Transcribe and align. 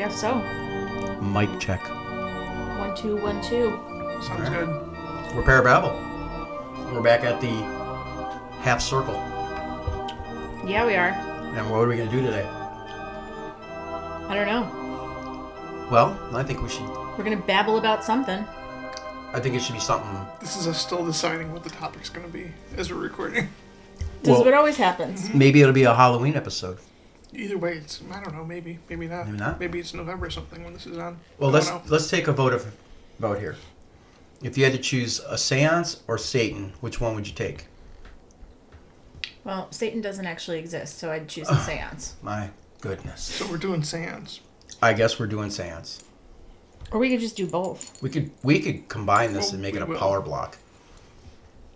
I 0.00 0.04
guess 0.04 0.18
so. 0.18 0.34
Mic 1.20 1.60
check. 1.60 1.82
One, 2.78 2.96
two, 2.96 3.18
one, 3.18 3.42
two. 3.42 3.78
Sounds 4.22 4.48
good. 4.48 4.66
We're 5.36 5.42
Parababble. 5.42 5.92
We're 6.90 7.02
back 7.02 7.22
at 7.22 7.38
the 7.42 7.50
half 8.62 8.80
circle. 8.80 9.12
Yeah, 10.66 10.86
we 10.86 10.94
are. 10.94 11.10
And 11.54 11.70
what 11.70 11.80
are 11.80 11.86
we 11.86 11.98
going 11.98 12.08
to 12.08 12.16
do 12.16 12.22
today? 12.22 12.46
I 14.26 14.30
don't 14.34 14.46
know. 14.46 15.86
Well, 15.90 16.18
I 16.32 16.44
think 16.44 16.62
we 16.62 16.70
should. 16.70 16.88
We're 16.88 17.24
gonna 17.24 17.36
babble 17.36 17.76
about 17.76 18.02
something. 18.02 18.42
I 19.34 19.40
think 19.40 19.54
it 19.54 19.60
should 19.60 19.74
be 19.74 19.80
something. 19.80 20.26
This 20.40 20.56
is 20.56 20.66
us 20.66 20.80
still 20.80 21.04
deciding 21.04 21.52
what 21.52 21.62
the 21.62 21.68
topic's 21.68 22.08
going 22.08 22.24
to 22.26 22.32
be 22.32 22.50
as 22.78 22.90
we're 22.90 23.00
recording. 23.00 23.50
This 24.22 24.30
Well- 24.30 24.38
is 24.40 24.44
what 24.46 24.54
always 24.54 24.78
happens. 24.78 25.28
Maybe 25.34 25.60
it'll 25.60 25.74
be 25.74 25.82
a 25.82 25.94
Halloween 25.94 26.36
episode. 26.36 26.78
Either 27.40 27.56
way, 27.56 27.78
it's 27.78 28.02
I 28.12 28.20
don't 28.22 28.34
know. 28.34 28.44
Maybe, 28.44 28.78
maybe 28.90 29.08
not. 29.08 29.26
Maybe 29.26 29.38
not. 29.38 29.58
Maybe 29.60 29.78
it's 29.80 29.94
November 29.94 30.26
or 30.26 30.30
something 30.30 30.62
when 30.62 30.74
this 30.74 30.86
is 30.86 30.98
on. 30.98 31.18
Well, 31.38 31.50
let's 31.50 31.68
know. 31.68 31.80
let's 31.88 32.10
take 32.10 32.28
a 32.28 32.32
vote 32.32 32.52
of 32.52 32.66
vote 33.18 33.38
here. 33.38 33.56
If 34.42 34.58
you 34.58 34.64
had 34.64 34.74
to 34.74 34.78
choose 34.78 35.20
a 35.20 35.34
séance 35.34 36.00
or 36.06 36.18
Satan, 36.18 36.74
which 36.80 37.00
one 37.00 37.14
would 37.14 37.26
you 37.26 37.32
take? 37.34 37.66
Well, 39.42 39.68
Satan 39.70 40.02
doesn't 40.02 40.26
actually 40.26 40.58
exist, 40.58 40.98
so 40.98 41.10
I'd 41.10 41.28
choose 41.28 41.48
the 41.48 41.58
seance. 41.66 42.14
My 42.22 42.50
goodness. 42.82 43.22
So 43.22 43.46
we're 43.50 43.56
doing 43.56 43.82
seance. 43.82 44.40
I 44.82 44.92
guess 44.92 45.18
we're 45.18 45.26
doing 45.26 45.48
séance. 45.48 46.02
Or 46.90 46.98
we 46.98 47.08
could 47.08 47.20
just 47.20 47.36
do 47.36 47.46
both. 47.46 48.02
We 48.02 48.10
could 48.10 48.30
we 48.42 48.60
could 48.60 48.88
combine 48.90 49.32
this 49.32 49.46
Well, 49.46 49.54
and 49.54 49.62
make 49.62 49.76
it 49.76 49.82
a 49.82 49.86
will. 49.86 49.98
power 49.98 50.20
block. 50.20 50.58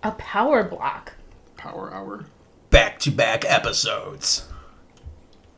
A 0.03 0.11
power 0.13 0.63
block. 0.63 1.15
Power 1.57 1.93
hour. 1.95 2.27
Back 2.69 2.99
to 3.01 3.11
back 3.11 3.45
episodes. 3.47 4.47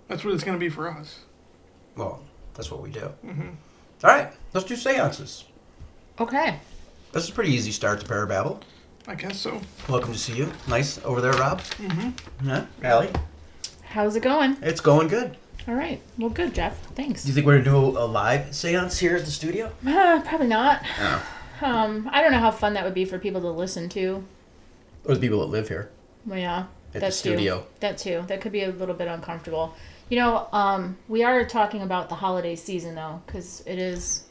That's 0.09 0.25
what 0.25 0.35
it's 0.35 0.45
going 0.45 0.59
to 0.59 0.61
be 0.65 0.69
for 0.69 0.89
us. 0.91 1.21
Well, 1.97 2.21
that's 2.55 2.71
what 2.71 2.81
we 2.83 2.91
do. 2.91 3.11
Mm-hmm. 3.25 3.49
All 4.05 4.11
right, 4.11 4.31
let's 4.55 4.67
do 4.67 4.77
seances. 4.77 5.45
Okay. 6.21 6.59
This 7.13 7.25
is 7.25 7.31
a 7.31 7.33
pretty 7.33 7.53
easy 7.53 7.73
start 7.73 8.01
to 8.01 8.07
Parababble. 8.07 8.61
I 9.09 9.15
guess 9.15 9.39
so. 9.39 9.61
Welcome 9.89 10.13
to 10.13 10.19
see 10.19 10.35
you. 10.37 10.53
Nice 10.69 11.03
over 11.05 11.21
there, 11.21 11.33
Rob. 11.33 11.61
Mm-hmm. 11.63 12.47
Yeah, 12.49 12.67
Allie. 12.83 13.11
How's 13.83 14.17
it 14.17 14.23
going? 14.23 14.57
It's 14.63 14.81
going 14.81 15.09
good. 15.09 15.37
All 15.69 15.75
right. 15.75 16.01
Well, 16.19 16.31
good, 16.31 16.55
Jeff. 16.55 16.79
Thanks. 16.95 17.23
Do 17.23 17.29
you 17.29 17.35
think 17.35 17.47
we're 17.47 17.61
gonna 17.63 17.71
do 17.93 17.99
a 17.99 18.05
live 18.07 18.55
seance 18.55 18.99
here 18.99 19.17
at 19.17 19.25
the 19.25 19.31
studio? 19.31 19.73
Uh, 19.87 20.21
probably 20.27 20.47
not. 20.49 20.83
No. 20.99 21.21
Um, 21.63 22.09
I 22.13 22.21
don't 22.21 22.33
know 22.33 22.39
how 22.39 22.51
fun 22.51 22.75
that 22.75 22.85
would 22.85 22.95
be 22.95 23.05
for 23.05 23.19
people 23.19 23.41
to 23.41 23.51
listen 23.51 23.89
to. 23.91 24.23
Or 25.05 25.15
the 25.15 25.21
people 25.21 25.41
that 25.41 25.47
live 25.47 25.69
here 25.69 25.91
Well, 26.27 26.39
yeah. 26.39 26.67
at 26.95 27.01
that 27.01 27.07
the 27.07 27.13
studio. 27.13 27.61
Too. 27.61 27.67
That 27.81 27.99
too. 27.99 28.25
That 28.27 28.41
could 28.41 28.53
be 28.53 28.63
a 28.63 28.71
little 28.71 28.95
bit 28.95 29.09
uncomfortable. 29.09 29.75
You 30.09 30.19
know, 30.19 30.49
um, 30.53 30.97
we 31.09 31.25
are 31.25 31.45
talking 31.45 31.83
about 31.83 32.09
the 32.09 32.15
holiday 32.15 32.55
season 32.57 32.95
though, 32.95 33.23
because 33.27 33.63
it 33.67 33.79
is 33.79 34.25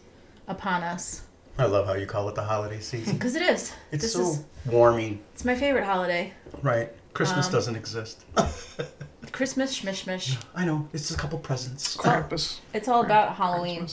upon 0.47 0.83
us. 0.83 1.23
I 1.57 1.65
love 1.65 1.85
how 1.85 1.93
you 1.93 2.05
call 2.05 2.27
it 2.29 2.35
the 2.35 2.43
holiday 2.43 2.79
season. 2.79 3.13
Because 3.17 3.35
it 3.35 3.41
is. 3.41 3.73
It's 3.91 4.03
this 4.03 4.13
so 4.13 4.21
is 4.21 4.43
warming, 4.65 5.19
it's 5.33 5.45
my 5.45 5.55
favorite 5.55 5.85
holiday. 5.85 6.33
right? 6.61 6.91
Christmas 7.13 7.47
Um, 7.47 7.51
doesn't 7.53 7.75
exist. 7.75 8.25
Christmas, 9.31 9.77
schmish, 9.77 10.03
schmish. 10.05 10.41
I 10.53 10.65
know. 10.65 10.87
It's 10.93 11.07
just 11.07 11.17
a 11.17 11.21
couple 11.21 11.39
presents. 11.39 11.95
Krampus. 11.97 12.59
It's 12.73 12.87
all 12.87 13.03
about 13.03 13.35
Halloween. 13.35 13.87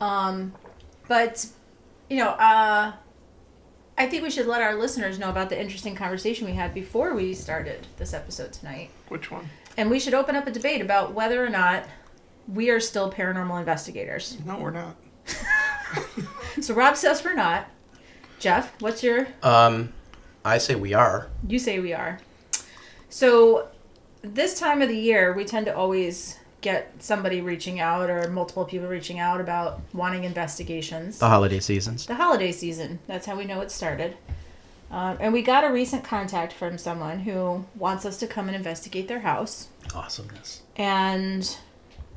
Um, 0.00 0.52
but 1.08 1.46
you 2.10 2.16
know, 2.16 2.30
uh, 2.30 2.92
I 3.96 4.06
think 4.08 4.22
we 4.24 4.30
should 4.30 4.46
let 4.46 4.62
our 4.62 4.74
listeners 4.74 5.18
know 5.18 5.30
about 5.30 5.48
the 5.48 5.60
interesting 5.60 5.94
conversation 5.94 6.46
we 6.46 6.52
had 6.54 6.74
before 6.74 7.14
we 7.14 7.34
started 7.34 7.86
this 7.98 8.12
episode 8.14 8.52
tonight, 8.52 8.90
Which 9.08 9.30
one? 9.30 9.48
And 9.76 9.90
we 9.90 9.98
should 9.98 10.14
open 10.14 10.36
up 10.36 10.46
a 10.46 10.50
debate 10.50 10.80
about 10.80 11.12
whether 11.14 11.44
or 11.44 11.48
not 11.50 11.84
we 12.46 12.70
are 12.70 12.80
still 12.80 13.10
paranormal 13.10 13.58
investigators. 13.58 14.36
No, 14.44 14.58
we're 14.58 14.70
not. 14.70 14.96
So 16.60 16.74
Rob 16.74 16.96
says 16.96 17.24
we're 17.24 17.34
not. 17.34 17.68
Jeff, 18.38 18.80
what's 18.80 19.02
your? 19.02 19.26
Um, 19.42 19.92
I 20.44 20.58
say 20.58 20.74
we 20.74 20.94
are. 20.94 21.28
You 21.48 21.58
say 21.58 21.78
we 21.80 21.92
are. 21.92 22.20
So 23.08 23.68
this 24.22 24.58
time 24.58 24.82
of 24.82 24.88
the 24.88 24.96
year, 24.96 25.32
we 25.32 25.44
tend 25.44 25.66
to 25.66 25.76
always 25.76 26.38
get 26.60 26.92
somebody 26.98 27.40
reaching 27.40 27.80
out 27.80 28.08
or 28.08 28.28
multiple 28.30 28.64
people 28.64 28.88
reaching 28.88 29.18
out 29.18 29.40
about 29.40 29.80
wanting 29.92 30.24
investigations. 30.24 31.18
The 31.18 31.28
holiday 31.28 31.60
seasons. 31.60 32.06
the 32.06 32.14
holiday 32.14 32.52
season. 32.52 32.98
That's 33.06 33.26
how 33.26 33.36
we 33.36 33.44
know 33.44 33.60
it 33.60 33.70
started. 33.70 34.16
Uh, 34.90 35.16
and 35.18 35.32
we 35.32 35.42
got 35.42 35.64
a 35.64 35.72
recent 35.72 36.04
contact 36.04 36.52
from 36.52 36.78
someone 36.78 37.20
who 37.20 37.64
wants 37.74 38.04
us 38.04 38.18
to 38.18 38.26
come 38.26 38.48
and 38.48 38.56
investigate 38.56 39.08
their 39.08 39.20
house. 39.20 39.68
Awesomeness. 39.94 40.62
And 40.76 41.56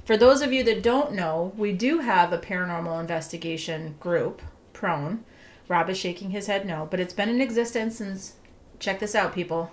for 0.05 0.17
those 0.17 0.41
of 0.41 0.53
you 0.53 0.63
that 0.63 0.83
don't 0.83 1.13
know, 1.13 1.53
we 1.57 1.73
do 1.73 1.99
have 1.99 2.31
a 2.31 2.37
paranormal 2.37 2.99
investigation 2.99 3.95
group, 3.99 4.41
Prone. 4.73 5.23
Rob 5.67 5.89
is 5.89 5.97
shaking 5.97 6.31
his 6.31 6.47
head 6.47 6.65
no, 6.65 6.87
but 6.89 6.99
it's 6.99 7.13
been 7.13 7.29
in 7.29 7.41
existence 7.41 7.97
since, 7.97 8.33
check 8.79 8.99
this 8.99 9.15
out, 9.15 9.33
people, 9.33 9.71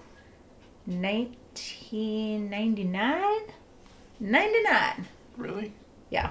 1999? 0.86 3.22
99. 4.20 5.06
Really? 5.36 5.72
Yeah. 6.10 6.30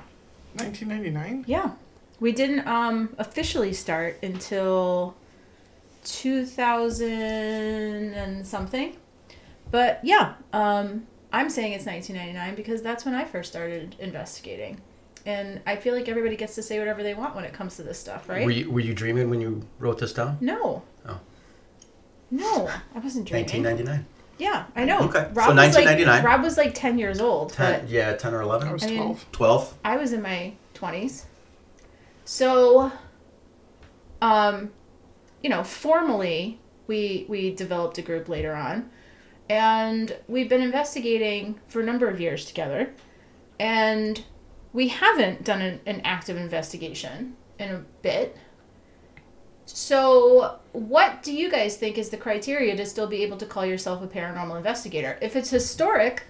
1999? 0.55 1.45
Yeah. 1.47 1.71
We 2.19 2.31
didn't 2.31 2.67
um 2.67 3.15
officially 3.17 3.73
start 3.73 4.17
until 4.23 5.15
2000 6.03 7.11
and 8.13 8.45
something. 8.45 8.95
But 9.71 9.99
yeah, 10.03 10.33
um 10.53 11.07
I'm 11.31 11.49
saying 11.49 11.73
it's 11.73 11.85
1999 11.85 12.55
because 12.55 12.81
that's 12.81 13.05
when 13.05 13.13
I 13.15 13.25
first 13.25 13.49
started 13.51 13.95
investigating. 13.99 14.79
And 15.25 15.61
I 15.65 15.77
feel 15.77 15.95
like 15.95 16.07
everybody 16.09 16.35
gets 16.35 16.53
to 16.55 16.61
say 16.63 16.77
whatever 16.79 17.01
they 17.01 17.13
want 17.13 17.33
when 17.35 17.45
it 17.45 17.53
comes 17.53 17.75
to 17.77 17.83
this 17.83 17.97
stuff, 17.97 18.27
right? 18.29 18.45
Were 18.45 18.51
you 18.51 18.69
Were 18.71 18.81
you 18.81 18.93
dreaming 18.93 19.29
when 19.29 19.41
you 19.41 19.65
wrote 19.79 19.97
this 19.99 20.13
down? 20.13 20.37
no. 20.41 20.83
Oh. 21.07 21.19
No, 22.31 22.67
I 22.95 22.99
wasn't 22.99 23.27
dreaming. 23.27 23.45
1999. 23.63 24.05
Yeah, 24.39 24.65
I 24.75 24.85
know. 24.85 25.01
Okay, 25.01 25.19
so 25.19 25.31
Rob 25.33 25.55
was 25.55 25.75
like 25.75 25.85
1999. 25.85 26.23
Rob 26.25 26.41
was 26.41 26.57
like 26.57 26.73
10 26.73 26.97
years 26.97 27.21
old, 27.21 27.53
Ten. 27.53 27.81
but 27.81 27.89
Yeah, 27.89 28.13
ten 28.15 28.33
or 28.33 28.41
I 28.41 28.43
eleven. 28.45 28.71
was 28.71 28.83
I 28.83 28.87
mean- 28.87 28.97
12. 28.97 29.25
Twelve. 29.31 29.73
I 29.85 29.97
was 29.97 30.11
in 30.13 30.21
my 30.23 30.53
20s. 30.73 31.25
So 32.25 32.91
um 34.21 34.71
you 35.43 35.49
know, 35.49 35.63
formally 35.63 36.59
we 36.87 37.25
we 37.29 37.53
developed 37.53 37.97
a 37.97 38.01
group 38.01 38.27
later 38.27 38.55
on 38.55 38.89
and 39.49 40.17
we've 40.27 40.49
been 40.49 40.61
investigating 40.61 41.59
for 41.67 41.81
a 41.81 41.85
number 41.85 42.07
of 42.07 42.19
years 42.19 42.45
together 42.45 42.93
and 43.59 44.23
we 44.71 44.87
haven't 44.87 45.43
done 45.43 45.61
an, 45.61 45.79
an 45.85 46.01
active 46.03 46.37
investigation 46.37 47.35
in 47.59 47.69
a 47.69 47.85
bit. 48.01 48.35
So, 49.65 50.59
what 50.73 51.23
do 51.23 51.33
you 51.33 51.49
guys 51.49 51.77
think 51.77 51.97
is 51.97 52.09
the 52.09 52.17
criteria 52.17 52.75
to 52.75 52.85
still 52.85 53.07
be 53.07 53.23
able 53.23 53.37
to 53.37 53.45
call 53.45 53.65
yourself 53.65 54.03
a 54.03 54.07
paranormal 54.07 54.57
investigator? 54.57 55.17
If 55.21 55.35
it's 55.35 55.49
historic, 55.51 56.23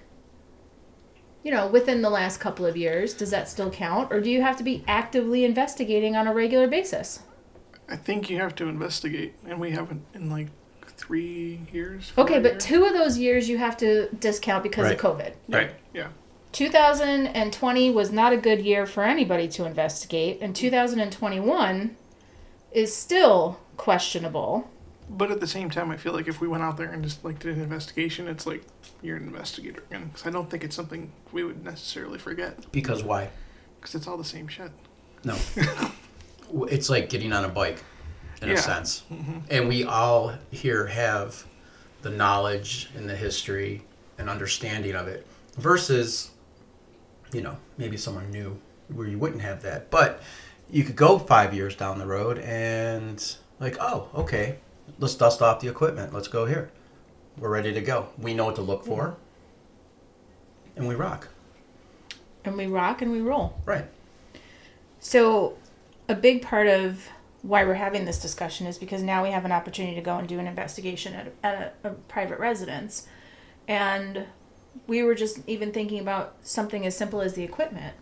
you 1.44 1.52
know, 1.52 1.66
within 1.68 2.02
the 2.02 2.10
last 2.10 2.40
couple 2.40 2.66
of 2.66 2.78
years, 2.78 3.14
does 3.14 3.32
that 3.32 3.50
still 3.50 3.72
count? 3.72 4.14
Or 4.14 4.22
do 4.22 4.30
you 4.30 4.42
have 4.42 4.58
to 4.58 4.64
be 4.64 4.84
actively 4.88 5.46
investigating 5.46 6.16
on 6.16 6.28
a 6.28 6.34
regular 6.34 6.68
basis? 6.68 7.22
I 7.90 7.96
think 7.96 8.30
you 8.30 8.38
have 8.38 8.56
to 8.56 8.68
investigate, 8.68 9.34
and 9.46 9.60
we 9.60 9.72
haven't 9.72 10.04
in 10.14 10.30
like 10.30 10.48
three 10.88 11.62
years. 11.72 12.10
four 12.10 12.24
Okay, 12.24 12.40
but 12.40 12.54
years. 12.54 12.64
two 12.66 12.86
of 12.86 12.94
those 12.94 13.18
years 13.18 13.50
you 13.50 13.58
have 13.58 13.76
to 13.78 14.08
discount 14.20 14.64
because 14.64 14.86
Right. 14.86 14.94
of 14.94 15.00
COVID. 15.18 15.34
Right. 15.50 15.72
Yeah. 15.94 16.08
2020 16.52 17.90
was 17.92 18.12
not 18.12 18.32
a 18.34 18.38
good 18.38 18.62
year 18.62 18.86
for 18.86 19.04
anybody 19.04 19.48
to 19.50 19.66
investigate, 19.66 20.40
and 20.42 20.56
2021 20.56 21.96
is 22.72 22.96
still 22.96 23.60
questionable. 23.78 24.70
But 25.10 25.32
at 25.32 25.40
the 25.42 25.48
same 25.48 25.70
time, 25.70 25.92
I 25.92 25.98
feel 25.98 26.14
like 26.14 26.28
if 26.28 26.40
we 26.40 26.48
went 26.48 26.64
out 26.64 26.78
there 26.78 26.90
and 26.90 27.04
just 27.04 27.24
like 27.26 27.40
did 27.40 27.58
an 27.58 27.62
investigation, 27.64 28.28
it's 28.28 28.46
like 28.48 28.64
you're 29.02 29.18
an 29.18 29.24
investigator 29.28 29.84
again. 29.90 30.06
Because 30.14 30.26
I 30.26 30.30
don't 30.30 30.50
think 30.50 30.64
it's 30.64 30.76
something 30.76 31.12
we 31.32 31.44
would 31.44 31.64
necessarily 31.64 32.18
forget. 32.18 32.72
Because 32.72 33.04
why? 33.04 33.30
Because 33.80 33.96
it's 33.96 34.08
all 34.08 34.18
the 34.18 34.24
same 34.24 34.48
shit. 34.48 34.72
No. 35.26 35.36
it's 36.70 36.90
like 36.90 37.10
getting 37.10 37.34
on 37.34 37.46
a 37.46 37.50
bike, 37.50 37.84
in 38.42 38.50
Yeah. 38.50 38.56
a 38.56 38.58
sense. 38.58 39.04
Mm-hmm. 39.12 39.40
And 39.50 39.68
we 39.68 39.84
all 39.84 40.34
here 40.52 40.88
have 40.88 41.46
the 42.02 42.10
knowledge 42.10 42.90
and 42.96 43.10
the 43.10 43.16
history 43.16 43.84
and 44.18 44.30
understanding 44.30 44.96
of 44.96 45.08
it 45.08 45.26
versus, 45.58 46.32
you 47.32 47.42
know, 47.42 47.58
maybe 47.78 47.98
someone 47.98 48.30
new 48.32 48.60
where 48.90 49.08
you 49.08 49.18
wouldn't 49.18 49.42
have 49.42 49.62
that. 49.64 49.90
But 49.90 50.22
you 50.70 50.84
could 50.84 50.96
go 50.96 51.18
five 51.20 51.54
years 51.54 51.76
down 51.76 52.00
the 52.00 52.06
road 52.06 52.40
and, 52.40 53.24
like, 53.60 53.78
oh, 53.80 54.10
okay, 54.16 54.58
let's 55.00 55.16
dust 55.16 55.42
off 55.42 55.60
the 55.60 55.68
equipment. 55.68 56.14
Let's 56.14 56.28
go 56.28 56.46
here. 56.46 56.72
We're 57.38 57.50
ready 57.50 57.74
to 57.74 57.82
go. 57.82 58.10
We 58.18 58.34
know 58.34 58.46
what 58.46 58.56
to 58.56 58.62
look 58.62 58.86
for. 58.86 59.04
Mm-hmm. 59.08 59.20
And 60.76 60.88
we 60.88 60.96
rock. 60.96 61.30
And 62.46 62.58
we 62.58 62.66
rock 62.68 63.02
and 63.02 63.12
we 63.12 63.22
roll. 63.22 63.58
Right. 63.66 63.86
So, 65.00 65.58
a 66.08 66.16
big 66.16 66.42
part 66.42 66.68
of 66.68 67.08
why 67.42 67.64
we're 67.66 67.74
having 67.74 68.06
this 68.06 68.20
discussion 68.20 68.68
is 68.68 68.78
because 68.78 69.02
now 69.04 69.24
we 69.24 69.32
have 69.32 69.46
an 69.46 69.52
opportunity 69.52 69.96
to 69.96 70.02
go 70.02 70.18
and 70.18 70.28
do 70.28 70.40
an 70.40 70.48
investigation 70.48 71.14
at, 71.14 71.28
a, 71.28 71.46
at 71.46 71.76
a, 71.84 71.90
a 71.90 71.92
private 71.92 72.40
residence. 72.40 73.08
And 73.68 74.26
we 74.88 75.04
were 75.04 75.16
just 75.16 75.40
even 75.48 75.72
thinking 75.72 76.00
about 76.00 76.36
something 76.42 76.86
as 76.86 76.98
simple 76.98 77.22
as 77.22 77.34
the 77.34 77.44
equipment. 77.44 77.96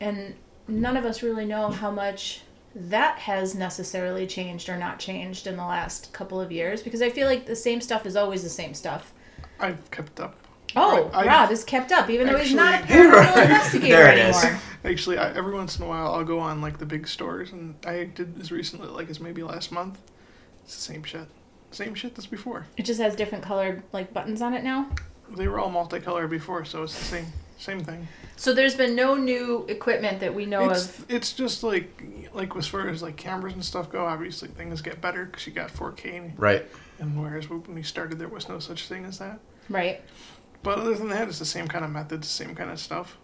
and 0.00 0.34
none 0.68 0.96
of 0.96 1.04
us 1.04 1.22
really 1.22 1.44
know 1.44 1.70
how 1.70 1.90
much 1.90 2.42
that 2.74 3.18
has 3.18 3.54
necessarily 3.54 4.26
changed 4.26 4.68
or 4.68 4.76
not 4.76 4.98
changed 4.98 5.46
in 5.46 5.56
the 5.56 5.64
last 5.64 6.12
couple 6.12 6.40
of 6.40 6.50
years 6.50 6.82
because 6.82 7.02
I 7.02 7.10
feel 7.10 7.26
like 7.26 7.46
the 7.46 7.56
same 7.56 7.80
stuff 7.80 8.06
is 8.06 8.16
always 8.16 8.42
the 8.42 8.48
same 8.48 8.74
stuff. 8.74 9.12
I've 9.60 9.90
kept 9.90 10.20
up. 10.20 10.36
Oh, 10.76 11.10
I- 11.12 11.26
Rob 11.26 11.50
is 11.50 11.64
kept 11.64 11.92
up, 11.92 12.08
even 12.10 12.26
though 12.26 12.38
he's 12.38 12.54
not 12.54 12.74
a 12.74 12.76
Actually- 12.78 12.96
paranormal 12.96 13.42
investigator 13.44 13.96
There 13.96 14.12
it 14.12 14.18
is. 14.18 14.42
anymore. 14.44 14.60
Actually, 14.84 15.18
I, 15.18 15.32
every 15.32 15.54
once 15.54 15.76
in 15.78 15.84
a 15.84 15.88
while, 15.88 16.12
I'll 16.14 16.24
go 16.24 16.38
on 16.40 16.60
like 16.60 16.78
the 16.78 16.86
big 16.86 17.06
stores, 17.06 17.52
and 17.52 17.74
I 17.86 18.04
did 18.04 18.40
as 18.40 18.50
recently, 18.50 18.88
like 18.88 19.08
as 19.10 19.20
maybe 19.20 19.42
last 19.42 19.70
month. 19.70 19.98
It's 20.64 20.74
the 20.74 20.80
same 20.92 21.02
shit, 21.04 21.28
same 21.70 21.94
shit 21.94 22.16
as 22.18 22.26
before. 22.26 22.66
It 22.76 22.84
just 22.84 23.00
has 23.00 23.14
different 23.16 23.44
colored 23.44 23.82
like 23.92 24.12
buttons 24.12 24.42
on 24.42 24.54
it 24.54 24.64
now. 24.64 24.88
They 25.36 25.46
were 25.48 25.58
all 25.60 25.70
multicolored 25.70 26.30
before, 26.30 26.64
so 26.64 26.82
it's 26.82 26.98
the 26.98 27.04
same 27.04 27.26
same 27.58 27.80
thing. 27.84 28.08
So 28.34 28.52
there's 28.52 28.74
been 28.74 28.96
no 28.96 29.14
new 29.14 29.64
equipment 29.68 30.18
that 30.18 30.34
we 30.34 30.46
know 30.46 30.68
it's 30.70 30.98
of. 30.98 31.06
it's 31.08 31.32
just 31.32 31.62
like 31.62 32.02
like 32.32 32.54
as 32.56 32.66
far 32.66 32.88
as 32.88 33.02
like 33.02 33.16
cameras 33.16 33.54
and 33.54 33.64
stuff 33.64 33.88
go. 33.90 34.04
Obviously, 34.04 34.48
things 34.48 34.82
get 34.82 35.00
better 35.00 35.26
because 35.26 35.46
you 35.46 35.52
got 35.52 35.70
4K, 35.70 36.32
Right. 36.36 36.66
and 36.98 37.20
whereas 37.22 37.48
when 37.48 37.62
we 37.74 37.84
started, 37.84 38.18
there 38.18 38.26
was 38.28 38.48
no 38.48 38.58
such 38.58 38.88
thing 38.88 39.04
as 39.04 39.18
that. 39.20 39.38
Right. 39.68 40.00
But 40.62 40.78
other 40.78 40.94
than 40.94 41.08
that, 41.08 41.28
it's 41.28 41.38
the 41.38 41.44
same 41.44 41.66
kind 41.66 41.84
of 41.84 41.90
methods, 41.90 42.28
same 42.28 42.54
kind 42.54 42.70
of 42.70 42.78
stuff. 42.78 43.16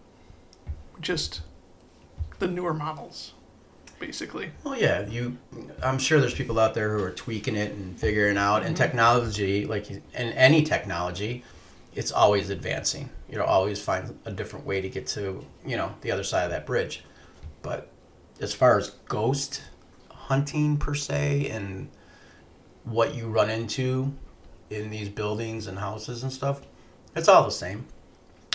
Just 1.00 1.42
the 2.38 2.48
newer 2.48 2.74
models, 2.74 3.34
basically. 4.00 4.50
Well, 4.64 4.76
yeah, 4.76 5.06
you. 5.06 5.38
I'm 5.82 5.98
sure 5.98 6.20
there's 6.20 6.34
people 6.34 6.58
out 6.58 6.74
there 6.74 6.96
who 6.96 7.04
are 7.04 7.10
tweaking 7.10 7.56
it 7.56 7.72
and 7.72 7.98
figuring 7.98 8.36
out. 8.36 8.58
And 8.58 8.74
mm-hmm. 8.74 8.82
technology, 8.82 9.66
like 9.66 9.90
in 9.90 10.02
any 10.14 10.62
technology, 10.62 11.44
it's 11.94 12.10
always 12.10 12.50
advancing. 12.50 13.10
You'll 13.28 13.44
always 13.44 13.80
find 13.80 14.18
a 14.24 14.32
different 14.32 14.66
way 14.66 14.80
to 14.80 14.88
get 14.88 15.06
to 15.08 15.44
you 15.64 15.76
know 15.76 15.94
the 16.00 16.10
other 16.10 16.24
side 16.24 16.44
of 16.44 16.50
that 16.50 16.66
bridge. 16.66 17.04
But 17.62 17.90
as 18.40 18.54
far 18.54 18.78
as 18.78 18.90
ghost 19.08 19.62
hunting 20.10 20.76
per 20.76 20.94
se, 20.94 21.48
and 21.50 21.88
what 22.84 23.14
you 23.14 23.28
run 23.28 23.50
into 23.50 24.14
in 24.70 24.90
these 24.90 25.08
buildings 25.08 25.66
and 25.66 25.78
houses 25.78 26.22
and 26.22 26.32
stuff, 26.32 26.62
it's 27.18 27.28
all 27.28 27.44
the 27.44 27.50
same. 27.50 27.86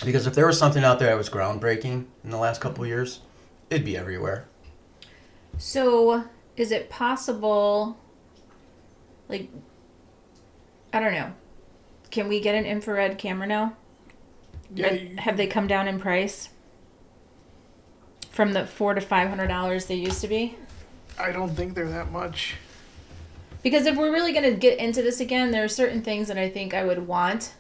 Because 0.04 0.26
if 0.28 0.34
there 0.34 0.48
was 0.48 0.58
something 0.58 0.84
out 0.84 1.00
there 1.00 1.10
that 1.10 1.18
was 1.18 1.30
groundbreaking 1.30 2.06
in 2.24 2.30
the 2.30 2.38
last 2.38 2.60
couple 2.60 2.84
of 2.84 2.90
years, 2.90 3.20
it'd 3.70 3.86
be 3.86 3.96
everywhere. 3.98 4.46
So 5.58 6.26
is 6.58 6.72
it 6.72 6.90
possible 6.90 7.98
like 9.30 9.50
I 10.92 11.00
don't 11.00 11.14
know. 11.14 11.34
Can 12.12 12.28
we 12.28 12.40
get 12.40 12.54
an 12.54 12.66
infrared 12.66 13.18
camera 13.18 13.48
now? 13.48 13.76
Yeah, 14.74 14.94
you, 14.94 15.16
Have 15.18 15.38
they 15.38 15.48
come 15.48 15.68
down 15.68 15.88
in 15.88 16.00
price? 16.00 16.50
From 18.30 18.54
the 18.54 18.66
four 18.66 18.94
to 18.94 19.02
five 19.02 19.30
hundred 19.30 19.48
dollars 19.48 19.86
they 19.86 19.96
used 19.96 20.22
to 20.22 20.28
be? 20.28 20.58
I 21.20 21.32
don't 21.32 21.52
think 21.52 21.76
they're 21.76 21.90
that 21.90 22.12
much. 22.12 22.56
Because 23.62 23.86
if 23.86 23.96
we're 23.96 24.12
really 24.12 24.34
gonna 24.34 24.54
get 24.54 24.80
into 24.80 25.02
this 25.02 25.20
again, 25.20 25.52
there 25.52 25.64
are 25.64 25.70
certain 25.70 26.02
things 26.02 26.28
that 26.28 26.38
I 26.38 26.50
think 26.50 26.74
I 26.74 26.84
would 26.84 27.08
want. 27.08 27.54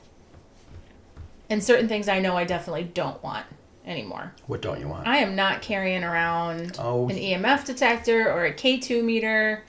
And 1.53 1.63
certain 1.63 1.87
things 1.87 2.07
I 2.07 2.19
know 2.19 2.35
I 2.35 2.45
definitely 2.45 2.85
don't 2.85 3.21
want 3.21 3.45
anymore. 3.85 4.33
What 4.47 4.63
don't 4.63 4.79
you 4.79 4.87
want? 4.87 5.05
I 5.07 5.17
am 5.17 5.35
not 5.35 5.61
carrying 5.61 6.03
around 6.03 6.77
Oh, 6.79 7.07
an 7.09 7.15
EMF 7.15 7.63
detector 7.63 8.27
or 8.27 8.45
a 8.45 8.51
K2 8.51 9.03
meter. 9.03 9.63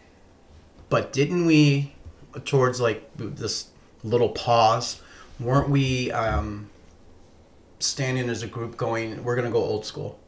but 0.88 1.12
didn't 1.12 1.44
we, 1.44 1.92
towards 2.46 2.80
like 2.80 3.06
this 3.16 3.66
little 4.02 4.30
pause, 4.30 5.02
weren't 5.38 5.68
we 5.68 6.10
um, 6.12 6.70
standing 7.80 8.30
as 8.30 8.42
a 8.42 8.46
group 8.46 8.78
going, 8.78 9.22
we're 9.22 9.36
going 9.36 9.46
to 9.46 9.52
go 9.52 9.62
old 9.62 9.84
school? 9.84 10.18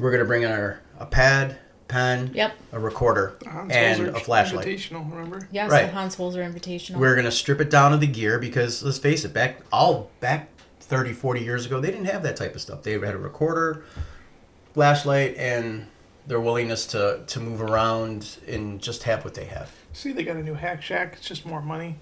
We're 0.00 0.10
going 0.10 0.18
to 0.22 0.26
bring 0.26 0.42
in 0.42 0.50
our, 0.50 0.80
a 0.98 1.06
pad, 1.06 1.58
pen, 1.86 2.32
Yep. 2.34 2.54
a 2.72 2.80
recorder, 2.80 3.36
The 3.38 3.50
Hans 3.50 3.72
and 3.72 4.00
Holzer 4.02 4.16
a 4.16 4.18
flashlight. 4.20 4.66
Invitational, 4.66 5.08
remember? 5.12 5.48
Yes, 5.52 5.70
Right. 5.70 5.86
the 5.86 5.92
Hans 5.92 6.16
Holzer 6.16 6.44
Invitational. 6.44 6.96
We're 6.96 7.14
going 7.14 7.24
to 7.24 7.30
strip 7.30 7.60
it 7.60 7.70
down 7.70 7.92
to 7.92 7.98
the 7.98 8.08
gear 8.08 8.40
because 8.40 8.82
let's 8.82 8.98
face 8.98 9.24
it, 9.24 9.32
back 9.32 9.60
all 9.70 10.10
back 10.18 10.48
30, 10.88 11.12
40 11.12 11.40
years 11.40 11.66
ago, 11.66 11.80
they 11.80 11.90
didn't 11.90 12.06
have 12.06 12.22
that 12.22 12.36
type 12.36 12.54
of 12.54 12.60
stuff. 12.60 12.82
They 12.82 12.92
had 12.92 13.14
a 13.14 13.18
recorder, 13.18 13.84
flashlight, 14.74 15.36
and 15.36 15.86
their 16.26 16.40
willingness 16.40 16.86
to, 16.88 17.22
to 17.26 17.40
move 17.40 17.60
around 17.62 18.38
and 18.46 18.80
just 18.80 19.02
have 19.04 19.24
what 19.24 19.34
they 19.34 19.44
have. 19.46 19.70
See, 19.92 20.12
they 20.12 20.24
got 20.24 20.36
a 20.36 20.42
new 20.42 20.54
hack 20.54 20.82
shack. 20.82 21.14
It's 21.18 21.28
just 21.28 21.46
more 21.46 21.62
money. 21.62 21.96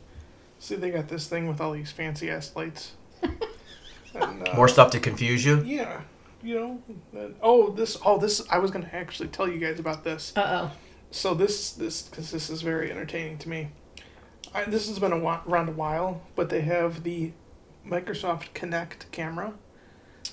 See, 0.59 0.75
they 0.77 0.91
got 0.91 1.09
this 1.09 1.29
thing 1.29 1.47
with 1.49 1.61
all 1.61 1.73
these 1.73 1.91
fancy 1.93 2.31
ass 2.31 2.53
lights. 2.57 2.93
and, 3.23 4.49
uh, 4.49 4.55
More 4.55 4.69
stuff 4.69 4.91
to 4.93 5.01
confuse 5.01 5.45
you? 5.45 5.63
Yeah, 5.65 6.01
you 6.43 6.55
know. 6.55 6.83
that- 7.13 7.35
oh, 7.43 7.71
this. 7.71 7.99
Oh, 8.05 8.19
this. 8.19 8.43
I 8.51 8.59
was 8.59 8.71
gonna 8.71 8.91
actually 8.93 9.29
tell 9.29 9.49
you 9.49 9.59
guys 9.59 9.79
about 9.79 10.05
this. 10.05 10.33
Uh 10.37 10.69
oh. 10.71 10.77
So 11.11 11.35
this, 11.35 11.73
this, 11.73 12.03
because 12.03 12.31
this 12.31 12.51
is 12.51 12.63
very 12.63 12.91
entertaining 12.91 13.39
to 13.39 13.49
me. 13.49 13.69
I, 14.55 14.65
this 14.65 14.89
has 14.89 14.99
been 14.99 15.13
a 15.13 15.19
whi- 15.19 15.41
around 15.47 15.69
a 15.69 15.73
while, 15.73 16.23
but 16.35 16.51
they 16.51 16.63
have 16.63 17.03
the 17.05 17.33
Microsoft 17.87 18.53
Kinect 18.55 19.11
camera, 19.13 19.55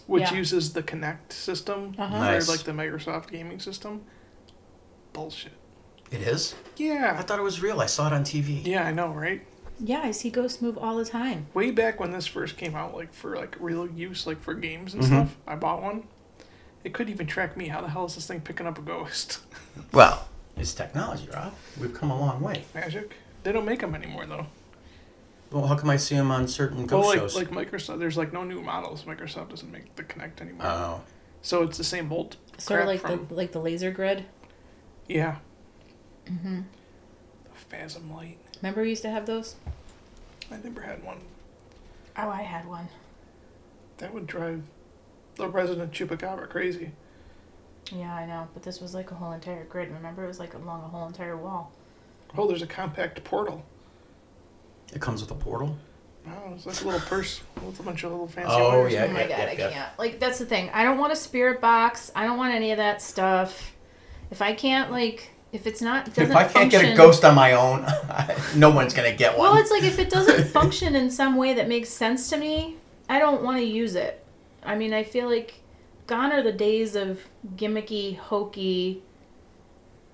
which 0.07 0.23
Yeah. 0.23 0.33
uses 0.33 0.73
the 0.73 0.83
Kinect 0.83 1.31
system 1.31 1.95
Uh-huh. 1.97 2.17
Nice. 2.19 2.45
for 2.45 2.51
like 2.53 2.63
the 2.63 2.71
Microsoft 2.71 3.29
gaming 3.31 3.59
system. 3.59 4.01
Bullshit. 5.13 5.53
It 6.11 6.21
is? 6.21 6.55
Yeah. 6.77 6.93
I 6.93 6.95
Yeah. 6.95 7.21
thought 7.21 7.39
it 7.39 7.43
was 7.43 7.61
real. 7.61 7.79
I 7.81 7.85
saw 7.85 8.07
it 8.07 8.13
on 8.13 8.23
TV. 8.23 8.61
Yeah, 8.65 8.83
I 8.85 8.91
know, 8.91 9.07
right? 9.09 9.45
Yeah, 9.79 10.01
I 10.03 10.11
see 10.11 10.29
ghosts 10.29 10.61
move 10.61 10.77
all 10.77 10.95
the 10.97 11.05
time. 11.05 11.47
way 11.53 11.71
back 11.71 11.99
when 11.99 12.11
this 12.11 12.27
first 12.27 12.57
came 12.57 12.75
out, 12.75 12.95
like 12.95 13.13
for 13.13 13.35
like 13.35 13.55
real 13.59 13.87
use, 13.89 14.25
like 14.27 14.41
for 14.41 14.53
games 14.53 14.93
and 14.93 15.03
Mhm. 15.03 15.07
stuff, 15.07 15.35
I 15.47 15.55
bought 15.55 15.81
one. 15.81 16.03
It 16.83 16.93
couldn't 16.93 17.13
even 17.13 17.27
track 17.27 17.55
me. 17.57 17.69
How 17.69 17.81
the 17.81 17.87
hell 17.89 18.05
is 18.05 18.15
this 18.15 18.27
thing 18.27 18.41
picking 18.41 18.67
up 18.67 18.77
a 18.77 18.81
ghost? 18.81 19.39
Well, 19.91 20.27
it's 20.55 20.73
technology, 20.73 21.27
Rob. 21.33 21.53
We've 21.79 21.93
come 21.93 22.11
a 22.11 22.19
long 22.19 22.41
way. 22.41 22.65
Magic. 22.75 23.15
They 23.43 23.51
don't 23.51 23.65
make 23.65 23.79
them 23.79 23.95
anymore 23.95 24.25
though. 24.27 24.45
Well, 25.53 25.67
how 25.67 25.75
come 25.75 25.91
I 25.91 25.97
see 25.97 26.15
them 26.15 26.31
on 26.31 26.47
certain 26.47 26.87
ghost 26.87 26.91
Well, 26.91 27.09
like 27.09 27.19
shows? 27.19 27.35
like 27.35 27.49
Microsoft, 27.51 27.99
there's 27.99 28.17
like 28.17 28.33
no 28.33 28.43
new 28.43 28.59
models. 28.61 29.03
Microsoft 29.03 29.49
doesn't 29.49 29.71
make 29.71 29.95
the 29.95 30.03
Kinect 30.03 30.41
anymore. 30.41 30.65
oh, 30.65 31.01
so 31.43 31.61
it's 31.61 31.77
the 31.77 31.83
same 31.83 32.09
bolt. 32.09 32.37
Sort 32.57 32.81
of 32.81 32.87
like 32.87 33.01
from, 33.01 33.27
the 33.27 33.33
like 33.35 33.51
the 33.51 33.59
laser 33.61 33.91
grid. 33.91 34.25
yeah, 35.07 35.37
Mm-hmm. 36.25 36.61
the 37.43 37.49
Phasm 37.69 38.11
light. 38.11 38.39
Remember 38.61 38.81
we 38.81 38.89
used 38.89 39.03
to 39.03 39.11
have 39.11 39.27
those? 39.27 39.55
I 40.51 40.57
never 40.63 40.81
had 40.81 41.03
one. 41.03 41.19
Oh, 42.17 42.29
I 42.29 42.41
had 42.41 42.67
one. 42.67 42.87
That 43.97 44.11
would 44.13 44.25
drive 44.25 44.63
the 45.35 45.47
resident 45.47 45.91
chupacabra 45.91 46.49
crazy. 46.49 46.91
Yeah, 47.91 48.15
I 48.15 48.25
know, 48.25 48.47
but 48.55 48.63
this 48.63 48.81
was 48.81 48.95
like 48.95 49.11
a 49.11 49.15
whole 49.15 49.33
entire 49.33 49.65
grid. 49.65 49.91
Remember, 49.91 50.23
it 50.23 50.27
was 50.27 50.39
like 50.39 50.55
along 50.55 50.81
a 50.83 50.87
whole 50.87 51.05
entire 51.05 51.37
wall. 51.37 51.71
Oh, 52.35 52.47
there's 52.47 52.61
a 52.63 52.67
compact 52.67 53.23
portal. 53.23 53.63
It 54.93 55.01
comes 55.01 55.21
with 55.21 55.31
a 55.31 55.35
portal. 55.35 55.77
Wow, 56.25 56.53
it's 56.55 56.65
like 56.65 56.79
a 56.81 56.85
little 56.85 56.99
purse 57.01 57.41
with 57.65 57.79
a 57.79 57.83
bunch 57.83 58.03
of 58.03 58.11
little 58.11 58.27
fancy 58.27 58.49
Oh, 58.53 58.79
wires. 58.79 58.93
yeah, 58.93 59.05
oh 59.05 59.11
my 59.11 59.21
yeah, 59.21 59.27
god, 59.27 59.37
yeah, 59.37 59.45
I 59.45 59.51
yeah. 59.53 59.69
can't. 59.71 59.99
Like 59.99 60.19
that's 60.19 60.39
the 60.39 60.45
thing. 60.45 60.69
I 60.73 60.83
don't 60.83 60.97
want 60.97 61.11
a 61.11 61.15
spirit 61.17 61.59
box. 61.59 62.11
I 62.15 62.25
don't 62.25 62.37
want 62.37 62.53
any 62.53 62.71
of 62.71 62.77
that 62.77 63.01
stuff. 63.01 63.73
If 64.31 64.41
I 64.41 64.53
can't 64.53 64.89
like, 64.89 65.31
if 65.51 65.67
it's 65.67 65.81
not 65.81 66.05
doesn't 66.05 66.31
If 66.31 66.35
I 66.35 66.45
can't 66.47 66.71
get 66.71 66.77
a 66.81 66.87
function- 66.87 66.97
ghost 66.97 67.25
on 67.25 67.35
my 67.35 67.51
own, 67.53 67.85
no 68.55 68.69
one's 68.69 68.93
gonna 68.93 69.13
get 69.13 69.37
one. 69.37 69.51
Well, 69.51 69.61
it's 69.61 69.69
like 69.71 69.83
if 69.83 69.99
it 69.99 70.09
doesn't 70.09 70.45
function 70.59 70.95
in 70.95 71.11
some 71.11 71.35
way 71.35 71.53
that 71.55 71.67
makes 71.67 71.89
sense 71.89 72.29
to 72.29 72.37
me, 72.37 72.77
I 73.09 73.19
don't 73.19 73.43
want 73.43 73.57
to 73.57 73.63
use 73.65 73.95
it. 73.95 74.23
I 74.63 74.75
mean, 74.75 74.93
I 74.93 75.03
feel 75.03 75.27
like 75.29 75.55
gone 76.07 76.31
are 76.31 76.41
the 76.41 76.53
days 76.53 76.95
of 76.95 77.19
gimmicky, 77.57 78.17
hokey 78.17 79.01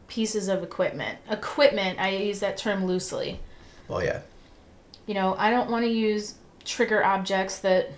pieces 0.08 0.48
of 0.48 0.64
equipment. 0.64 1.20
Equipment, 1.30 2.00
I 2.00 2.10
use 2.10 2.40
that 2.40 2.58
term 2.58 2.86
loosely. 2.86 3.40
well, 3.88 4.04
yeah. 4.04 4.22
You 5.10 5.16
know, 5.16 5.34
I 5.40 5.50
don't 5.50 5.72
want 5.72 5.86
to 5.86 5.90
use 5.90 6.36
trigger 6.66 7.04
objects 7.04 7.58
that 7.62 7.90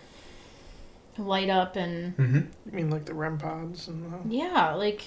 light 1.18 1.50
up 1.50 1.76
and 1.76 2.16
Mm-hmm. 2.16 2.38
You 2.38 2.72
mean 2.72 2.90
like 2.90 3.04
the 3.04 3.14
REM 3.14 3.38
pods 3.38 3.90
and 3.90 4.06
the... 4.06 4.34
yeah, 4.34 4.74
like 4.76 5.04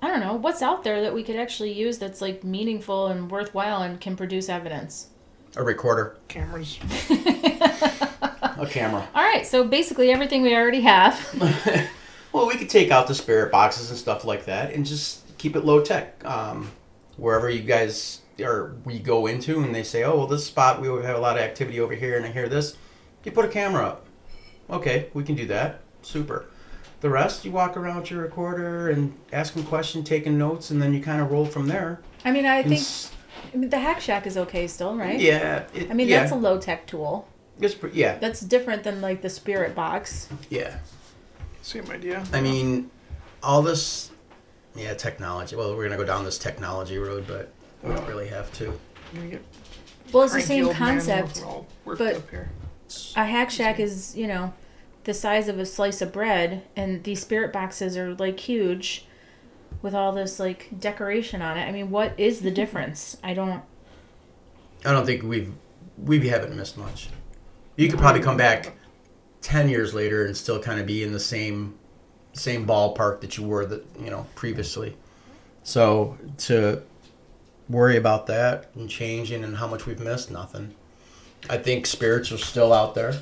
I 0.00 0.06
don't 0.06 0.20
know, 0.20 0.34
what's 0.34 0.62
out 0.62 0.84
there 0.84 1.00
that 1.02 1.12
we 1.12 1.24
could 1.24 1.34
actually 1.34 1.72
use 1.72 1.98
that's 1.98 2.20
like 2.20 2.44
meaningful 2.44 3.08
and 3.08 3.28
worthwhile 3.28 3.82
and 3.82 4.00
can 4.00 4.14
produce 4.14 4.48
evidence. 4.48 5.08
A 5.56 5.64
recorder, 5.64 6.16
cameras. 6.28 6.78
a 7.10 8.68
camera. 8.70 9.08
All 9.12 9.24
right, 9.24 9.44
so 9.44 9.64
basically 9.64 10.12
everything 10.12 10.42
we 10.42 10.54
already 10.54 10.82
have. 10.82 11.18
well, 12.32 12.46
we 12.46 12.54
could 12.54 12.70
take 12.70 12.92
out 12.92 13.08
the 13.08 13.16
spirit 13.16 13.50
boxes 13.50 13.90
and 13.90 13.98
stuff 13.98 14.24
like 14.24 14.44
that, 14.44 14.72
and 14.72 14.86
just 14.86 15.36
keep 15.38 15.56
it 15.56 15.64
low 15.64 15.82
tech. 15.82 16.24
Um, 16.24 16.70
wherever 17.16 17.50
you 17.50 17.62
guys 17.62 18.21
or 18.40 18.74
we 18.84 18.98
go 18.98 19.26
into, 19.26 19.60
and 19.60 19.74
they 19.74 19.82
say, 19.82 20.02
"Oh, 20.04 20.16
well, 20.16 20.26
this 20.26 20.46
spot 20.46 20.80
we 20.80 20.88
have 20.88 21.16
a 21.16 21.20
lot 21.20 21.36
of 21.36 21.42
activity 21.42 21.80
over 21.80 21.94
here," 21.94 22.16
and 22.16 22.24
I 22.26 22.30
hear 22.32 22.48
this, 22.48 22.76
you 23.24 23.32
put 23.32 23.44
a 23.44 23.48
camera 23.48 23.84
up. 23.86 24.06
Okay, 24.70 25.08
we 25.14 25.22
can 25.24 25.34
do 25.34 25.46
that. 25.46 25.80
Super. 26.02 26.46
The 27.00 27.10
rest, 27.10 27.44
you 27.44 27.50
walk 27.50 27.76
around 27.76 28.00
with 28.00 28.10
your 28.12 28.22
recorder 28.22 28.88
and 28.88 29.12
ask 29.32 29.54
them 29.54 29.64
questions, 29.64 30.08
taking 30.08 30.38
notes, 30.38 30.70
and 30.70 30.80
then 30.80 30.94
you 30.94 31.02
kind 31.02 31.20
of 31.20 31.30
roll 31.32 31.44
from 31.44 31.66
there. 31.66 32.00
I 32.24 32.30
mean, 32.30 32.46
I 32.46 32.58
And 32.58 32.68
think 32.68 32.80
s- 32.80 33.10
I 33.52 33.56
mean, 33.56 33.70
the 33.70 33.78
Hack 33.80 34.00
Shack 34.00 34.26
is 34.26 34.36
okay 34.36 34.66
still, 34.68 34.96
right? 34.96 35.18
Yeah. 35.18 35.64
It, 35.74 35.90
I 35.90 35.94
mean, 35.94 36.08
yeah, 36.08 36.20
that's 36.20 36.30
a 36.32 36.36
low 36.36 36.58
tech 36.58 36.86
tool. 36.86 37.26
it's 37.60 37.74
pre- 37.74 37.90
yeah, 37.92 38.18
That's 38.18 38.40
different 38.40 38.84
than 38.84 39.00
like 39.00 39.20
the 39.20 39.28
Spirit 39.28 39.74
Box. 39.74 40.28
yeah. 40.48 40.78
Same 41.60 41.88
idea. 41.90 42.24
I 42.32 42.40
mean, 42.40 42.90
all 43.42 43.62
this, 43.62 44.10
yeah, 44.76 44.94
technology. 44.94 45.54
Well, 45.56 45.76
we're 45.76 45.84
gonna 45.84 45.96
go 45.96 46.04
down 46.06 46.24
this 46.24 46.38
technology 46.38 46.98
road, 46.98 47.24
but 47.26 47.52
we 47.82 47.94
don't 47.94 48.06
really 48.06 48.28
have 48.28 48.52
to. 48.54 48.68
I'm 48.68 48.78
gonna 49.14 49.26
get 49.28 49.42
Well, 50.12 50.24
it's 50.24 50.34
the 50.34 50.40
same 50.40 50.72
concept. 50.72 51.44
but- 51.84 52.22
A 53.16 53.24
hack 53.24 53.50
shack 53.50 53.80
is, 53.80 54.16
you 54.16 54.26
know, 54.26 54.52
the 55.04 55.14
size 55.14 55.48
of 55.48 55.58
a 55.58 55.66
slice 55.66 56.02
of 56.02 56.12
bread, 56.12 56.62
and 56.76 57.02
these 57.04 57.20
spirit 57.20 57.52
boxes 57.52 57.96
are 57.96 58.14
like 58.14 58.38
huge 58.38 59.06
with 59.80 59.94
all 59.94 60.12
this 60.12 60.38
like 60.38 60.68
decoration 60.78 61.42
on 61.42 61.56
it. 61.56 61.64
I 61.66 61.72
mean, 61.72 61.90
what 61.90 62.12
is 62.18 62.42
the 62.42 62.50
difference? 62.50 63.16
I 63.24 63.34
don't. 63.34 63.62
I 64.84 64.92
don't 64.92 65.06
think 65.06 65.22
we've 65.22 65.52
we 65.98 66.28
haven't 66.28 66.56
missed 66.56 66.76
much. 66.76 67.08
You 67.76 67.88
could 67.88 67.98
probably 67.98 68.20
come 68.20 68.36
back 68.36 68.76
ten 69.40 69.68
years 69.68 69.94
later 69.94 70.24
and 70.26 70.36
still 70.36 70.60
kind 70.60 70.78
of 70.80 70.86
be 70.86 71.02
in 71.02 71.12
the 71.12 71.20
same 71.20 71.78
same 72.34 72.66
ballpark 72.66 73.20
that 73.20 73.36
you 73.36 73.44
were 73.44 73.64
that 73.66 73.84
you 73.98 74.10
know 74.10 74.26
previously. 74.34 74.96
So 75.64 76.16
to 76.38 76.82
worry 77.72 77.96
about 77.96 78.26
that 78.28 78.70
and 78.74 78.88
changing 78.88 79.42
and 79.42 79.56
how 79.56 79.66
much 79.66 79.86
we've 79.86 80.00
missed, 80.00 80.30
nothing. 80.30 80.74
I 81.50 81.58
think 81.58 81.86
spirits 81.86 82.30
are 82.30 82.38
still 82.38 82.72
out 82.72 82.94
there. 82.94 83.14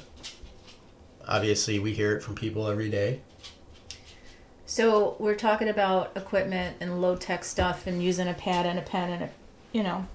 Obviously, 1.27 1.79
we 1.79 1.95
hear 1.95 2.17
it 2.17 2.23
from 2.23 2.35
people 2.35 2.69
every 2.69 2.91
day. 2.91 3.21
So 4.67 5.17
we're 5.19 5.37
talking 5.37 5.69
about 5.69 6.13
equipment 6.17 6.77
and 6.81 7.01
low 7.01 7.17
tech 7.17 7.45
stuff 7.45 7.87
and 7.87 8.03
using 8.03 8.29
a 8.29 8.35
pad 8.35 8.67
and 8.67 8.79
a 8.79 8.83
pen 8.83 9.11
and 9.11 9.23
a, 9.25 9.31
you 9.73 9.83
know, 9.83 10.07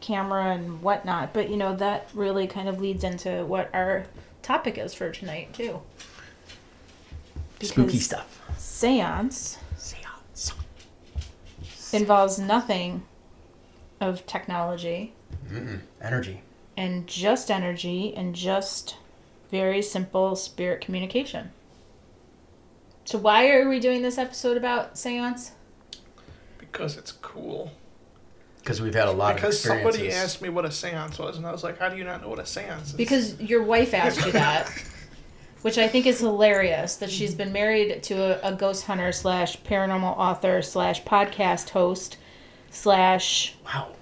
camera 0.00 0.52
and 0.52 0.82
whatnot. 0.82 1.32
But 1.32 1.50
you 1.50 1.56
know 1.56 1.76
that 1.76 2.08
really 2.14 2.46
kind 2.46 2.68
of 2.68 2.80
leads 2.80 3.04
into 3.04 3.44
what 3.44 3.70
our 3.72 4.06
topic 4.42 4.76
is 4.78 4.92
for 4.92 5.10
tonight 5.10 5.52
too. 5.52 5.80
Spooky 7.60 7.98
stuff. 7.98 8.40
Seance 8.58 9.58
Seance. 9.76 10.52
involves 11.92 12.38
nothing 12.40 13.04
of 14.02 14.26
technology 14.26 15.14
Mm-mm. 15.50 15.80
Energy. 16.02 16.42
and 16.76 17.06
just 17.06 17.50
energy 17.50 18.14
and 18.14 18.34
just 18.34 18.96
very 19.50 19.80
simple 19.82 20.34
spirit 20.36 20.80
communication. 20.80 21.50
So 23.04 23.18
why 23.18 23.48
are 23.50 23.68
we 23.68 23.80
doing 23.80 24.02
this 24.02 24.18
episode 24.18 24.56
about 24.56 24.98
seance? 24.98 25.52
because 26.58 26.96
it's 26.96 27.12
cool. 27.12 27.70
Because 28.60 28.80
we've 28.80 28.94
had 28.94 29.08
a 29.08 29.12
lot 29.12 29.34
because 29.34 29.56
of 29.66 29.72
experiences. 29.72 29.84
Because 29.84 29.94
somebody 29.96 30.24
asked 30.24 30.40
me 30.42 30.48
what 30.48 30.64
a 30.64 30.68
séance 30.68 31.18
was, 31.18 31.36
and 31.36 31.44
I 31.46 31.52
was 31.52 31.62
like, 31.62 31.78
"How 31.78 31.88
do 31.90 31.96
you 31.98 32.04
not 32.04 32.22
know 32.22 32.28
what 32.28 32.38
a 32.38 32.42
séance 32.44 32.84
is?" 32.84 32.92
Because 32.92 33.38
your 33.40 33.62
wife 33.62 33.92
asked 33.92 34.24
you 34.24 34.32
that, 34.32 34.70
which 35.62 35.76
I 35.78 35.88
think 35.88 36.06
is 36.06 36.20
hilarious. 36.20 36.96
That 36.96 37.10
she's 37.10 37.34
been 37.34 37.52
married 37.52 38.02
to 38.04 38.14
a, 38.42 38.52
a 38.52 38.54
ghost 38.54 38.86
hunter 38.86 39.12
slash 39.12 39.60
paranormal 39.62 40.16
author 40.16 40.62
slash 40.62 41.02
podcast 41.02 41.70
host 41.70 42.16
slash. 42.72 43.54
Wow, 43.64 43.92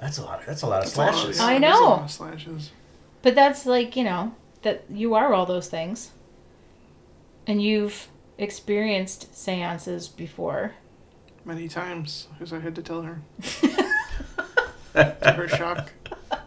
that's 0.00 0.16
a 0.18 0.22
lot. 0.24 0.46
That's 0.46 0.62
a 0.62 0.66
lot 0.66 0.78
of 0.78 0.84
That's 0.86 0.96
a 0.96 1.00
lot 1.00 1.08
of- 1.10 1.14
slashes. 1.16 1.36
yeah, 1.38 1.44
I 1.44 1.58
there's 1.58 1.76
a 1.76 1.80
know. 1.80 1.88
lot 1.90 2.02
of 2.04 2.10
slashes. 2.10 2.70
But 3.22 3.34
that's 3.34 3.66
like 3.66 3.96
you 3.96 4.04
know 4.04 4.34
that 4.62 4.84
you 4.88 5.14
are 5.14 5.34
all 5.34 5.44
those 5.44 5.68
things, 5.68 6.10
and 7.46 7.62
you've 7.62 8.08
experienced 8.38 9.36
seances 9.36 10.08
before. 10.08 10.72
many 11.44 11.68
times 11.68 12.28
because 12.32 12.52
I 12.52 12.60
had 12.60 12.74
to 12.76 12.82
tell 12.82 13.02
her. 13.02 13.20
to 14.94 15.32
her 15.36 15.48
shock, 15.48 15.92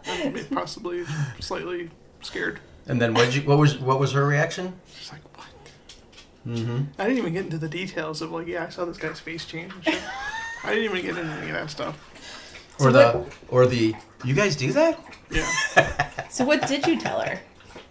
and 0.06 0.50
possibly 0.50 1.04
slightly 1.40 1.90
scared. 2.22 2.60
And 2.86 3.00
then 3.00 3.14
what? 3.14 3.34
You, 3.34 3.42
what 3.42 3.58
was 3.58 3.78
what 3.78 3.98
was 4.00 4.12
her 4.12 4.26
reaction? 4.26 4.74
She's 4.98 5.10
like, 5.12 5.22
"What?" 5.36 5.46
Mm-hmm. 6.46 6.82
I 6.98 7.04
didn't 7.04 7.18
even 7.18 7.32
get 7.32 7.44
into 7.46 7.56
the 7.58 7.68
details 7.68 8.20
of 8.20 8.30
like, 8.32 8.46
yeah, 8.46 8.66
I 8.66 8.68
saw 8.68 8.84
this 8.84 8.98
guy's 8.98 9.18
face 9.20 9.46
change. 9.46 9.72
And 10.64 10.68
shit. 10.68 10.70
I 10.70 10.74
didn't 10.74 10.98
even 10.98 11.14
get 11.14 11.18
into 11.24 11.32
any 11.38 11.50
of 11.50 11.54
that 11.56 11.70
stuff. 11.70 12.10
Or 12.80 12.90
So 12.90 12.92
the 12.92 13.24
or 13.48 13.66
the 13.66 13.94
you 14.24 14.34
guys 14.34 14.56
do 14.56 14.72
that? 14.72 14.98
Yeah, 15.30 15.48
So 16.30 16.44
what 16.44 16.66
did 16.66 16.86
you 16.86 16.98
tell 17.00 17.20
her? 17.20 17.40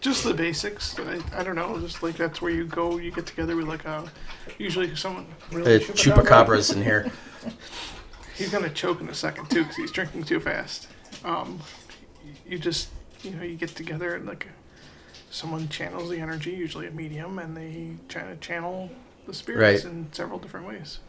just 0.02 0.26
the 0.26 0.34
basics. 0.34 1.00
I, 1.00 1.22
I 1.34 1.44
don't 1.44 1.56
know. 1.56 1.80
Just 1.80 2.04
like 2.04 2.18
that's 2.18 2.42
where 2.42 2.52
you 2.52 2.66
go. 2.66 2.98
You 2.98 3.10
get 3.12 3.26
together 3.26 3.56
with 3.56 3.68
like 3.68 3.86
a 3.86 4.12
usually 4.58 4.94
someone 4.96 5.26
really 5.52 5.78
The 5.78 5.86
chupacabras 5.94 6.76
in 6.76 6.84
here. 6.84 7.10
He's 8.36 8.50
gonna 8.52 8.70
choke 8.70 9.00
in 9.00 9.08
a 9.10 9.14
second 9.14 9.50
too 9.50 9.62
because 9.62 9.76
he's 9.78 9.92
drinking 9.92 10.24
too 10.24 10.40
fast. 10.40 10.88
Um, 11.24 11.60
you 12.48 12.58
just 12.58 12.90
you 13.22 13.32
know 13.32 13.44
you 13.44 13.56
get 13.56 13.70
together 13.70 14.16
and 14.16 14.26
like 14.26 14.48
someone 15.30 15.70
channels 15.70 16.10
the 16.10 16.18
energy, 16.20 16.52
usually 16.52 16.88
a 16.88 16.92
medium, 16.92 17.38
and 17.40 17.56
they 17.56 17.92
try 18.10 18.24
to 18.24 18.36
channel 18.38 18.90
the 19.28 19.34
spirits 19.34 19.86
Right. 19.86 19.94
in 19.94 20.08
several 20.12 20.40
different 20.40 20.68
ways. 20.68 21.00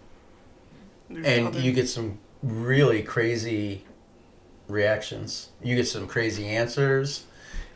There's 1.11 1.27
And 1.27 1.47
other- 1.49 1.61
you 1.61 1.73
get 1.73 1.89
some 1.89 2.19
really 2.43 3.03
crazy 3.03 3.85
reactions. 4.69 5.51
You 5.63 5.77
get 5.77 5.87
some 5.89 6.07
crazy 6.07 6.47
answers. 6.49 7.25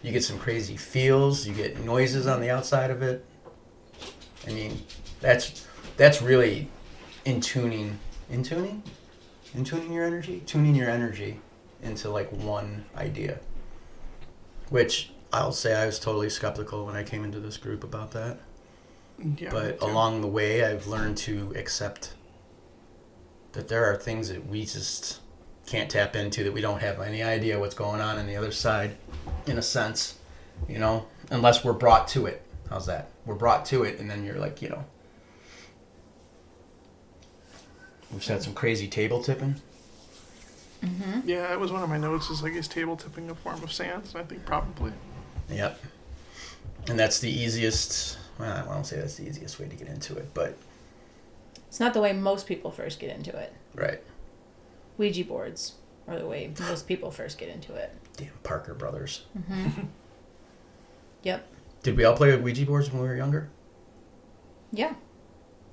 You 0.03 0.13
get 0.13 0.25
some 0.25 0.39
crazy 0.39 0.77
feels. 0.77 1.47
You 1.47 1.55
get 1.55 1.79
noises 1.85 2.27
on 2.27 2.41
the 2.41 2.51
outside 2.51 2.91
of 2.91 3.03
it. 3.03 3.25
I 4.47 4.51
mean, 4.53 4.83
that's 5.21 5.67
that's 5.97 6.23
really 6.23 6.71
in 7.25 7.41
tuning, 7.41 7.99
in 8.31 8.43
tuning, 8.43 8.83
in 9.55 9.65
tuning 9.65 9.93
your 9.93 10.05
energy, 10.05 10.43
tuning 10.47 10.75
your 10.75 10.89
energy 10.89 11.41
into 11.83 12.09
like 12.09 12.31
one 12.31 12.85
idea. 12.97 13.41
Which 14.71 15.11
I'll 15.33 15.53
say 15.53 15.75
I 15.75 15.87
was 15.87 15.99
totally 15.99 16.31
skeptical 16.31 16.87
when 16.87 16.95
I 16.97 17.03
came 17.03 17.25
into 17.25 17.41
this 17.41 17.57
group 17.57 17.83
about 17.85 18.13
that. 18.13 18.39
yeah, 19.37 19.51
but 19.51 19.83
along 19.83 20.21
the 20.21 20.29
way 20.29 20.65
i've 20.65 20.87
learned 20.87 21.17
to 21.17 21.53
accept 21.57 22.13
that 23.59 23.67
there 23.67 23.85
are 23.93 23.97
things 23.97 24.29
that 24.29 24.47
we 24.47 24.65
just 24.65 25.19
can't 25.67 25.91
tap 25.91 26.15
into 26.15 26.45
that 26.45 26.53
we 26.53 26.61
don't 26.61 26.81
have 26.81 27.01
any 27.01 27.25
idea 27.25 27.59
what's 27.59 27.75
going 27.75 28.01
on 28.01 28.17
on 28.17 28.25
the 28.29 28.37
other 28.37 28.53
side 28.53 28.97
in 29.49 29.59
a 29.59 29.63
sense 29.63 30.17
you 30.69 30.79
know 30.79 31.05
unless 31.33 31.65
we're 31.65 31.73
brought 31.73 32.07
to 32.07 32.27
it 32.27 32.41
how's 32.71 32.87
that 32.87 33.11
we're 33.27 33.35
brought 33.35 33.65
to 33.67 33.83
it 33.83 33.99
and 33.99 34.09
then 34.09 34.25
you're 34.25 34.39
like 34.39 34.63
you 34.63 34.69
know 34.69 34.85
we've 38.13 38.25
had 38.25 38.41
some 38.43 38.55
crazy 38.55 38.87
table 38.89 39.23
tipping 39.23 39.57
Mm-hmm. 40.81 41.29
yeah, 41.29 41.49
that 41.49 41.59
was 41.59 41.73
one 41.73 41.83
of 41.83 41.89
my 41.89 41.99
notes. 41.99 42.31
Is 42.31 42.41
like 42.41 42.53
is 42.53 42.69
table 42.69 42.97
tipping 42.97 43.29
a 43.31 43.35
form 43.35 43.61
of 43.65 43.73
seance? 43.73 44.15
I 44.15 44.23
think 44.23 44.47
probably. 44.47 44.93
yep 45.51 45.81
and 46.89 46.97
that's 46.97 47.19
the 47.19 47.29
easiest 47.29 48.17
well 48.39 48.65
i 48.65 48.73
won't 48.73 48.87
say 48.87 48.97
that's 48.97 49.17
the 49.17 49.27
easiest 49.27 49.59
way 49.59 49.67
to 49.67 49.75
get 49.75 49.89
into 49.89 50.17
it 50.17 50.29
but 50.35 50.57
It's 51.69 51.81
not 51.81 51.95
the 51.95 52.01
way 52.01 52.13
most 52.13 52.47
people 52.47 52.71
first 52.71 52.99
get 52.99 53.15
into 53.15 53.37
it. 53.37 53.53
right 53.75 54.03
Ouija 54.97 55.25
boards 55.25 55.75
are 56.09 56.19
the 56.19 56.27
way 56.27 56.53
most 56.61 56.89
people 56.89 57.11
first 57.11 57.39
get 57.39 57.49
into 57.49 57.75
it. 57.75 57.95
damn 58.17 58.31
parker 58.43 58.75
brothers 58.75 59.27
Mm-hmm. 59.39 59.83
yep. 61.23 61.47
did 61.83 61.97
we 61.97 62.05
all 62.05 62.17
play 62.17 62.31
with 62.31 62.43
ouija 62.43 62.65
boards 62.67 62.91
when 62.93 63.03
we 63.03 63.09
were 63.09 63.17
younger 63.17 63.49
Yeah. 64.73 64.95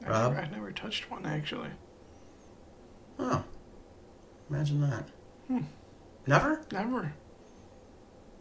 I 0.06 0.10
Rob? 0.10 0.34
never, 0.34 0.46
I 0.46 0.50
never 0.50 0.72
touched 0.72 1.10
one 1.10 1.26
actually. 1.26 1.70
Oh, 3.18 3.44
imagine 4.50 4.82
that. 4.82 5.08
Hmm. 5.48 5.60
Never, 6.28 6.62
Never. 6.72 7.14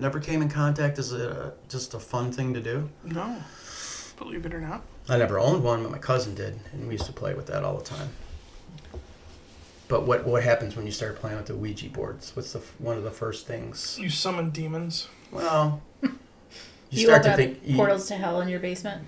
never 0.01 0.19
came 0.21 0.43
in 0.43 0.49
contact 0.49 0.99
as 0.99 1.13
a 1.13 1.55
just 1.69 1.95
a 1.95 2.01
fun 2.01 2.33
thing 2.33 2.53
to 2.55 2.61
do. 2.61 2.91
No. 3.05 3.37
Believe 4.19 4.45
it 4.47 4.53
or 4.55 4.61
not. 4.61 4.83
I 5.09 5.19
never 5.19 5.39
owned 5.39 5.63
one, 5.63 5.83
but 5.83 5.93
my 5.93 5.99
cousin 5.99 6.35
did, 6.35 6.59
and 6.73 6.87
we 6.89 6.95
used 6.95 7.07
to 7.07 7.13
play 7.13 7.35
with 7.35 7.47
that 7.49 7.63
all 7.65 7.77
the 7.77 7.85
time. 7.85 8.09
But 9.87 10.07
what 10.07 10.25
what 10.27 10.43
happens 10.43 10.77
when 10.77 10.87
you 10.87 10.93
start 10.93 11.17
playing 11.21 11.37
with 11.37 11.47
the 11.47 11.55
Ouija 11.55 11.91
boards? 11.91 12.35
What's 12.35 12.53
the 12.55 12.61
one 12.79 12.97
of 12.97 13.05
the 13.05 13.11
first 13.11 13.47
things? 13.47 13.99
You 14.01 14.09
summon 14.09 14.51
demons. 14.51 15.09
Well, 15.31 15.83
you, 16.03 16.11
You, 16.91 17.07
start 17.07 17.21
open 17.21 17.25
to 17.27 17.31
up 17.33 17.37
think. 17.37 17.59
you- 17.65 17.77
portals 17.77 18.09
to 18.09 18.15
hell 18.15 18.41
in 18.41 18.49
your 18.49 18.61
basement. 18.61 19.03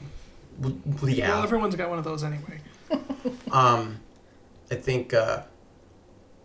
w- 0.61 0.79
w- 0.97 1.23
Well, 1.23 1.43
everyone's 1.43 1.77
got 1.77 1.89
one 1.89 1.99
of 1.99 2.05
those 2.05 2.23
anyway. 2.25 2.61
Um, 3.53 4.01
I 4.71 4.75
think 4.75 5.15
uh, 5.15 5.43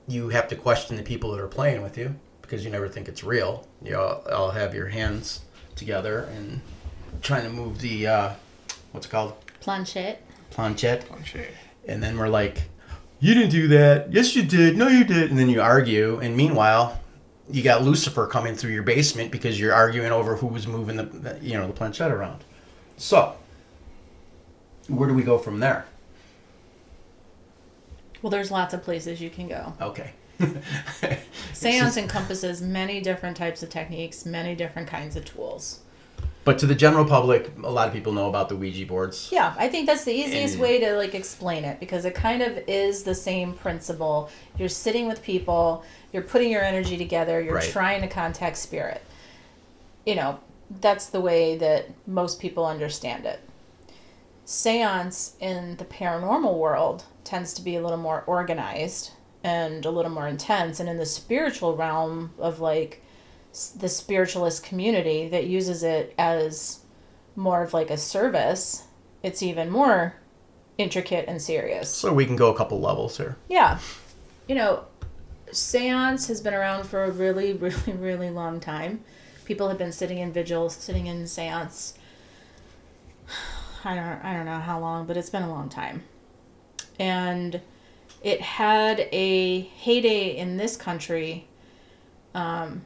you 0.08 0.30
have 0.30 0.48
to 0.50 0.56
question 0.56 0.96
the 0.96 1.04
people 1.04 1.32
that 1.32 1.42
are 1.42 1.48
playing 1.48 1.82
with 1.82 1.98
you 1.98 2.16
because 2.42 2.64
you 2.64 2.72
never 2.72 2.88
think 2.88 3.08
it's 3.10 3.24
real. 3.24 3.68
You 3.84 3.98
all, 4.00 4.24
all 4.32 4.52
have 4.52 4.74
your 4.74 4.88
hands 4.88 5.42
together 5.76 6.30
and 6.36 6.62
trying 7.22 7.44
to 7.44 7.50
move 7.50 7.82
the 7.82 8.08
uh, 8.08 8.34
what's 8.92 9.06
it 9.06 9.10
called 9.10 9.34
Planchette. 9.60 10.22
planchette, 10.50 11.08
Planche. 11.08 11.46
and 11.88 12.02
then 12.02 12.18
we're 12.18 12.28
like, 12.30 12.64
"You 13.20 13.34
didn't 13.34 13.52
do 13.52 13.68
that. 13.70 14.12
Yes, 14.14 14.36
you 14.36 14.44
did. 14.44 14.78
No, 14.78 14.88
you 14.88 15.04
did." 15.04 15.30
And 15.30 15.40
then 15.40 15.50
you 15.50 15.62
argue, 15.62 16.20
and 16.20 16.36
meanwhile. 16.36 16.98
You 17.50 17.64
got 17.64 17.84
Lucifer 17.84 18.28
coming 18.28 18.56
through 18.56 18.72
your 18.72 18.84
basement 18.84 19.30
because 19.30 19.60
you're 19.60 19.74
arguing 19.74 20.14
over 20.14 20.38
who 20.38 20.48
was 20.48 20.68
moving 20.68 20.96
the, 20.96 21.04
the 21.04 21.38
you 21.42 21.58
know 21.58 21.68
the 21.68 21.74
planchette 21.74 22.10
around. 22.10 22.46
So, 22.96 23.36
where 24.88 25.10
do 25.10 25.14
we 25.14 25.24
go 25.24 25.38
from 25.38 25.60
there? 25.60 25.86
Well, 28.22 28.30
there's 28.30 28.52
lots 28.52 28.74
of 28.74 28.84
places 28.84 29.20
you 29.20 29.30
can 29.30 29.50
go. 29.50 29.74
Okay. 29.82 30.14
Seance 31.54 31.98
encompasses 31.98 32.62
many 32.62 33.02
different 33.02 33.36
types 33.36 33.64
of 33.64 33.70
techniques, 33.70 34.26
many 34.26 34.56
different 34.56 34.88
kinds 34.88 35.16
of 35.16 35.26
tools. 35.26 35.81
But 36.44 36.58
to 36.60 36.66
the 36.66 36.74
general 36.74 37.06
public, 37.06 37.52
a 37.64 37.70
lot 37.70 37.88
of 37.88 37.94
people 37.94 38.14
know 38.14 38.28
about 38.28 38.50
the 38.50 38.56
Ouija 38.56 38.86
boards. 38.88 39.30
Yeah, 39.32 39.54
I 39.58 39.68
think 39.68 39.86
that's 39.86 40.04
the 40.06 40.14
easiest 40.14 40.56
And- 40.56 40.62
way 40.64 40.80
to 40.80 40.96
like 40.96 41.14
explain 41.14 41.64
it 41.66 41.80
because 41.80 42.04
it 42.04 42.16
kind 42.16 42.42
of 42.42 42.58
is 42.68 43.04
the 43.04 43.14
same 43.14 43.54
principle. 43.54 44.30
You're 44.58 44.70
sitting 44.70 45.08
with 45.08 45.22
people, 45.22 45.84
you're 46.12 46.24
putting 46.24 46.50
your 46.52 46.64
energy 46.64 46.98
together, 46.98 47.40
you're 47.42 47.56
Right. 47.56 47.70
trying 47.70 48.02
to 48.02 48.08
contact 48.08 48.58
spirit. 48.58 49.02
You 50.06 50.16
know, 50.16 50.40
that's 50.80 51.06
the 51.06 51.22
way 51.22 51.58
that 51.58 51.90
most 52.08 52.40
people 52.40 52.66
understand 52.66 53.26
it. 53.28 53.40
Seance 54.46 55.34
in 55.40 55.78
the 55.78 55.86
paranormal 55.86 56.56
world 56.58 57.04
tends 57.24 57.54
to 57.54 57.62
be 57.62 57.76
a 57.76 57.82
little 57.82 57.98
more 58.00 58.24
organized 58.26 59.12
and 59.44 59.86
a 59.86 59.92
little 59.92 60.12
more 60.12 60.28
intense 60.28 60.80
and 60.80 60.90
in 60.90 60.98
the 60.98 61.06
spiritual 61.06 61.76
realm 61.76 62.32
of 62.40 62.60
like 62.60 63.02
the 63.78 63.90
spiritualist 63.90 64.64
community 64.64 65.28
that 65.30 65.48
uses 65.48 65.84
it 65.84 66.14
as 66.18 66.80
more 67.36 67.64
of 67.64 67.74
like 67.74 67.90
a 67.90 67.98
service, 67.98 68.84
it's 69.24 69.44
even 69.44 69.70
more 69.70 70.16
intricate 70.78 71.26
and 71.28 71.42
serious. 71.42 71.94
So 71.94 72.14
we 72.14 72.26
can 72.26 72.36
go 72.36 72.54
a 72.54 72.58
couple 72.58 72.80
levels 72.80 73.18
here. 73.18 73.38
Yeah. 73.50 73.80
You 74.48 74.56
know, 74.56 74.86
seance 75.52 76.28
has 76.28 76.42
been 76.42 76.54
around 76.54 76.86
for 76.86 77.04
a 77.04 77.12
really, 77.12 77.54
really, 77.58 77.94
really 77.94 78.30
long 78.30 78.60
time. 78.60 79.04
People 79.46 79.68
have 79.70 79.78
been 79.78 79.92
sitting 79.92 80.18
in 80.18 80.32
vigils, 80.32 80.76
sitting 80.76 81.08
in 81.08 81.28
seance. 81.28 81.96
I 83.84 83.96
don't 83.96 84.24
I 84.24 84.34
don't 84.34 84.46
know 84.46 84.60
how 84.60 84.80
long, 84.80 85.08
but 85.08 85.18
it's 85.18 85.30
been 85.30 85.44
a 85.44 85.50
long 85.50 85.68
time. 85.68 86.04
And 87.00 87.62
it 88.22 88.40
had 88.40 89.08
a 89.12 89.62
heyday 89.62 90.38
in 90.38 90.58
this 90.58 90.78
country 90.78 91.48
um 92.36 92.86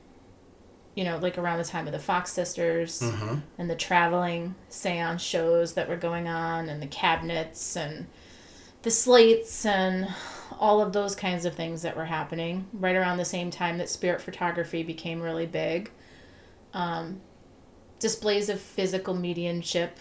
you 0.96 1.04
know, 1.04 1.18
like 1.18 1.38
around 1.38 1.58
the 1.60 1.64
time 1.66 1.88
of 1.88 1.94
the 1.94 2.00
Fox 2.00 2.32
sisters 2.32 3.02
Mm-hmm. 3.02 3.36
and 3.58 3.70
the 3.70 3.76
traveling 3.76 4.56
seance 4.70 5.22
shows 5.22 5.74
that 5.74 5.90
were 5.90 5.98
going 5.98 6.28
on 6.28 6.70
and 6.70 6.82
the 6.82 6.88
cabinets 6.88 7.76
and 7.76 8.08
the 8.82 8.92
slates 8.92 9.66
and 9.66 10.08
all 10.60 10.80
of 10.82 10.94
those 10.94 11.16
kinds 11.16 11.44
of 11.46 11.54
things 11.56 11.82
that 11.82 11.98
were 11.98 12.06
happening 12.06 12.68
right 12.74 12.96
around 12.96 13.18
the 13.18 13.26
same 13.26 13.52
time 13.52 13.78
that 13.78 13.90
spirit 13.90 14.22
photography 14.22 14.84
became 14.84 15.22
really 15.22 15.46
big. 15.48 15.92
Um, 16.74 17.22
displays 18.00 18.50
of 18.50 18.60
physical 18.60 19.14
mediumship 19.14 20.00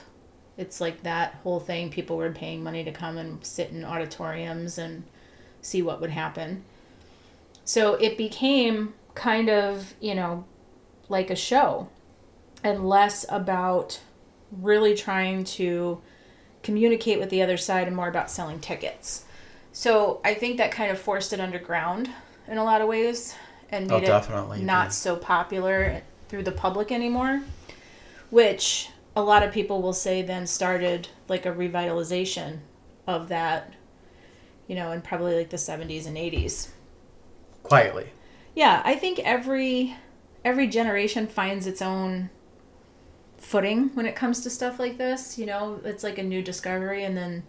it's 0.57 0.80
like 0.80 1.02
that 1.02 1.35
whole 1.42 1.59
thing. 1.59 1.90
People 1.90 2.16
were 2.16 2.30
paying 2.30 2.62
money 2.62 2.85
to 2.85 2.92
come 2.92 3.18
and 3.18 3.44
sit 3.44 3.70
in 3.70 3.85
auditoriums 3.85 4.78
and 4.78 5.02
see 5.61 5.83
what 5.83 6.00
would 6.00 6.11
happen. 6.11 6.64
So 7.64 7.94
it 7.94 8.16
became 8.16 8.94
kind 9.14 9.48
of 9.48 9.94
you 10.00 10.14
know 10.14 10.44
like 11.09 11.31
a 11.31 11.37
show 11.37 11.88
and 12.62 12.88
less 12.88 13.27
about 13.29 14.01
really 14.51 14.95
trying 14.95 15.45
to 15.45 16.01
communicate 16.62 17.19
with 17.19 17.31
the 17.31 17.43
other 17.43 17.57
side 17.57 17.87
and 17.87 17.95
more 17.97 18.09
about 18.09 18.31
selling 18.31 18.59
tickets. 18.61 19.25
So 19.73 20.21
I 20.25 20.35
think 20.35 20.57
that 20.59 20.71
kind 20.71 20.90
of 20.90 20.99
forced 20.99 21.33
it 21.33 21.40
underground 21.40 22.09
in 22.49 22.59
a 22.59 22.64
lot 22.64 22.81
of 22.81 22.88
ways 22.88 23.35
and 23.71 23.90
Oh, 23.90 23.99
made 23.99 24.07
definitely. 24.07 24.61
it 24.61 24.64
not 24.64 24.93
so 24.93 25.17
popular 25.17 26.03
through 26.29 26.45
the 26.45 26.53
public 26.53 26.90
anymore, 26.93 27.43
which 28.31 28.88
a 29.17 29.23
lot 29.23 29.43
of 29.43 29.53
people 29.53 29.83
will 29.83 29.93
say 29.93 30.23
then 30.23 30.47
started 30.47 31.09
like 31.29 31.45
a 31.47 31.51
revitalization 31.53 32.59
of 33.07 33.29
that, 33.29 33.73
you 34.67 34.75
know, 34.75 34.93
in 34.93 35.03
probably 35.03 35.37
like 35.37 35.51
the 35.51 35.57
70s 35.57 36.07
and 36.07 36.17
80s. 36.17 36.69
Quietly. 37.62 38.09
Yeah, 38.55 38.81
I 38.85 38.95
think 38.95 39.19
every 39.21 39.97
every 40.44 40.66
generation 40.66 41.26
finds 41.26 41.66
its 41.66 41.80
own 41.80 42.30
footing 43.38 43.90
when 43.94 44.07
it 44.07 44.16
comes 44.16 44.40
to 44.42 44.50
stuff 44.50 44.78
like 44.78 44.98
this. 44.98 45.38
You 45.38 45.46
know, 45.46 45.80
it's 45.85 46.04
like 46.04 46.18
a 46.18 46.22
new 46.22 46.42
discovery, 46.42 47.04
and 47.04 47.16
then 47.16 47.44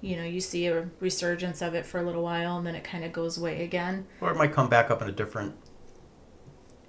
you 0.00 0.16
know 0.16 0.24
you 0.24 0.40
see 0.40 0.66
a 0.66 0.88
resurgence 1.00 1.62
of 1.62 1.74
it 1.74 1.86
for 1.86 1.98
a 2.00 2.02
little 2.02 2.22
while, 2.22 2.58
and 2.58 2.66
then 2.66 2.74
it 2.74 2.84
kind 2.84 3.04
of 3.04 3.12
goes 3.12 3.38
away 3.38 3.64
again. 3.64 4.06
Or 4.20 4.30
it 4.30 4.36
might 4.36 4.52
come 4.52 4.68
back 4.68 4.90
up 4.90 5.02
in 5.02 5.08
a 5.08 5.12
different 5.12 5.54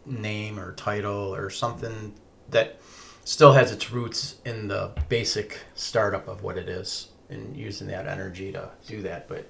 name 0.06 0.60
or 0.60 0.74
title 0.74 1.34
or 1.36 1.50
something 1.50 2.14
that 2.50 2.80
still 3.24 3.54
has 3.54 3.72
its 3.72 3.92
roots 3.92 4.38
in 4.46 4.68
the 4.68 4.92
basic 5.08 5.60
startup 5.76 6.28
of 6.28 6.42
what 6.42 6.58
it 6.58 6.68
is 6.68 7.10
and 7.30 7.56
using 7.56 7.88
that 7.88 8.08
energy 8.08 8.52
to 8.52 8.72
do 8.88 9.04
that. 9.04 9.28
But 9.28 9.48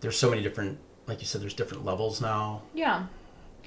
there's 0.00 0.18
so 0.18 0.28
many 0.28 0.42
different, 0.42 0.78
like 1.06 1.20
you 1.20 1.26
said, 1.26 1.40
there's 1.40 1.54
different 1.54 1.84
levels 1.84 2.20
now. 2.20 2.62
Yeah, 2.74 3.06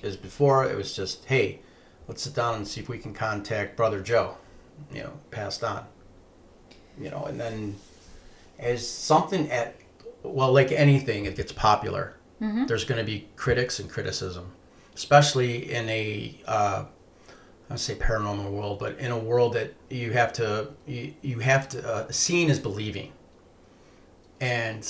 As 0.04 0.16
before, 0.16 0.66
it 0.66 0.76
was 0.76 0.96
just, 0.96 1.26
hey, 1.26 1.60
let's 2.08 2.22
sit 2.24 2.34
down 2.34 2.56
and 2.56 2.68
see 2.68 2.82
if 2.82 2.90
we 2.90 2.98
can 2.98 3.14
contact 3.14 3.76
Brother 3.76 4.02
Joe, 4.02 4.38
you 4.94 5.04
know, 5.04 5.14
passed 5.32 5.64
on. 5.64 5.86
You 7.00 7.10
know, 7.10 7.26
and 7.26 7.40
then 7.40 7.76
as 8.58 8.88
something 8.88 9.50
at, 9.52 9.76
well, 10.24 10.52
like 10.52 10.72
anything, 10.72 11.26
it 11.26 11.36
gets 11.36 11.52
popular. 11.52 12.18
Mm-hmm. 12.42 12.66
There's 12.66 12.84
going 12.84 13.00
to 13.00 13.06
be 13.06 13.28
critics 13.36 13.80
and 13.80 13.90
criticism, 13.90 14.52
especially 14.96 15.72
in 15.72 15.88
a, 15.90 16.36
uh, 16.46 16.86
I 16.86 17.70
don't 17.70 17.78
say 17.78 17.96
paranormal 17.96 18.50
world, 18.52 18.80
but 18.80 18.98
in 18.98 19.12
a 19.12 19.18
world 19.18 19.54
that 19.54 19.74
you 19.90 20.12
have 20.12 20.34
to, 20.34 20.70
you, 20.88 21.14
you 21.22 21.40
have 21.40 21.70
to, 21.70 21.88
uh, 21.88 22.12
seeing 22.12 22.50
is 22.50 22.60
believing. 22.60 23.12
And 24.42 24.88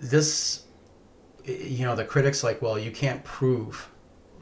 this, 0.00 0.62
you 1.44 1.84
know, 1.84 1.96
the 1.96 2.04
critics 2.04 2.44
like, 2.44 2.62
well, 2.62 2.78
you 2.78 2.90
can't 2.90 3.24
prove 3.24 3.90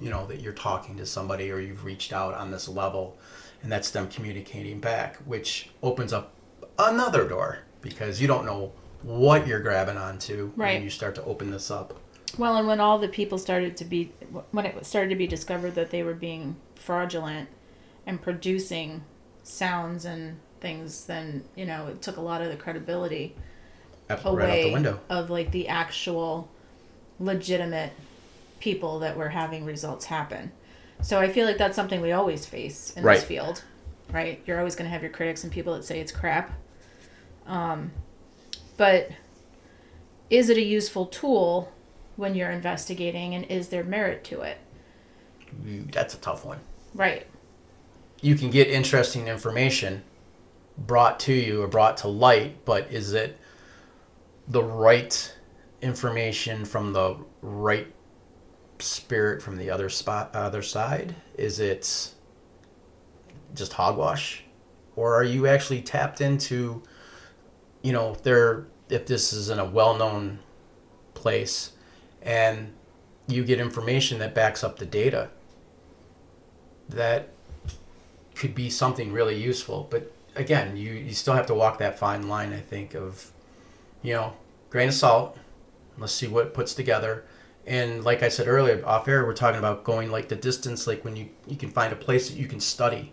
you 0.00 0.10
know 0.10 0.26
that 0.26 0.40
you're 0.40 0.52
talking 0.52 0.96
to 0.96 1.06
somebody 1.06 1.50
or 1.50 1.58
you've 1.60 1.84
reached 1.84 2.12
out 2.12 2.34
on 2.34 2.50
this 2.50 2.68
level 2.68 3.18
and 3.62 3.70
that's 3.70 3.90
them 3.90 4.08
communicating 4.08 4.80
back 4.80 5.16
which 5.26 5.70
opens 5.82 6.12
up 6.12 6.32
another 6.78 7.28
door 7.28 7.58
because 7.82 8.20
you 8.20 8.26
don't 8.26 8.44
know 8.46 8.72
what 9.02 9.46
you're 9.46 9.60
grabbing 9.60 9.96
onto 9.96 10.52
Right. 10.56 10.74
when 10.74 10.82
you 10.82 10.90
start 10.90 11.14
to 11.16 11.24
open 11.24 11.50
this 11.50 11.70
up 11.70 11.98
Well, 12.38 12.56
and 12.56 12.66
when 12.66 12.80
all 12.80 12.98
the 12.98 13.08
people 13.08 13.38
started 13.38 13.76
to 13.78 13.84
be, 13.84 14.12
when 14.52 14.64
it 14.66 14.84
started 14.86 15.08
to 15.10 15.16
be 15.16 15.26
discovered 15.26 15.74
that 15.74 15.90
they 15.90 16.02
were 16.02 16.14
being 16.14 16.56
fraudulent 16.74 17.48
and 18.06 18.20
producing 18.22 19.02
sounds 19.42 20.04
and 20.04 20.38
things, 20.60 21.06
then 21.06 21.44
you 21.56 21.64
know 21.66 21.86
it 21.88 22.00
took 22.02 22.16
a 22.18 22.20
lot 22.20 22.40
of 22.42 22.48
the 22.50 22.56
credibility 22.56 23.34
Up- 24.10 24.24
away 24.24 24.42
right 24.44 24.58
out 24.60 24.62
the 24.66 24.72
window 24.72 25.00
of 25.08 25.30
like 25.30 25.50
the 25.50 25.68
actual 25.68 26.48
legitimate 27.18 27.92
people 28.60 28.98
that 29.00 29.16
were 29.16 29.30
having 29.30 29.64
results 29.64 30.04
happen. 30.06 30.52
So 31.02 31.18
I 31.18 31.28
feel 31.30 31.46
like 31.46 31.58
that's 31.58 31.74
something 31.76 32.00
we 32.00 32.12
always 32.12 32.46
face 32.46 32.92
in 32.96 33.02
Right. 33.02 33.16
this 33.16 33.24
field, 33.24 33.64
right? 34.12 34.40
You're 34.46 34.58
always 34.58 34.76
going 34.76 34.86
to 34.86 34.92
have 34.92 35.02
your 35.02 35.10
critics 35.10 35.42
and 35.42 35.52
people 35.52 35.74
that 35.74 35.84
say 35.84 35.98
it's 36.00 36.12
crap. 36.12 36.52
Um, 37.46 37.90
but 38.76 39.10
is 40.28 40.48
it 40.50 40.56
a 40.56 40.62
useful 40.62 41.06
tool 41.06 41.72
when 42.16 42.34
you're 42.34 42.50
investigating, 42.50 43.34
and 43.34 43.44
is 43.46 43.68
there 43.70 43.82
merit 43.82 44.22
to 44.24 44.42
it? 44.42 44.58
That's 45.90 46.14
a 46.14 46.18
tough 46.18 46.44
one 46.44 46.60
Right. 46.94 47.26
you 48.20 48.36
can 48.36 48.50
get 48.50 48.68
interesting 48.68 49.26
information 49.26 50.02
brought 50.78 51.18
to 51.20 51.32
you 51.32 51.62
or 51.62 51.66
brought 51.66 51.96
to 51.98 52.08
light 52.08 52.64
but 52.64 52.90
is 52.92 53.12
it 53.14 53.36
the 54.46 54.62
right 54.62 55.34
information 55.82 56.64
from 56.64 56.92
the 56.92 57.16
right 57.42 57.92
spirit 58.80 59.42
from 59.42 59.56
the 59.56 59.70
other 59.70 59.88
spot 59.88 60.34
other 60.34 60.62
side 60.62 61.14
is 61.36 61.60
it 61.60 62.12
just 63.54 63.72
hogwash 63.74 64.44
or 64.96 65.14
are 65.14 65.24
you 65.24 65.46
actually 65.46 65.80
tapped 65.80 66.20
into 66.20 66.82
you 67.82 67.92
know 67.92 68.14
there 68.22 68.66
if 68.88 69.06
this 69.06 69.32
is 69.32 69.50
in 69.50 69.58
a 69.58 69.64
well-known 69.64 70.38
place 71.14 71.72
and 72.22 72.72
you 73.26 73.44
get 73.44 73.60
information 73.60 74.18
that 74.18 74.34
backs 74.34 74.64
up 74.64 74.78
the 74.78 74.86
data 74.86 75.30
that 76.88 77.28
could 78.34 78.54
be 78.54 78.70
something 78.70 79.12
really 79.12 79.40
useful. 79.40 79.86
But 79.90 80.12
again, 80.34 80.76
you, 80.76 80.92
you 80.92 81.12
still 81.12 81.34
have 81.34 81.46
to 81.46 81.54
walk 81.54 81.78
that 81.78 81.98
fine 81.98 82.28
line, 82.28 82.52
I 82.52 82.60
think, 82.60 82.94
of, 82.94 83.30
you 84.02 84.14
know, 84.14 84.32
grain 84.70 84.88
of 84.88 84.94
salt. 84.94 85.38
Let's 85.98 86.12
see 86.12 86.26
what 86.26 86.46
it 86.46 86.54
puts 86.54 86.74
together. 86.74 87.24
And 87.66 88.04
like 88.04 88.22
I 88.22 88.28
said 88.28 88.48
earlier, 88.48 88.84
off 88.86 89.06
air, 89.06 89.24
we're 89.24 89.34
talking 89.34 89.58
about 89.58 89.84
going 89.84 90.10
like 90.10 90.28
the 90.28 90.36
distance, 90.36 90.86
like 90.86 91.04
when 91.04 91.16
you, 91.16 91.28
you 91.46 91.56
can 91.56 91.70
find 91.70 91.92
a 91.92 91.96
place 91.96 92.30
that 92.30 92.36
you 92.36 92.46
can 92.46 92.60
study. 92.60 93.12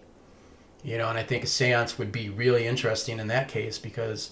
You 0.83 0.97
know, 0.97 1.09
and 1.09 1.17
I 1.17 1.23
think 1.23 1.43
a 1.43 1.47
seance 1.47 1.97
would 1.97 2.11
be 2.11 2.29
really 2.29 2.65
interesting 2.65 3.19
in 3.19 3.27
that 3.27 3.49
case 3.49 3.77
because 3.77 4.31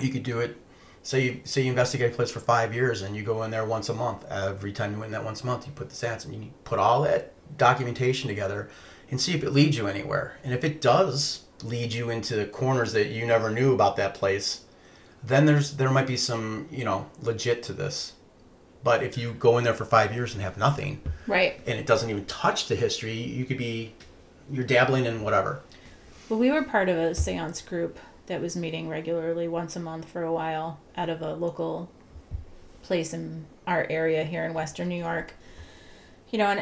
you 0.00 0.10
could 0.10 0.22
do 0.22 0.40
it. 0.40 0.56
Say 1.04 1.24
you 1.24 1.40
say 1.44 1.62
you 1.62 1.70
investigate 1.70 2.12
a 2.12 2.14
place 2.14 2.30
for 2.30 2.40
five 2.40 2.74
years 2.74 3.02
and 3.02 3.16
you 3.16 3.22
go 3.22 3.42
in 3.42 3.50
there 3.50 3.64
once 3.64 3.88
a 3.88 3.94
month. 3.94 4.24
Every 4.30 4.72
time 4.72 4.92
you 4.92 4.98
went 4.98 5.08
in 5.08 5.12
that 5.12 5.24
once 5.24 5.42
a 5.42 5.46
month, 5.46 5.66
you 5.66 5.72
put 5.72 5.90
the 5.90 5.96
seance 5.96 6.24
and 6.24 6.34
you 6.34 6.50
put 6.64 6.78
all 6.78 7.02
that 7.02 7.32
documentation 7.58 8.28
together 8.28 8.70
and 9.10 9.20
see 9.20 9.34
if 9.34 9.42
it 9.42 9.50
leads 9.50 9.76
you 9.76 9.86
anywhere. 9.86 10.36
And 10.42 10.54
if 10.54 10.64
it 10.64 10.80
does 10.80 11.44
lead 11.62 11.92
you 11.92 12.10
into 12.10 12.44
corners 12.46 12.92
that 12.92 13.08
you 13.08 13.26
never 13.26 13.50
knew 13.50 13.74
about 13.74 13.96
that 13.96 14.14
place, 14.14 14.62
then 15.22 15.46
there's 15.46 15.76
there 15.76 15.90
might 15.90 16.06
be 16.06 16.16
some 16.16 16.68
you 16.70 16.84
know 16.84 17.08
legit 17.20 17.62
to 17.64 17.72
this. 17.72 18.14
But 18.84 19.02
if 19.02 19.16
you 19.16 19.32
go 19.34 19.58
in 19.58 19.64
there 19.64 19.74
for 19.74 19.84
five 19.84 20.12
years 20.14 20.34
and 20.34 20.42
have 20.42 20.56
nothing, 20.56 21.00
Right. 21.26 21.60
and 21.66 21.78
it 21.78 21.86
doesn't 21.86 22.10
even 22.10 22.24
touch 22.26 22.66
the 22.68 22.74
history, 22.74 23.14
you 23.14 23.44
could 23.44 23.58
be 23.58 23.94
you're 24.50 24.64
dabbling 24.64 25.06
in 25.06 25.22
whatever. 25.22 25.60
Well, 26.28 26.38
we 26.38 26.50
were 26.50 26.62
part 26.62 26.88
of 26.88 26.96
a 26.96 27.14
seance 27.14 27.62
group 27.62 27.98
that 28.26 28.40
was 28.40 28.56
meeting 28.56 28.88
regularly 28.88 29.46
once 29.48 29.76
a 29.76 29.80
month 29.80 30.08
for 30.08 30.22
a 30.22 30.32
while 30.32 30.78
out 30.96 31.08
of 31.08 31.22
a 31.22 31.34
local 31.34 31.88
place 32.82 33.12
in 33.12 33.44
our 33.66 33.86
area 33.88 34.24
here 34.24 34.44
in 34.44 34.52
Western 34.54 34.88
New 34.88 34.96
York. 35.02 35.34
You 36.30 36.38
know, 36.38 36.46
and, 36.46 36.58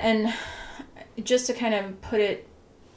and 1.17 1.25
just 1.25 1.47
to 1.47 1.55
kind 1.55 1.75
of 1.75 2.01
put 2.03 2.21
it 2.21 2.47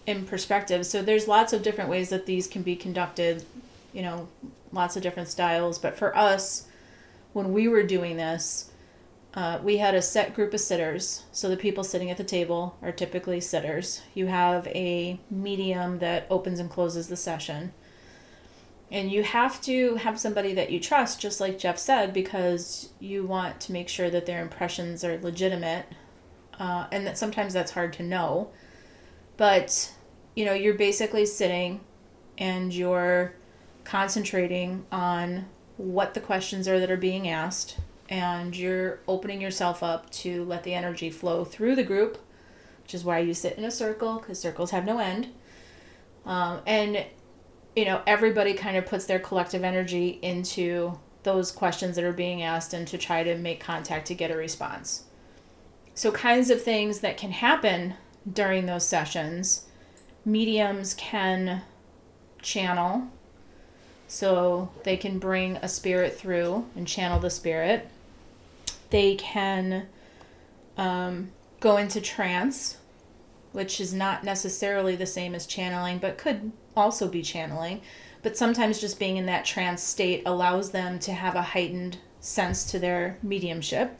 in 0.05 0.25
perspective, 0.25 0.85
so 0.85 1.01
there's 1.01 1.27
lots 1.27 1.53
of 1.53 1.63
different 1.63 1.89
ways 1.89 2.09
that 2.09 2.25
these 2.25 2.47
can 2.47 2.61
be 2.61 2.75
conducted, 2.75 3.45
you 3.93 4.01
know, 4.01 4.27
lots 4.71 4.95
of 4.97 5.03
different 5.03 5.29
styles. 5.29 5.79
But 5.79 5.97
for 5.97 6.15
us, 6.17 6.67
when 7.31 7.53
we 7.53 7.67
were 7.67 7.83
doing 7.83 8.17
this, 8.17 8.69
uh, 9.35 9.59
we 9.63 9.77
had 9.77 9.95
a 9.95 10.01
set 10.01 10.33
group 10.33 10.53
of 10.53 10.59
sitters. 10.59 11.23
So 11.31 11.49
the 11.49 11.57
people 11.57 11.83
sitting 11.83 12.11
at 12.11 12.17
the 12.17 12.23
table 12.23 12.77
are 12.81 12.91
typically 12.91 13.39
sitters. 13.39 14.01
You 14.13 14.27
have 14.27 14.67
a 14.67 15.19
medium 15.29 15.99
that 15.99 16.27
opens 16.29 16.59
and 16.59 16.69
closes 16.69 17.07
the 17.07 17.15
session. 17.15 17.73
And 18.91 19.11
you 19.11 19.23
have 19.23 19.59
to 19.61 19.95
have 19.95 20.19
somebody 20.19 20.53
that 20.53 20.71
you 20.71 20.79
trust, 20.79 21.19
just 21.19 21.39
like 21.39 21.57
Jeff 21.57 21.79
said, 21.79 22.13
because 22.13 22.89
you 22.99 23.25
want 23.25 23.59
to 23.61 23.71
make 23.71 23.89
sure 23.89 24.11
that 24.11 24.27
their 24.27 24.39
impressions 24.39 25.03
are 25.03 25.17
legitimate. 25.17 25.87
Uh, 26.59 26.85
and 26.91 27.07
that 27.07 27.17
sometimes 27.17 27.53
that's 27.53 27.71
hard 27.71 27.91
to 27.93 28.03
know. 28.03 28.51
But, 29.37 29.91
you 30.35 30.45
know, 30.45 30.53
you're 30.53 30.75
basically 30.75 31.25
sitting 31.25 31.81
and 32.37 32.71
you're 32.71 33.33
concentrating 33.83 34.85
on 34.91 35.47
what 35.77 36.13
the 36.13 36.19
questions 36.19 36.67
are 36.67 36.79
that 36.79 36.91
are 36.91 36.97
being 36.97 37.27
asked 37.27 37.79
and 38.13 38.55
you're 38.55 38.99
opening 39.07 39.41
yourself 39.41 39.81
up 39.81 40.07
to 40.11 40.45
let 40.45 40.63
the 40.63 40.75
energy 40.75 41.09
flow 41.09 41.43
through 41.43 41.75
the 41.75 41.83
group, 41.83 42.19
which 42.83 42.93
is 42.93 43.03
why 43.03 43.17
you 43.17 43.33
sit 43.33 43.57
in 43.57 43.65
a 43.65 43.71
circle 43.71 44.19
because 44.19 44.39
circles 44.39 44.69
have 44.69 44.85
no 44.85 44.99
end. 44.99 45.29
Um, 46.23 46.61
and 46.67 47.05
you 47.75 47.85
know 47.85 48.03
everybody 48.05 48.53
kind 48.53 48.77
of 48.77 48.85
puts 48.85 49.05
their 49.05 49.17
collective 49.17 49.63
energy 49.63 50.19
into 50.21 50.99
those 51.23 51.51
questions 51.51 51.95
that 51.95 52.05
are 52.05 52.13
being 52.13 52.43
asked 52.43 52.71
and 52.71 52.87
to 52.87 52.99
try 52.99 53.23
to 53.23 53.35
make 53.35 53.59
contact 53.59 54.05
to 54.07 54.13
get 54.13 54.29
a 54.29 54.37
response. 54.37 55.05
So 55.95 56.11
kinds 56.11 56.51
of 56.51 56.61
things 56.61 56.99
that 56.99 57.17
can 57.17 57.31
happen 57.31 57.95
during 58.31 58.67
those 58.67 58.85
sessions, 58.85 59.65
mediums 60.23 60.93
can 60.93 61.63
channel 62.43 63.07
so 64.07 64.69
they 64.83 64.97
can 64.97 65.17
bring 65.17 65.57
a 65.57 65.67
spirit 65.67 66.15
through 66.15 66.67
and 66.75 66.87
channel 66.87 67.19
the 67.19 67.31
spirit 67.31 67.89
they 68.93 69.15
can 69.15 69.87
um, 70.77 71.31
go 71.59 71.77
into 71.77 71.99
trance, 71.99 72.77
which 73.51 73.81
is 73.81 73.91
not 73.91 74.23
necessarily 74.23 74.95
the 74.95 75.07
same 75.07 75.33
as 75.33 75.47
channeling, 75.47 75.97
but 75.97 76.19
could 76.19 76.51
also 76.77 77.07
be 77.07 77.23
channeling. 77.23 77.81
But 78.21 78.37
sometimes 78.37 78.79
just 78.79 78.99
being 78.99 79.17
in 79.17 79.25
that 79.25 79.45
trance 79.45 79.81
state 79.81 80.21
allows 80.27 80.69
them 80.69 80.99
to 80.99 81.11
have 81.11 81.33
a 81.33 81.41
heightened 81.41 81.97
sense 82.19 82.69
to 82.69 82.77
their 82.77 83.17
mediumship. 83.23 83.99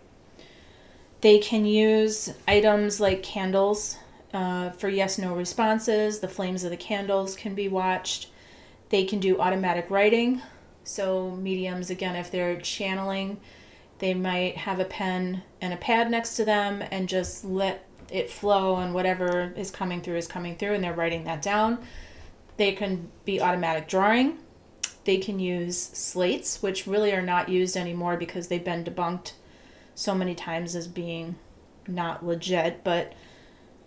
They 1.22 1.40
can 1.40 1.66
use 1.66 2.32
items 2.48 3.00
like 3.00 3.24
candles 3.24 3.98
uh, 4.32 4.70
for 4.70 4.90
yes 4.90 5.18
no 5.18 5.34
responses. 5.34 6.20
The 6.20 6.28
flames 6.28 6.64
of 6.64 6.70
the 6.70 6.78
candles 6.78 7.36
can 7.36 7.56
be 7.56 7.68
watched. 7.68 8.28
They 8.90 9.06
can 9.06 9.20
do 9.20 9.40
automatic 9.40 9.90
writing. 9.90 10.44
So, 10.84 11.32
mediums, 11.32 11.90
again, 11.90 12.16
if 12.16 12.30
they're 12.30 12.62
channeling, 12.62 13.40
they 14.04 14.14
might 14.14 14.58
have 14.58 14.82
a 14.82 14.86
pen 14.86 15.42
and 15.62 15.74
a 15.74 15.78
pad 15.78 16.12
next 16.12 16.36
to 16.36 16.44
them 16.44 16.84
and 16.92 17.08
just 17.08 17.46
let 17.46 17.88
it 18.12 18.30
flow 18.30 18.76
and 18.76 18.94
whatever 18.94 19.54
is 19.56 19.72
coming 19.72 20.02
through 20.02 20.18
is 20.18 20.28
coming 20.28 20.58
through 20.58 20.74
and 20.74 20.84
they're 20.84 20.94
writing 20.94 21.24
that 21.24 21.42
down. 21.42 21.80
They 22.58 22.74
can 22.74 23.10
be 23.24 23.42
automatic 23.42 23.88
drawing. 23.88 24.40
They 25.06 25.20
can 25.20 25.40
use 25.40 25.78
slates, 25.78 26.62
which 26.62 26.86
really 26.86 27.14
are 27.14 27.22
not 27.22 27.48
used 27.48 27.78
anymore 27.78 28.18
because 28.18 28.50
they've 28.50 28.62
been 28.62 28.84
debunked 28.84 29.36
so 29.96 30.14
many 30.14 30.36
times 30.36 30.76
as 30.76 30.90
being 30.90 31.38
not 31.88 32.26
legit, 32.26 32.84
but 32.84 33.14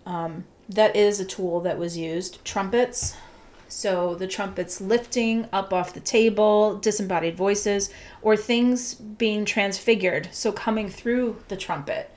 um, 0.07 0.46
that 0.66 0.96
is 0.96 1.20
a 1.20 1.26
tool 1.26 1.61
that 1.61 1.79
was 1.79 1.98
used. 1.98 2.42
Trumpets, 2.42 3.18
so 3.68 4.14
the 4.14 4.26
trumpets 4.26 4.81
lifting 4.81 5.48
up 5.52 5.72
off 5.72 5.94
the 5.94 6.00
table, 6.00 6.76
disembodied 6.79 7.37
voices, 7.37 7.90
or 8.22 8.37
things 8.37 8.94
being 8.94 9.44
transfigured, 9.44 10.29
so 10.33 10.52
coming 10.52 10.88
through 10.88 11.42
the 11.48 11.57
trumpet. 11.57 12.11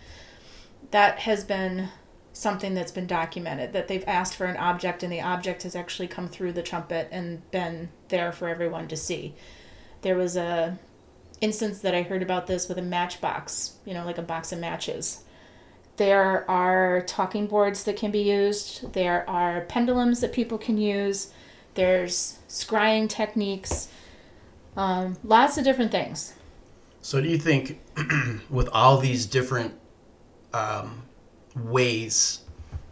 That 0.91 1.19
has 1.19 1.43
been 1.43 1.89
something 2.33 2.73
that's 2.73 2.91
been 2.91 3.07
documented 3.07 3.73
that 3.73 3.87
they've 3.87 4.03
asked 4.07 4.35
for 4.35 4.45
an 4.45 4.57
object 4.57 5.03
and 5.03 5.11
the 5.11 5.21
object 5.21 5.63
has 5.63 5.75
actually 5.75 6.07
come 6.07 6.27
through 6.27 6.53
the 6.53 6.63
trumpet 6.63 7.09
and 7.11 7.49
been 7.51 7.89
there 8.07 8.31
for 8.31 8.47
everyone 8.47 8.87
to 8.87 8.95
see. 8.95 9.35
There 10.01 10.15
was 10.15 10.37
a 10.37 10.79
instance 11.41 11.79
that 11.79 11.95
I 11.95 12.03
heard 12.03 12.21
about 12.21 12.47
this 12.47 12.67
with 12.67 12.77
a 12.77 12.83
matchbox, 12.83 13.75
you 13.85 13.93
know, 13.93 14.05
like 14.05 14.17
a 14.17 14.23
box 14.23 14.51
of 14.51 14.59
matches. 14.59 15.23
There 15.97 16.49
are 16.49 17.01
talking 17.01 17.47
boards 17.47 17.83
that 17.83 17.97
can 17.97 18.11
be 18.11 18.21
used. 18.21 18.93
There 18.93 19.29
are 19.29 19.61
pendulums 19.61 20.21
that 20.21 20.31
people 20.31 20.57
can 20.57 20.77
use. 20.77 21.33
There's 21.79 22.39
scrying 22.49 23.07
techniques, 23.07 23.87
um, 24.75 25.15
lots 25.23 25.57
of 25.57 25.63
different 25.63 25.91
things. 25.91 26.33
So, 27.01 27.21
do 27.21 27.29
you 27.29 27.37
think 27.37 27.79
with 28.49 28.67
all 28.73 28.97
these 28.97 29.25
different 29.25 29.75
um, 30.53 31.03
ways 31.55 32.41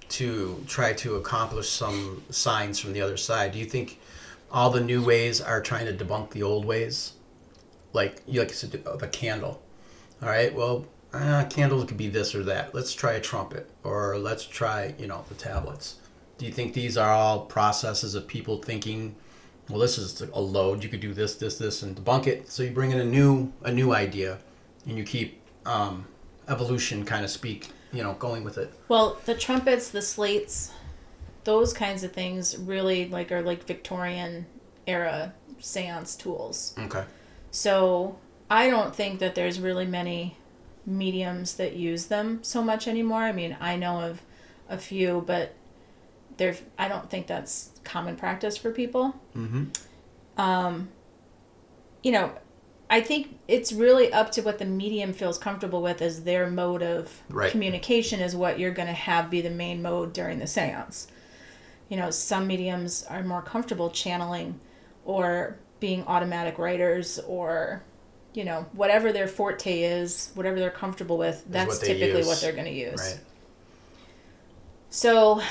to 0.07 0.63
try 0.69 0.93
to 0.93 1.17
accomplish 1.17 1.67
some 1.67 2.23
signs 2.29 2.79
from 2.79 2.93
the 2.93 3.01
other 3.01 3.17
side, 3.17 3.51
do 3.51 3.59
you 3.59 3.65
think 3.65 3.99
all 4.53 4.69
the 4.69 4.79
new 4.79 5.03
ways 5.03 5.41
are 5.41 5.59
trying 5.59 5.85
to 5.87 6.05
debunk 6.05 6.29
the 6.29 6.43
old 6.43 6.63
ways? 6.63 7.11
Like 7.91 8.21
you 8.25 8.39
like 8.39 8.51
you 8.51 8.55
said, 8.55 8.81
a 8.85 9.07
candle. 9.09 9.61
All 10.21 10.29
right, 10.29 10.55
well, 10.55 10.85
uh, 11.11 11.43
candles 11.49 11.83
could 11.83 11.97
be 11.97 12.07
this 12.07 12.33
or 12.33 12.45
that. 12.45 12.73
Let's 12.73 12.93
try 12.93 13.15
a 13.15 13.19
trumpet, 13.19 13.69
or 13.83 14.17
let's 14.17 14.45
try 14.45 14.95
you 14.97 15.07
know 15.07 15.25
the 15.27 15.35
tablets. 15.35 15.97
Do 16.37 16.45
you 16.45 16.51
think 16.51 16.73
these 16.73 16.97
are 16.97 17.09
all 17.09 17.45
processes 17.45 18.15
of 18.15 18.27
people 18.27 18.61
thinking, 18.61 19.15
well, 19.69 19.79
this 19.79 19.97
is 19.97 20.21
a 20.21 20.39
load. 20.39 20.83
You 20.83 20.89
could 20.89 20.99
do 20.99 21.13
this, 21.13 21.35
this, 21.35 21.57
this, 21.57 21.81
and 21.81 21.95
debunk 21.95 22.27
it. 22.27 22.49
So 22.49 22.63
you 22.63 22.71
bring 22.71 22.91
in 22.91 22.99
a 22.99 23.05
new 23.05 23.51
a 23.63 23.71
new 23.71 23.93
idea, 23.93 24.37
and 24.85 24.97
you 24.97 25.03
keep 25.03 25.41
um, 25.65 26.05
evolution 26.47 27.05
kind 27.05 27.25
of 27.25 27.31
speak, 27.31 27.69
you 27.91 28.03
know, 28.03 28.13
going 28.13 28.43
with 28.43 28.57
it. 28.57 28.73
Well, 28.87 29.17
the 29.25 29.35
trumpets, 29.35 29.89
the 29.89 30.01
slates, 30.01 30.71
those 31.43 31.73
kinds 31.73 32.03
of 32.03 32.13
things 32.13 32.57
really 32.57 33.07
like 33.09 33.31
are 33.31 33.41
like 33.41 33.63
Victorian 33.65 34.45
era 34.85 35.33
seance 35.59 36.15
tools. 36.15 36.75
Okay. 36.77 37.03
So 37.51 38.17
I 38.49 38.69
don't 38.69 38.95
think 38.95 39.19
that 39.19 39.35
there's 39.35 39.59
really 39.59 39.85
many 39.85 40.37
mediums 40.85 41.55
that 41.55 41.75
use 41.75 42.05
them 42.05 42.39
so 42.43 42.63
much 42.63 42.87
anymore. 42.87 43.23
I 43.23 43.33
mean, 43.33 43.57
I 43.59 43.75
know 43.75 44.01
of 44.01 44.21
a 44.69 44.77
few, 44.77 45.23
but 45.25 45.53
there 46.37 46.55
I 46.77 46.87
don't 46.87 47.09
think 47.09 47.27
that's 47.27 47.71
common 47.83 48.15
practice 48.15 48.57
for 48.57 48.71
people. 48.71 49.15
Mm-hmm. 49.35 49.65
Um, 50.39 50.89
you 52.03 52.11
know, 52.11 52.31
I 52.89 53.01
think 53.01 53.39
it's 53.47 53.73
really 53.73 54.13
up 54.13 54.31
to 54.33 54.41
what 54.41 54.59
the 54.59 54.65
medium 54.65 55.13
feels 55.13 55.37
comfortable 55.37 55.81
with 55.81 56.01
as 56.01 56.23
their 56.23 56.49
mode 56.49 56.83
of 56.83 57.11
right. 57.29 57.51
communication 57.51 58.19
is 58.19 58.35
what 58.35 58.59
you're 58.59 58.71
going 58.71 58.87
to 58.87 58.93
have 58.93 59.29
be 59.29 59.41
the 59.41 59.49
main 59.49 59.81
mode 59.81 60.13
during 60.13 60.39
the 60.39 60.45
séance. 60.45 61.07
You 61.89 61.97
know, 61.97 62.11
some 62.11 62.47
mediums 62.47 63.05
are 63.09 63.23
more 63.23 63.41
comfortable 63.41 63.89
channeling 63.89 64.59
or 65.05 65.57
being 65.79 66.03
automatic 66.05 66.57
writers 66.57 67.19
or 67.27 67.83
you 68.33 68.43
know, 68.43 68.67
whatever 68.73 69.11
their 69.11 69.27
forte 69.27 69.81
is, 69.81 70.29
whatever 70.35 70.59
they're 70.59 70.69
comfortable 70.69 71.17
with, 71.17 71.43
that's 71.49 71.79
what 71.79 71.79
typically 71.79 72.19
use. 72.19 72.27
what 72.27 72.39
they're 72.39 72.51
going 72.51 72.65
to 72.65 72.71
use. 72.71 72.99
Right. 72.99 73.19
So 74.91 75.41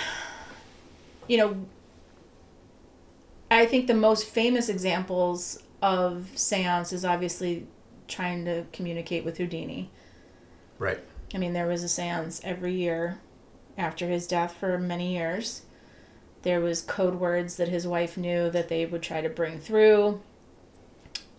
you 1.29 1.37
know, 1.37 1.67
I 3.51 3.67
think 3.67 3.87
the 3.87 3.95
most 3.95 4.27
famous 4.27 4.69
examples 4.69 5.63
of 5.83 6.31
seance 6.35 6.93
is 6.93 7.05
obviously 7.05 7.67
trying 8.09 8.45
to 8.45 8.65
communicate 8.73 9.25
with 9.25 9.39
Houdini. 9.39 9.91
Right. 10.79 11.01
I 11.35 11.39
mean, 11.39 11.53
there 11.53 11.67
was 11.67 11.83
a 11.83 11.89
seance 11.89 12.41
every 12.45 12.75
year 12.75 13.19
after 13.77 14.07
his 14.07 14.27
death 14.27 14.55
for 14.55 14.79
many 14.79 15.17
years. 15.17 15.63
There 16.43 16.61
was 16.61 16.81
code 16.81 17.17
words 17.17 17.57
that 17.57 17.69
his 17.69 17.87
wife 17.87 18.17
knew 18.17 18.51
that 18.51 18.69
they 18.69 18.87
would 18.87 19.03
try 19.03 19.21
to 19.21 19.29
bring 19.29 19.59
through. 19.59 20.21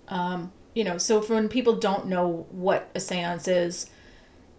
Um, 0.07 0.51
you 0.73 0.83
know, 0.83 0.97
so 0.97 1.21
for 1.21 1.35
when 1.35 1.49
people 1.49 1.75
don't 1.75 2.07
know 2.07 2.45
what 2.51 2.89
a 2.93 2.99
seance 2.99 3.47
is, 3.47 3.89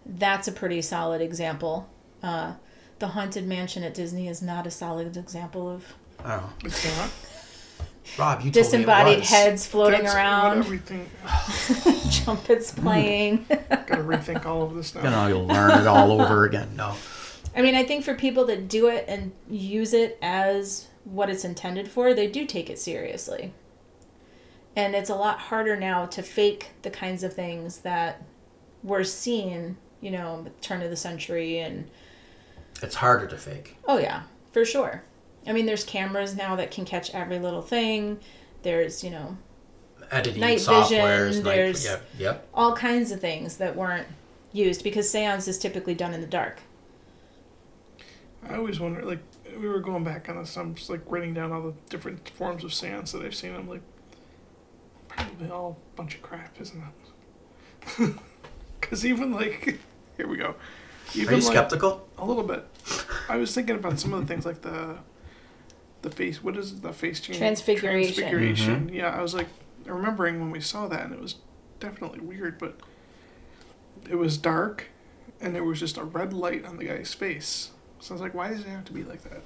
that's 0.05 0.47
a 0.47 0.51
pretty 0.51 0.81
solid 0.81 1.21
example. 1.21 1.89
Uh, 2.21 2.55
the 2.99 3.07
haunted 3.07 3.47
mansion 3.47 3.83
at 3.83 3.93
Disney 3.93 4.27
is 4.27 4.41
not 4.41 4.67
a 4.67 4.71
solid 4.71 5.15
example 5.17 5.69
of 5.69 5.93
oh. 6.25 6.53
It's 6.63 6.97
not. 6.97 7.09
Rob, 8.17 8.41
you 8.41 8.51
disembodied 8.51 9.23
heads 9.23 9.65
floating 9.67 10.03
That's 10.03 10.15
around, 10.15 10.63
Rethink. 10.63 11.05
trumpets 12.25 12.71
playing. 12.71 13.45
Gotta 13.49 14.03
rethink 14.03 14.45
all 14.45 14.63
of 14.63 14.73
this 14.73 14.95
now. 14.95 15.03
Gonna 15.03 15.39
learn 15.39 15.79
it 15.81 15.87
all 15.87 16.19
over 16.19 16.45
again. 16.45 16.69
No. 16.75 16.95
I 17.55 17.61
mean, 17.61 17.75
I 17.75 17.83
think 17.83 18.03
for 18.03 18.15
people 18.15 18.45
that 18.45 18.67
do 18.67 18.87
it 18.87 19.05
and 19.07 19.31
use 19.49 19.93
it 19.93 20.17
as 20.21 20.87
what 21.03 21.29
it's 21.29 21.45
intended 21.45 21.87
for, 21.87 22.13
they 22.13 22.27
do 22.27 22.45
take 22.45 22.69
it 22.69 22.79
seriously. 22.79 23.53
And 24.75 24.95
it's 24.95 25.09
a 25.09 25.15
lot 25.15 25.39
harder 25.39 25.75
now 25.75 26.05
to 26.07 26.21
fake 26.21 26.69
the 26.83 26.89
kinds 26.89 27.23
of 27.23 27.33
things 27.33 27.79
that 27.79 28.23
were 28.83 29.03
seen, 29.03 29.77
you 29.99 30.11
know, 30.11 30.45
turn 30.61 30.81
of 30.81 30.89
the 30.89 30.95
century 30.95 31.59
and 31.59 31.89
It's 32.81 32.95
harder 32.95 33.27
to 33.27 33.37
fake. 33.37 33.75
oh 33.87 33.97
yeah, 33.97 34.23
for 34.51 34.63
sure. 34.65 35.03
I 35.47 35.53
mean, 35.53 35.65
there's 35.65 35.83
cameras 35.83 36.35
now 36.35 36.55
that 36.57 36.71
can 36.71 36.85
catch 36.85 37.13
every 37.13 37.39
little 37.39 37.61
thing. 37.61 38.19
There's, 38.63 39.03
you 39.03 39.09
know, 39.09 39.37
Editing 40.11 40.41
Night 40.41 40.57
softwares. 40.59 41.27
vision, 41.27 41.43
night- 41.43 41.55
there's- 41.55 41.85
yep, 41.85 42.05
yep. 42.17 42.47
all 42.53 42.75
kinds 42.75 43.11
of 43.11 43.19
things 43.21 43.57
that 43.57 43.75
weren't 43.75 44.07
used 44.51 44.83
because 44.83 45.09
seance 45.09 45.47
is 45.47 45.57
typically 45.57 45.93
done 45.93 46.13
in 46.13 46.21
the 46.21 46.27
dark. 46.27 46.59
I 48.49 48.55
always 48.55 48.79
wonder, 48.79 49.03
like, 49.03 49.19
we 49.57 49.67
were 49.67 49.79
going 49.79 50.03
back 50.03 50.29
on 50.29 50.37
this. 50.37 50.55
I'm 50.57 50.75
just 50.75 50.89
like 50.89 51.01
writing 51.07 51.33
down 51.33 51.51
all 51.51 51.61
the 51.61 51.73
different 51.89 52.29
forms 52.29 52.63
of 52.63 52.73
seance 52.73 53.11
that 53.11 53.23
I've 53.23 53.35
seen. 53.35 53.53
I'm 53.55 53.67
like, 53.67 53.81
probably 55.07 55.49
all 55.49 55.77
a 55.93 55.95
bunch 55.97 56.15
of 56.15 56.21
crap, 56.21 56.59
isn't 56.59 56.81
it? 57.97 58.13
Because 58.81 59.05
even 59.05 59.31
like, 59.33 59.77
here 60.17 60.27
we 60.27 60.37
go. 60.37 60.55
Are 61.15 61.19
Even 61.19 61.35
you 61.35 61.41
like, 61.41 61.53
skeptical? 61.53 62.07
A 62.17 62.25
little 62.25 62.43
bit. 62.43 62.65
I 63.27 63.37
was 63.37 63.53
thinking 63.53 63.75
about 63.75 63.99
some 63.99 64.13
of 64.13 64.21
the 64.21 64.27
things 64.27 64.45
like 64.45 64.61
the, 64.61 64.97
the 66.01 66.09
face. 66.09 66.43
What 66.43 66.55
is 66.55 66.73
it, 66.73 66.81
the 66.81 66.93
face 66.93 67.19
change? 67.19 67.39
Transfiguration. 67.39 68.13
Transfiguration. 68.13 68.89
Yeah, 68.93 69.09
I 69.09 69.21
was 69.21 69.33
like 69.33 69.47
remembering 69.85 70.39
when 70.39 70.51
we 70.51 70.61
saw 70.61 70.87
that, 70.87 71.05
and 71.05 71.13
it 71.13 71.21
was 71.21 71.35
definitely 71.79 72.19
weird, 72.19 72.59
but 72.59 72.79
it 74.09 74.15
was 74.15 74.37
dark, 74.37 74.87
and 75.41 75.55
there 75.55 75.63
was 75.63 75.79
just 75.79 75.97
a 75.97 76.03
red 76.03 76.33
light 76.33 76.65
on 76.65 76.77
the 76.77 76.85
guy's 76.85 77.13
face. 77.13 77.71
So 77.99 78.13
I 78.13 78.15
was 78.15 78.21
like, 78.21 78.33
why 78.33 78.49
does 78.49 78.61
it 78.61 78.67
have 78.67 78.85
to 78.85 78.93
be 78.93 79.03
like 79.03 79.23
that? 79.23 79.41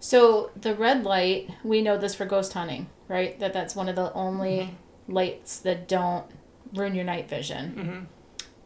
So 0.00 0.50
the 0.60 0.74
red 0.74 1.04
light, 1.04 1.50
we 1.64 1.82
know 1.82 1.98
this 1.98 2.14
for 2.14 2.26
ghost 2.26 2.52
hunting, 2.52 2.88
right? 3.08 3.38
That 3.40 3.52
that's 3.52 3.74
one 3.74 3.88
of 3.88 3.96
the 3.96 4.12
only 4.12 4.76
lights 5.08 5.58
that 5.60 5.88
don't 5.88 6.26
ruin 6.74 6.94
your 6.94 7.04
night 7.04 7.28
vision. 7.28 8.08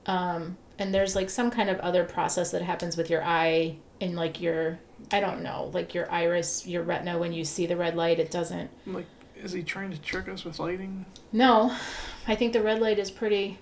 Mm-hmm. 0.06 0.10
Um, 0.10 0.56
and 0.80 0.94
there's 0.94 1.14
like 1.14 1.28
some 1.28 1.50
kind 1.50 1.68
of 1.68 1.78
other 1.80 2.04
process 2.04 2.50
that 2.50 2.62
happens 2.62 2.96
with 2.96 3.10
your 3.10 3.22
eye 3.22 3.76
and 4.00 4.16
like 4.16 4.40
your, 4.40 4.78
I 5.12 5.20
don't 5.20 5.42
know, 5.42 5.70
like 5.74 5.94
your 5.94 6.10
iris, 6.10 6.66
your 6.66 6.82
retina. 6.82 7.18
When 7.18 7.34
you 7.34 7.44
see 7.44 7.66
the 7.66 7.76
red 7.76 7.94
light, 7.94 8.18
it 8.18 8.30
doesn't. 8.30 8.70
Like, 8.86 9.04
is 9.36 9.52
he 9.52 9.62
trying 9.62 9.90
to 9.90 10.00
trick 10.00 10.26
us 10.26 10.42
with 10.42 10.58
lighting? 10.58 11.04
No, 11.32 11.76
I 12.26 12.34
think 12.34 12.54
the 12.54 12.62
red 12.62 12.80
light 12.80 12.98
is 12.98 13.10
pretty, 13.10 13.58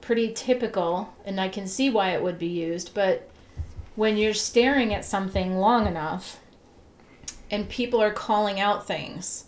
pretty 0.00 0.32
typical, 0.32 1.14
and 1.24 1.40
I 1.40 1.48
can 1.48 1.68
see 1.68 1.90
why 1.90 2.10
it 2.10 2.22
would 2.22 2.40
be 2.40 2.48
used. 2.48 2.92
But 2.92 3.30
when 3.94 4.16
you're 4.16 4.34
staring 4.34 4.92
at 4.92 5.04
something 5.04 5.56
long 5.56 5.86
enough, 5.86 6.40
and 7.52 7.68
people 7.68 8.02
are 8.02 8.12
calling 8.12 8.58
out 8.58 8.84
things, 8.84 9.44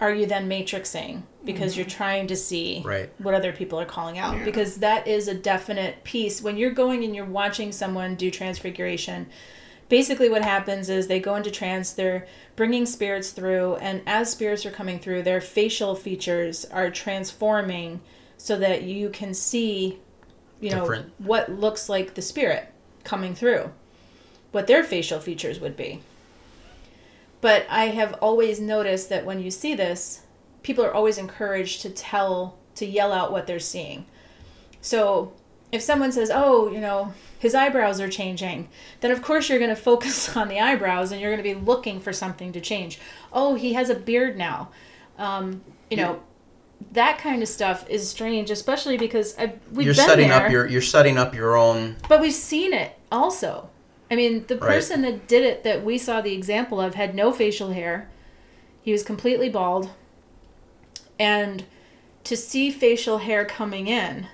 are 0.00 0.12
you 0.12 0.26
then 0.26 0.48
matrixing 0.48 1.22
because 1.44 1.76
you're 1.76 1.86
mm-hmm. 1.86 1.96
trying 1.96 2.26
to 2.28 2.36
see 2.36 2.82
Right. 2.84 3.10
what 3.18 3.34
other 3.34 3.52
people 3.52 3.80
are 3.80 3.86
calling 3.86 4.18
out? 4.18 4.36
Yeah. 4.36 4.44
Because 4.44 4.76
that 4.76 5.08
is 5.08 5.28
a 5.28 5.34
definite 5.34 6.04
piece. 6.04 6.40
When 6.40 6.56
you're 6.56 6.70
going 6.70 7.04
and 7.04 7.16
you're 7.16 7.24
watching 7.24 7.72
someone 7.72 8.14
do 8.14 8.30
transfiguration, 8.30 9.26
basically 9.88 10.28
what 10.28 10.42
happens 10.42 10.88
is 10.88 11.06
they 11.06 11.20
go 11.20 11.34
into 11.34 11.50
trance 11.50 11.92
they're 11.92 12.26
bringing 12.56 12.86
spirits 12.86 13.30
through 13.30 13.76
and 13.76 14.02
as 14.06 14.30
spirits 14.30 14.66
are 14.66 14.70
coming 14.70 14.98
through 14.98 15.22
their 15.22 15.40
facial 15.40 15.94
features 15.94 16.64
are 16.66 16.90
transforming 16.90 18.00
so 18.36 18.58
that 18.58 18.82
you 18.82 19.08
can 19.10 19.32
see 19.32 19.98
you 20.60 20.70
know 20.70 20.80
Different. 20.80 21.12
what 21.18 21.50
looks 21.50 21.88
like 21.88 22.14
the 22.14 22.22
spirit 22.22 22.72
coming 23.04 23.34
through 23.34 23.70
what 24.52 24.66
their 24.66 24.84
facial 24.84 25.20
features 25.20 25.60
would 25.60 25.76
be 25.76 26.00
but 27.40 27.66
i 27.70 27.86
have 27.86 28.14
always 28.14 28.60
noticed 28.60 29.08
that 29.08 29.24
when 29.24 29.40
you 29.40 29.50
see 29.50 29.74
this 29.74 30.22
people 30.62 30.84
are 30.84 30.92
always 30.92 31.18
encouraged 31.18 31.82
to 31.82 31.90
tell 31.90 32.56
to 32.74 32.86
yell 32.86 33.12
out 33.12 33.32
what 33.32 33.46
they're 33.46 33.58
seeing 33.58 34.04
so 34.80 35.32
if 35.70 35.82
someone 35.82 36.12
says, 36.12 36.30
"Oh, 36.32 36.70
you 36.70 36.80
know, 36.80 37.12
his 37.38 37.54
eyebrows 37.54 38.00
are 38.00 38.08
changing," 38.08 38.68
then 39.00 39.10
of 39.10 39.22
course 39.22 39.48
you're 39.48 39.58
going 39.58 39.70
to 39.74 39.76
focus 39.76 40.36
on 40.36 40.48
the 40.48 40.60
eyebrows 40.60 41.12
and 41.12 41.20
you're 41.20 41.30
going 41.30 41.42
to 41.42 41.54
be 41.54 41.60
looking 41.60 42.00
for 42.00 42.12
something 42.12 42.52
to 42.52 42.60
change. 42.60 42.98
Oh, 43.32 43.54
he 43.54 43.74
has 43.74 43.90
a 43.90 43.94
beard 43.94 44.36
now. 44.36 44.70
Um, 45.18 45.62
you 45.90 45.96
know, 45.96 46.22
that 46.92 47.18
kind 47.18 47.42
of 47.42 47.48
stuff 47.48 47.88
is 47.88 48.08
strange, 48.08 48.50
especially 48.50 48.96
because 48.96 49.36
I've, 49.36 49.58
we've 49.72 49.86
you're 49.86 49.94
been 49.94 50.06
setting 50.06 50.28
there, 50.28 50.46
up 50.46 50.52
your 50.52 50.66
you're 50.66 50.82
setting 50.82 51.18
up 51.18 51.34
your 51.34 51.56
own 51.56 51.96
but 52.08 52.20
we've 52.20 52.32
seen 52.32 52.72
it 52.72 52.96
also. 53.10 53.68
I 54.10 54.16
mean, 54.16 54.44
the 54.46 54.56
Right. 54.56 54.68
person 54.74 55.02
that 55.02 55.26
did 55.28 55.44
it 55.44 55.64
that 55.64 55.84
we 55.84 55.98
saw 55.98 56.20
the 56.20 56.32
example 56.34 56.80
of 56.80 56.94
had 56.94 57.14
no 57.14 57.32
facial 57.32 57.72
hair. 57.72 58.08
He 58.82 58.92
was 58.92 59.02
completely 59.02 59.48
bald. 59.48 59.90
And 61.18 61.64
to 62.24 62.36
see 62.36 62.70
facial 62.70 63.18
hair 63.18 63.44
coming 63.44 63.86
in 63.86 64.28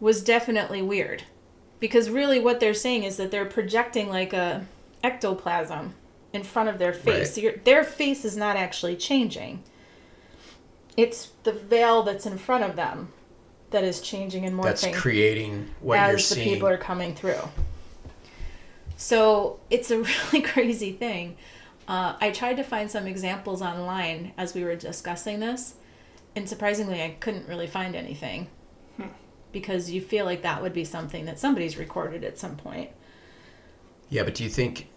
was 0.00 0.22
definitely 0.22 0.82
weird. 0.82 1.24
Because 1.80 2.10
really 2.10 2.38
what 2.40 2.60
they're 2.60 2.74
saying 2.74 3.04
is 3.04 3.16
that 3.16 3.30
they're 3.30 3.44
projecting 3.44 4.08
like 4.08 4.32
a 4.32 4.66
ectoplasm 5.02 5.94
in 6.32 6.42
front 6.42 6.68
of 6.68 6.78
their 6.78 6.92
face. 6.92 7.36
Right. 7.36 7.42
Your, 7.42 7.52
their 7.64 7.84
face 7.84 8.24
is 8.24 8.36
not 8.36 8.56
actually 8.56 8.96
changing. 8.96 9.62
It's 10.96 11.30
the 11.44 11.52
veil 11.52 12.02
that's 12.02 12.26
in 12.26 12.36
front 12.38 12.64
of 12.64 12.76
them 12.76 13.12
that 13.70 13.84
is 13.84 14.00
changing 14.00 14.44
and 14.44 14.58
morphing 14.58 14.62
that's 14.64 14.86
creating 14.98 15.70
what 15.80 15.94
you're 15.96 16.04
as 16.16 16.28
the 16.28 16.34
seeing. 16.36 16.48
people 16.54 16.68
are 16.68 16.78
coming 16.78 17.14
through. 17.14 17.40
So 18.98 19.60
it's 19.70 19.90
a 19.90 19.98
really 20.32 20.42
crazy 20.42 20.92
thing. 20.92 21.36
Uh, 21.86 22.16
I 22.20 22.30
tried 22.32 22.58
to 22.58 22.62
find 22.64 22.90
some 22.90 23.06
examples 23.06 23.62
online 23.62 24.32
as 24.36 24.52
we 24.52 24.62
were 24.62 24.76
discussing 24.76 25.40
this, 25.40 25.76
and 26.36 26.46
surprisingly, 26.46 27.02
I 27.02 27.16
couldn't 27.18 27.48
really 27.48 27.66
find 27.66 27.96
anything 27.96 28.48
because 29.50 29.90
you 29.90 30.02
feel 30.02 30.26
like 30.26 30.42
that 30.42 30.60
would 30.60 30.74
be 30.74 30.84
something 30.84 31.24
that 31.24 31.38
somebody's 31.38 31.78
recorded 31.78 32.22
at 32.22 32.38
some 32.38 32.56
point. 32.56 32.90
Yeah, 34.10 34.24
but 34.24 34.34
do 34.34 34.44
you 34.44 34.50
think 34.50 34.88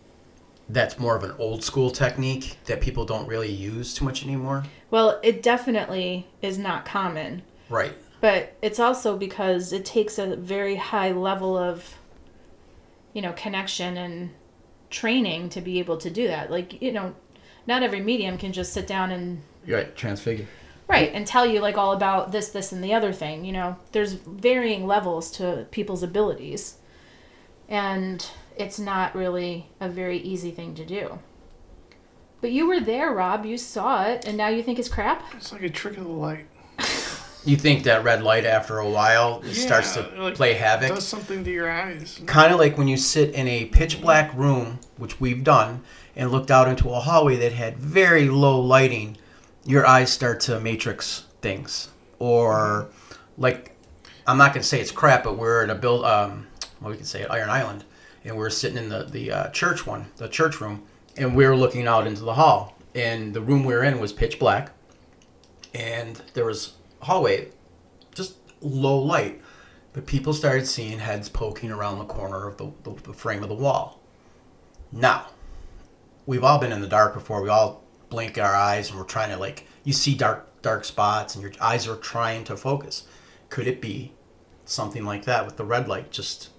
that's 0.68 1.00
more 1.00 1.16
of 1.16 1.24
an 1.24 1.32
old 1.40 1.64
school 1.64 1.90
technique 1.90 2.58
that 2.66 2.82
people 2.82 3.06
don't 3.06 3.26
really 3.28 3.50
use 3.50 3.94
too 3.94 4.04
much 4.04 4.26
anymore? 4.26 4.66
Well, 4.90 5.22
it 5.24 5.42
definitely 5.42 6.28
is 6.42 6.58
not 6.58 6.84
common, 6.84 7.44
Right. 7.70 7.94
but 8.20 8.58
it's 8.62 8.80
also 8.80 9.16
because 9.18 9.72
it 9.72 9.86
takes 9.86 10.18
a 10.20 10.36
very 10.36 10.76
high 10.76 11.12
level 11.14 11.58
of, 11.58 11.96
you 13.14 13.22
know, 13.22 13.34
connection 13.34 13.98
and 13.98 14.32
training 14.90 15.50
to 15.50 15.62
be 15.62 15.80
able 15.80 15.98
to 15.98 16.10
do 16.10 16.28
that. 16.28 16.52
Like, 16.52 16.82
you 16.82 16.92
know, 16.92 17.16
not 17.68 17.84
every 17.84 18.02
medium 18.02 18.38
can 18.38 18.52
just 18.54 18.74
sit 18.74 18.88
down 18.88 19.12
and 19.12 19.42
right. 19.68 19.96
Transfigure. 19.96 20.48
right 20.88 21.12
and 21.14 21.26
tell 21.28 21.46
you 21.46 21.60
like 21.62 21.78
all 21.78 21.94
about 21.94 22.32
this 22.32 22.50
this 22.50 22.72
and 22.72 22.84
the 22.84 22.94
other 22.94 23.14
thing 23.14 23.46
you 23.46 23.52
know 23.52 23.78
there's 23.92 24.14
varying 24.14 24.88
levels 24.88 25.30
to 25.32 25.68
people's 25.72 26.02
abilities 26.04 26.78
and 27.70 28.32
it's 28.58 28.80
not 28.80 29.16
really 29.16 29.70
a 29.80 29.88
very 29.88 30.18
easy 30.18 30.52
thing 30.52 30.74
to 30.76 30.84
do 30.84 31.20
but 32.42 32.52
you 32.52 32.68
were 32.68 32.80
there 32.80 33.12
rob 33.12 33.46
you 33.46 33.58
saw 33.58 34.04
it 34.04 34.26
and 34.26 34.36
now 34.36 34.48
you 34.48 34.64
think 34.64 34.80
it's 34.80 34.90
crap 34.90 35.24
It's 35.36 35.52
like 35.54 35.62
a 35.64 35.70
trick 35.70 35.98
of 35.98 36.04
the 36.04 36.10
light. 36.10 36.48
You 37.44 37.58
think 37.58 37.84
that 37.86 38.04
red 38.04 38.22
light 38.22 38.46
after 38.46 38.78
a 38.78 38.90
while 38.90 39.42
it 39.44 39.56
starts 39.56 39.94
to 39.96 40.02
like, 40.18 40.36
play 40.36 40.54
havoc? 40.54 40.90
Does 40.90 41.08
something 41.08 41.44
to 41.44 41.52
your 41.52 41.72
eyes. 41.72 42.22
kind 42.28 42.54
of 42.54 42.60
like 42.60 42.78
when 42.78 42.88
you 42.88 42.98
sit 42.98 43.34
in 43.34 43.48
a 43.48 43.66
pitch 43.66 44.00
black 44.00 44.32
room, 44.36 44.80
which 44.98 45.20
we've 45.20 45.44
done, 45.44 45.82
and 46.16 46.32
looked 46.32 46.52
out 46.52 46.68
into 46.68 46.90
a 46.90 47.00
hallway 47.00 47.36
that 47.38 47.54
had 47.54 47.78
very 47.78 48.30
low 48.30 48.60
lighting, 48.60 49.18
your 49.66 49.88
eyes 49.88 50.12
start 50.12 50.40
to 50.42 50.60
matrix 50.60 51.26
things. 51.42 51.90
Or, 52.20 52.90
like, 53.38 53.76
I'm 54.28 54.38
not 54.38 54.54
going 54.54 54.62
to 54.62 54.68
say 54.68 54.80
it's 54.80 54.92
crap, 54.92 55.24
but 55.24 55.38
we're 55.38 55.64
in 55.64 55.72
a 55.72 55.76
build, 55.76 56.06
um, 56.06 56.48
well, 56.80 56.92
we 56.92 56.98
can 56.98 57.06
say 57.06 57.22
it, 57.24 57.32
Iron 57.32 57.50
Island, 57.50 57.86
and 58.24 58.38
we're 58.38 58.52
sitting 58.52 58.78
in 58.78 58.90
the, 58.90 59.06
the 59.06 59.32
uh, 59.32 59.50
church 59.50 59.88
one, 59.88 60.12
the 60.18 60.28
church 60.28 60.62
room, 60.62 60.84
and 61.18 61.36
we 61.36 61.46
are 61.46 61.56
looking 61.56 61.88
out 61.88 62.06
into 62.06 62.22
the 62.22 62.36
hall. 62.36 62.78
And 62.94 63.34
the 63.34 63.42
room 63.42 63.64
we 63.64 63.74
were 63.74 63.84
in 63.84 64.00
was 64.00 64.14
pitch 64.14 64.38
black, 64.38 64.72
and 65.74 66.22
there 66.34 66.46
was 66.46 66.74
hallway, 67.02 67.50
just 68.14 68.38
low 68.62 69.00
light 69.00 69.42
but 69.94 70.06
people 70.06 70.34
started 70.34 70.68
seeing 70.68 71.00
heads 71.00 71.28
poking 71.28 71.72
around 71.72 72.00
the 72.00 72.06
corner 72.06 72.48
of 72.48 72.58
the, 72.58 72.72
the, 72.84 72.94
the 73.04 73.14
frame 73.14 73.44
of 73.44 73.50
the 73.50 73.56
wall. 73.56 74.00
Now, 74.92 75.28
we've 76.26 76.44
all 76.44 76.60
been 76.60 76.72
in 76.72 76.82
the 76.82 76.88
dark 76.88 77.14
before. 77.14 77.42
We 77.42 77.50
all 77.50 77.84
blink 78.10 78.38
our 78.38 78.56
eyes 78.56 78.90
and 78.90 79.00
we're 79.00 79.06
trying 79.06 79.30
to 79.30 79.38
like 79.38 79.66
you 79.84 79.94
see 79.94 80.16
dark 80.16 80.48
dark 80.62 80.84
spots 80.84 81.34
and 81.34 81.42
your 81.42 81.54
eyes 81.62 81.88
are 81.88 81.96
trying 81.96 82.44
to 82.46 82.58
focus. 82.58 83.06
Could 83.50 83.68
it 83.68 83.82
be 83.82 84.14
something 84.66 85.06
like 85.06 85.26
that 85.26 85.46
with 85.46 85.58
the 85.58 85.66
red 85.66 85.88
light? 85.88 86.12
Just 86.12 86.50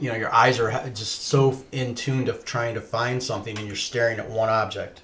you 0.00 0.10
know, 0.10 0.16
your 0.16 0.32
eyes 0.34 0.58
are 0.58 0.70
just 0.90 1.22
so 1.22 1.62
in 1.70 1.94
tune 1.94 2.24
to 2.26 2.32
trying 2.32 2.74
to 2.74 2.80
find 2.80 3.22
something 3.22 3.56
and 3.56 3.66
you're 3.66 3.76
staring 3.76 4.18
at 4.18 4.28
one 4.28 4.48
object. 4.48 5.02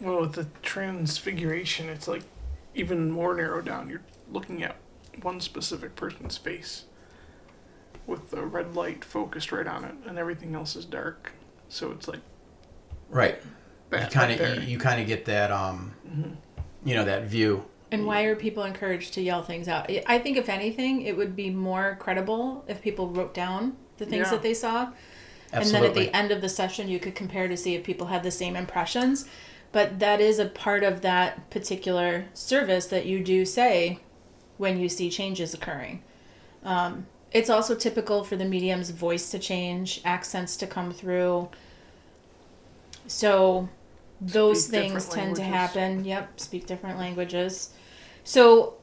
Well, 0.00 0.20
with 0.20 0.32
the 0.32 0.46
transfiguration, 0.62 1.88
it's 1.88 2.08
like 2.08 2.22
even 2.78 3.10
more 3.10 3.34
narrowed 3.34 3.64
down. 3.66 3.90
You're 3.90 4.02
looking 4.30 4.62
at 4.62 4.76
one 5.22 5.40
specific 5.40 5.96
person's 5.96 6.36
face. 6.36 6.84
with 8.06 8.30
the 8.30 8.40
red 8.42 8.74
light 8.74 9.04
focused 9.04 9.52
right 9.52 9.66
on 9.66 9.84
it, 9.84 9.94
and 10.06 10.18
everything 10.18 10.54
else 10.54 10.74
is 10.74 10.86
dark. 10.86 11.32
So 11.68 11.90
it's 11.90 12.08
like 12.08 12.20
Right. 13.10 13.38
bad 13.90 14.04
you 14.04 14.18
kind 14.18 14.30
right 14.30 14.38
there. 14.38 14.56
of 14.56 14.64
you, 14.64 14.78
kind 14.78 14.98
of 14.98 15.06
get 15.06 15.26
that 15.26 15.50
um, 15.50 15.92
you 16.82 16.94
know, 16.94 17.04
that 17.04 17.24
view. 17.24 17.66
And 17.92 18.06
why 18.06 18.22
are 18.22 18.34
people 18.34 18.64
encouraged 18.64 19.12
to 19.14 19.20
yell 19.20 19.42
things 19.42 19.68
out? 19.68 19.90
I- 19.90 20.02
I 20.06 20.18
think 20.20 20.38
if 20.38 20.48
anything, 20.48 21.02
it 21.02 21.18
would 21.18 21.36
be 21.36 21.50
more 21.50 21.98
credible 22.00 22.64
if 22.66 22.80
people 22.80 23.08
wrote 23.10 23.34
down 23.34 23.76
the 23.98 24.06
things 24.06 24.28
Yeah. 24.28 24.30
that 24.30 24.42
they 24.42 24.54
saw. 24.54 24.90
And 25.52 25.66
then 25.66 25.84
at 25.84 25.92
the 25.92 26.10
end 26.16 26.30
of 26.30 26.40
the 26.40 26.48
session, 26.48 26.88
you 26.88 26.98
could 26.98 27.14
compare 27.14 27.46
to 27.46 27.58
see 27.58 27.74
if 27.74 27.84
people 27.84 28.06
had 28.06 28.22
the 28.22 28.30
same 28.30 28.56
impressions. 28.56 29.28
But 29.72 29.98
that 29.98 30.20
is 30.20 30.38
a 30.38 30.46
part 30.46 30.82
of 30.82 31.02
that 31.02 31.50
particular 31.50 32.26
service 32.32 32.86
that 32.86 33.06
you 33.06 33.22
do 33.22 33.44
say 33.44 34.00
when 34.56 34.78
you 34.78 34.88
see 34.88 35.10
changes 35.10 35.54
occurring. 35.54 36.02
Um, 36.64 37.06
it's 37.32 37.50
also 37.50 37.74
typical 37.74 38.24
for 38.24 38.36
the 38.36 38.44
medium's 38.44 38.90
voice 38.90 39.30
to 39.30 39.38
change, 39.38 40.00
accents 40.04 40.56
to 40.58 40.66
come 40.66 40.92
through. 40.92 41.50
So 43.06 43.68
those 44.20 44.64
Speak 44.64 44.80
things 44.80 45.06
different 45.06 45.36
tend 45.36 45.36
to 45.36 45.44
happen. 45.44 46.04
Yep, 46.04 46.40
speak 46.40 46.66
different 46.66 46.98
languages. 46.98 47.70
So 48.24 48.74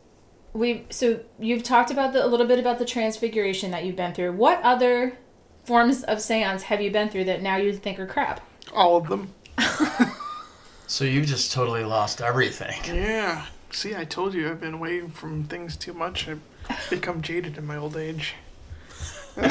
we 0.54 0.86
so 0.89 1.19
you've 1.39 1.63
talked 1.63 1.91
about 1.91 2.13
the, 2.13 2.26
a 2.26 2.28
little 2.28 2.48
bit 2.48 2.60
about 2.60 2.80
the 2.80 2.86
transfiguration 2.86 3.71
that 3.71 3.84
you've 3.84 3.95
been 3.95 4.13
through. 4.13 4.34
What 4.34 4.62
other 4.62 5.17
forms 5.65 6.04
of 6.04 6.21
seance 6.21 6.63
have 6.63 6.82
you 6.82 6.91
been 6.91 7.10
through 7.10 7.26
that 7.26 7.41
now 7.41 7.58
you 7.58 7.74
think 7.74 8.00
are 8.00 8.06
crap? 8.06 8.48
All 8.74 8.95
of 8.98 9.08
them. 9.10 9.34
So 10.88 11.04
you 11.04 11.26
just 11.26 11.52
totally 11.52 11.84
lost 11.84 12.21
everything. 12.21 12.80
Yeah. 12.86 13.45
See, 13.71 13.95
I 13.95 14.06
told 14.06 14.34
you 14.34 14.50
I've 14.50 14.62
been 14.62 14.76
away 14.76 15.02
from 15.10 15.43
things 15.45 15.76
too 15.76 15.93
much. 15.93 16.28
I've 16.28 16.41
become 16.89 17.21
jaded 17.21 17.58
in 17.58 17.65
my 17.65 17.76
old 17.76 17.98
age. 17.98 18.36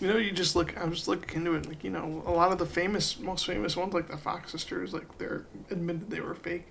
you 0.00 0.08
know, 0.08 0.16
you 0.16 0.32
just 0.32 0.54
look. 0.56 0.76
I 0.76 0.84
was 0.84 1.08
looking 1.08 1.38
into 1.38 1.54
it. 1.54 1.66
Like 1.66 1.82
you 1.84 1.90
know, 1.90 2.22
a 2.26 2.30
lot 2.30 2.52
of 2.52 2.58
the 2.58 2.66
famous, 2.66 3.18
most 3.18 3.46
famous 3.46 3.76
ones, 3.76 3.94
like 3.94 4.08
the 4.08 4.18
Fox 4.18 4.52
sisters, 4.52 4.92
like 4.92 5.16
they're 5.18 5.46
admitted 5.70 6.10
they 6.10 6.20
were 6.20 6.34
fake, 6.34 6.66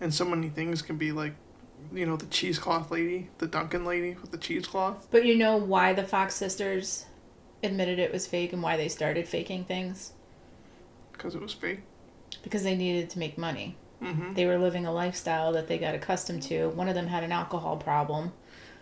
and 0.00 0.14
so 0.14 0.24
many 0.24 0.48
things 0.48 0.80
can 0.80 0.96
be 0.96 1.12
like, 1.12 1.34
you 1.92 2.06
know, 2.06 2.16
the 2.16 2.26
cheesecloth 2.26 2.90
lady, 2.90 3.28
the 3.38 3.46
Duncan 3.46 3.84
lady 3.84 4.16
with 4.22 4.30
the 4.30 4.38
cheesecloth. 4.38 5.08
But 5.10 5.26
you 5.26 5.36
know 5.36 5.56
why 5.58 5.92
the 5.92 6.04
Fox 6.04 6.34
sisters 6.34 7.04
admitted 7.62 7.98
it 7.98 8.12
was 8.12 8.26
fake 8.26 8.54
and 8.54 8.62
why 8.62 8.78
they 8.78 8.88
started 8.88 9.28
faking 9.28 9.64
things? 9.64 10.12
Because 11.20 11.34
it 11.34 11.42
was 11.42 11.52
fake. 11.52 11.80
Because 12.42 12.62
they 12.62 12.74
needed 12.74 13.10
to 13.10 13.18
make 13.18 13.36
money. 13.36 13.76
hmm 14.00 14.32
They 14.32 14.46
were 14.46 14.56
living 14.56 14.86
a 14.86 14.92
lifestyle 14.92 15.52
that 15.52 15.68
they 15.68 15.76
got 15.76 15.94
accustomed 15.94 16.42
to. 16.44 16.68
One 16.70 16.88
of 16.88 16.94
them 16.94 17.08
had 17.08 17.22
an 17.22 17.30
alcohol 17.30 17.76
problem. 17.76 18.32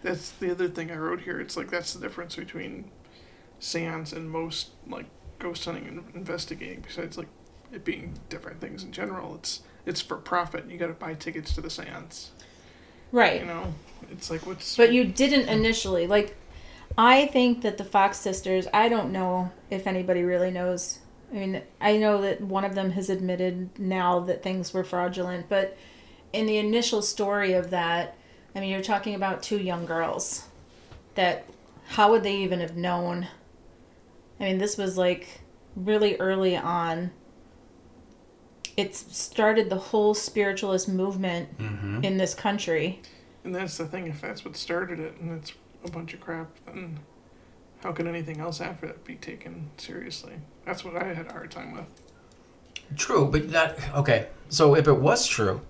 That's 0.02 0.30
the 0.30 0.52
other 0.52 0.68
thing 0.68 0.92
I 0.92 0.96
wrote 0.96 1.22
here. 1.22 1.40
It's 1.40 1.56
like 1.56 1.70
that's 1.70 1.92
the 1.94 2.00
difference 2.00 2.36
between 2.36 2.90
seance 3.58 4.12
and 4.12 4.30
most 4.30 4.70
like 4.86 5.06
ghost 5.40 5.64
hunting 5.64 5.88
and 5.88 6.04
investigating. 6.14 6.84
Besides 6.86 7.18
like 7.18 7.26
it 7.72 7.84
being 7.84 8.14
different 8.28 8.60
things 8.60 8.84
in 8.84 8.92
general, 8.92 9.34
it's 9.34 9.62
it's 9.84 10.00
for 10.00 10.16
profit. 10.18 10.70
You 10.70 10.78
got 10.78 10.86
to 10.86 10.92
buy 10.92 11.14
tickets 11.14 11.52
to 11.56 11.60
the 11.60 11.70
seance. 11.70 12.30
Right. 13.10 13.40
You 13.40 13.46
know, 13.46 13.74
it's 14.12 14.30
like 14.30 14.46
what's 14.46 14.76
But 14.76 14.92
you 14.92 15.04
didn't 15.04 15.48
initially. 15.48 16.06
Like, 16.06 16.36
I 16.96 17.26
think 17.26 17.62
that 17.62 17.78
the 17.78 17.84
Fox 17.84 18.18
sisters, 18.18 18.68
I 18.72 18.88
don't 18.88 19.10
know 19.12 19.50
if 19.70 19.86
anybody 19.86 20.22
really 20.22 20.50
knows. 20.52 21.00
I 21.30 21.34
mean, 21.34 21.62
I 21.80 21.96
know 21.98 22.22
that 22.22 22.40
one 22.40 22.64
of 22.64 22.74
them 22.74 22.92
has 22.92 23.10
admitted 23.10 23.78
now 23.78 24.20
that 24.20 24.42
things 24.42 24.72
were 24.72 24.84
fraudulent, 24.84 25.48
but 25.48 25.76
in 26.32 26.46
the 26.46 26.56
initial 26.58 27.02
story 27.02 27.52
of 27.52 27.70
that, 27.70 28.16
I 28.54 28.60
mean, 28.60 28.70
you're 28.70 28.80
talking 28.82 29.14
about 29.14 29.42
two 29.42 29.58
young 29.58 29.84
girls 29.86 30.46
that 31.14 31.44
how 31.88 32.10
would 32.10 32.22
they 32.22 32.36
even 32.36 32.60
have 32.60 32.76
known? 32.76 33.28
I 34.40 34.44
mean, 34.44 34.58
this 34.58 34.76
was 34.78 34.96
like 34.96 35.40
really 35.76 36.16
early 36.16 36.56
on. 36.56 37.10
It 38.76 38.94
started 38.94 39.68
the 39.70 39.76
whole 39.76 40.14
spiritualist 40.14 40.88
movement 40.88 41.58
Mm-hmm. 41.58 42.04
in 42.04 42.16
this 42.16 42.34
country. 42.34 43.00
and 43.44 43.54
that's 43.54 43.76
the 43.78 43.86
thing. 43.86 44.06
If 44.06 44.20
that's 44.20 44.44
what 44.44 44.56
started 44.56 44.98
it, 45.00 45.16
and 45.20 45.38
it's 45.38 45.52
a 45.84 45.90
bunch 45.90 46.14
of 46.14 46.20
crap, 46.20 46.48
then 46.66 46.98
how 47.82 47.92
could 47.92 48.06
anything 48.06 48.40
else 48.40 48.60
after 48.60 48.86
that 48.86 49.04
be 49.04 49.14
taken 49.14 49.70
seriously? 49.76 50.34
That's 50.64 50.84
what 50.84 50.96
I 50.96 51.12
had 51.12 51.26
a 51.26 51.32
hard 51.32 51.50
time 51.50 51.72
with. 51.72 51.86
True, 52.96 53.26
but 53.30 53.50
that 53.50 53.78
okay. 53.94 54.28
So 54.48 54.74
if 54.74 54.88
it 54.88 54.94
was 54.94 55.26
true, 55.26 55.60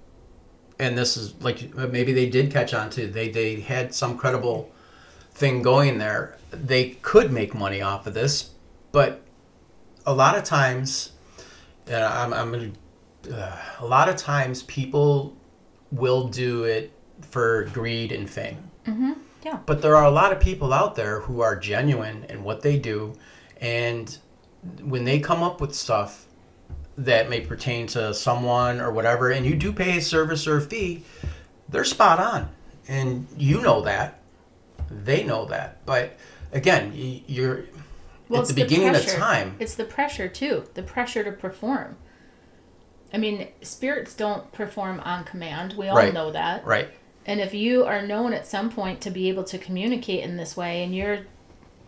and 0.78 0.96
this 0.96 1.16
is 1.16 1.34
like 1.42 1.74
maybe 1.74 2.12
they 2.12 2.28
did 2.28 2.50
catch 2.52 2.72
on 2.72 2.90
to 2.90 3.06
they 3.06 3.28
they 3.28 3.60
had 3.60 3.94
some 3.94 4.16
credible 4.16 4.70
thing 5.32 5.62
going 5.62 5.98
there. 5.98 6.38
They 6.50 6.90
could 7.02 7.32
make 7.32 7.54
money 7.54 7.82
off 7.82 8.06
of 8.06 8.14
this, 8.14 8.50
but 8.92 9.22
a 10.06 10.14
lot 10.14 10.36
of 10.36 10.44
times, 10.44 11.12
and 11.86 12.02
I'm 12.02 12.32
I'm 12.32 12.52
gonna, 12.52 12.70
uh, 13.32 13.56
a 13.80 13.86
lot 13.86 14.08
of 14.08 14.16
times 14.16 14.62
people 14.62 15.36
will 15.90 16.28
do 16.28 16.64
it 16.64 16.92
for 17.20 17.64
greed 17.72 18.12
and 18.12 18.28
fame. 18.28 18.70
Mm-hmm. 18.86 19.12
Yeah. 19.44 19.58
But 19.66 19.82
there 19.82 19.96
are 19.96 20.04
a 20.04 20.10
lot 20.10 20.32
of 20.32 20.40
people 20.40 20.72
out 20.72 20.94
there 20.96 21.20
who 21.20 21.40
are 21.40 21.54
genuine 21.56 22.24
in 22.28 22.42
what 22.44 22.62
they 22.62 22.78
do, 22.78 23.14
and 23.60 24.16
when 24.82 25.04
they 25.04 25.20
come 25.20 25.42
up 25.42 25.60
with 25.60 25.74
stuff 25.74 26.26
that 26.96 27.30
may 27.30 27.40
pertain 27.40 27.86
to 27.88 28.12
someone 28.12 28.80
or 28.80 28.90
whatever, 28.92 29.30
and 29.30 29.46
you 29.46 29.54
do 29.54 29.72
pay 29.72 29.98
a 29.98 30.00
service 30.02 30.46
or 30.46 30.56
a 30.56 30.60
fee, 30.60 31.04
they're 31.68 31.84
spot 31.84 32.18
on, 32.18 32.48
and 32.88 33.28
you 33.36 33.60
know 33.60 33.82
that, 33.82 34.20
they 34.90 35.22
know 35.22 35.44
that. 35.46 35.84
But 35.86 36.16
again, 36.52 36.92
you're 36.94 37.64
Well, 38.28 38.40
at 38.40 38.48
it's 38.48 38.52
the 38.54 38.62
beginning 38.64 38.96
of 38.96 39.06
time. 39.06 39.54
It's 39.60 39.76
the 39.76 39.84
pressure 39.84 40.28
too. 40.28 40.64
The 40.74 40.82
pressure 40.82 41.22
to 41.22 41.30
perform. 41.32 41.96
I 43.12 43.18
mean, 43.18 43.48
spirits 43.62 44.14
don't 44.14 44.50
perform 44.52 45.00
on 45.00 45.24
command. 45.24 45.74
We 45.78 45.88
all 45.88 45.96
Right. 45.96 46.12
know 46.12 46.32
that. 46.32 46.64
Right. 46.66 46.88
And 47.28 47.42
if 47.42 47.52
you 47.52 47.84
are 47.84 48.00
known 48.00 48.32
at 48.32 48.46
some 48.46 48.70
point 48.70 49.02
to 49.02 49.10
be 49.10 49.28
able 49.28 49.44
to 49.44 49.58
communicate 49.58 50.24
in 50.24 50.38
this 50.38 50.56
way, 50.56 50.82
and 50.82 50.96
your 50.96 51.26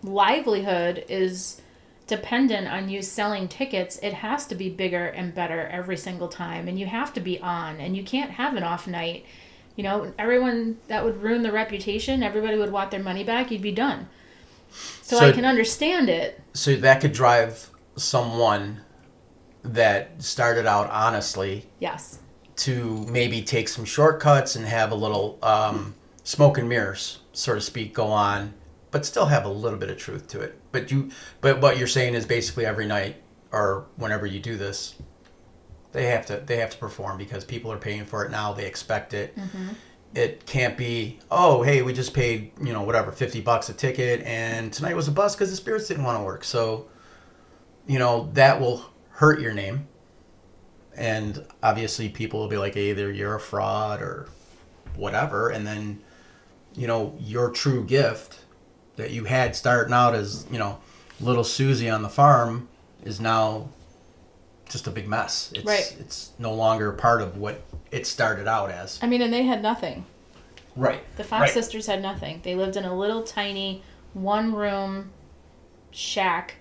livelihood 0.03 1.03
is 1.09 1.63
dependent 2.07 2.69
on 2.69 2.91
you 2.91 3.01
selling 3.01 3.49
tickets, 3.49 3.99
it 4.03 4.13
has 4.13 4.47
to 4.49 4.55
be 4.55 4.69
bigger 4.69 5.07
and 5.07 5.35
better 5.35 5.67
every 5.69 5.97
single 5.97 6.29
time. 6.29 6.69
And 6.69 6.79
you 6.79 6.85
have 6.85 7.15
to 7.15 7.21
be 7.21 7.41
on, 7.41 7.81
and 7.81 7.97
you 7.97 8.05
can't 8.05 8.33
have 8.33 8.55
an 8.55 8.63
off 8.63 8.87
night. 8.87 9.25
You 9.77 9.85
know, 9.85 10.13
everyone 10.19 10.77
that 10.89 11.07
would 11.07 11.23
ruin 11.23 11.43
the 11.43 11.53
reputation, 11.53 12.23
everybody 12.23 12.59
would 12.59 12.71
want 12.71 12.91
their 12.91 13.03
money 13.03 13.25
back, 13.25 13.51
you'd 13.51 13.63
be 13.63 13.73
done. 13.73 14.09
So, 15.01 15.17
So- 15.17 15.27
I 15.27 15.33
can 15.33 15.47
understand 15.47 16.11
it. 16.11 16.39
So 16.53 16.77
that 16.77 17.01
could 17.01 17.15
drive 17.15 17.71
someone 17.97 18.83
that 19.63 20.23
started 20.23 20.67
out 20.67 20.89
honestly 20.91 21.67
Yes. 21.79 22.20
To 22.61 23.07
maybe 23.11 23.41
take 23.43 23.69
some 23.69 23.87
shortcuts 23.87 24.55
and 24.55 24.67
have 24.67 24.93
a 24.93 24.95
little 24.95 25.39
um, 25.43 25.95
smoke 26.25 26.59
and 26.59 26.69
mirrors, 26.69 27.21
so 27.33 27.55
to 27.55 27.61
speak, 27.61 27.95
go 27.95 28.07
on, 28.09 28.53
but 28.91 29.07
still 29.07 29.27
have 29.27 29.47
a 29.47 29.49
little 29.49 29.79
bit 29.79 29.89
of 29.89 29.97
truth 29.97 30.29
to 30.29 30.41
it. 30.41 30.61
But 30.71 30.91
you, 30.91 31.11
but 31.41 31.63
what 31.63 31.79
you're 31.79 31.89
saying 31.89 32.15
is 32.15 32.27
basically 32.27 32.67
every 32.67 32.87
night 32.87 33.17
or 33.51 33.87
whenever 33.97 34.27
you 34.27 34.41
do 34.41 34.57
this, 34.59 34.95
they 35.93 36.07
have 36.07 36.27
to 36.27 36.37
they 36.47 36.59
have 36.59 36.71
to 36.71 36.77
perform 36.77 37.17
because 37.19 37.45
people 37.45 37.73
are 37.73 37.79
paying 37.79 38.05
for 38.05 38.25
it 38.25 38.31
now. 38.31 38.53
They 38.53 38.67
expect 38.67 39.15
it. 39.15 39.37
It 40.15 40.45
can't 40.45 40.77
be 40.77 41.19
oh 41.31 41.63
hey 41.63 41.83
we 41.83 41.93
just 41.93 42.13
paid 42.15 42.53
you 42.63 42.73
know 42.73 42.83
whatever 42.83 43.11
fifty 43.11 43.41
bucks 43.41 43.69
a 43.71 43.73
ticket 43.73 44.23
and 44.23 44.73
tonight 44.73 44.95
was 44.95 45.09
a 45.09 45.13
bust 45.13 45.37
because 45.37 45.51
the 45.51 45.57
spirits 45.57 45.89
didn't 45.89 46.05
want 46.05 46.19
to 46.19 46.25
work. 46.25 46.45
So 46.45 46.89
you 47.87 47.99
know 47.99 48.29
that 48.35 48.61
will 48.61 48.85
hurt 49.11 49.41
your 49.41 49.53
name 49.53 49.89
and 51.01 51.45
obviously 51.63 52.09
people 52.09 52.39
will 52.41 52.49
be 52.49 52.59
like 52.59 52.77
either 52.77 53.11
you're 53.11 53.35
a 53.35 53.41
fraud 53.41 54.01
or 54.03 54.29
whatever 54.95 55.49
and 55.49 55.67
then 55.67 55.99
you 56.75 56.87
know 56.87 57.17
your 57.19 57.51
true 57.51 57.85
gift 57.85 58.41
that 58.97 59.11
you 59.11 59.25
had 59.25 59.57
starting 59.57 59.95
out 59.95 60.15
as 60.15 60.47
you 60.53 60.59
know 60.59 60.79
little 61.21 61.43
susie 61.45 61.89
on 61.89 62.03
the 62.03 62.09
farm 62.09 62.69
is 63.05 63.19
now 63.21 63.69
just 64.69 64.87
a 64.87 64.91
big 64.91 65.09
mess 65.09 65.51
it's 65.55 65.65
Right. 65.65 65.97
it's 65.99 66.31
no 66.39 66.53
longer 66.55 66.93
part 66.93 67.23
of 67.23 67.37
what 67.39 67.63
it 67.91 68.07
started 68.07 68.47
out 68.47 68.71
as 68.71 69.01
I 69.03 69.07
mean, 69.09 69.21
and 69.23 69.33
they 69.33 69.43
had 69.43 69.63
nothing. 69.63 70.05
right 70.77 71.01
The 71.17 71.25
Fox 71.25 71.41
Right. 71.41 71.51
sisters 71.51 71.87
had 71.87 72.01
nothing. 72.03 72.41
They 72.45 72.55
lived 72.55 72.77
in 72.77 72.85
a 72.85 72.97
little 72.97 73.25
tiny 73.25 73.83
one 74.13 74.55
room 74.55 75.11
shack, 75.91 76.57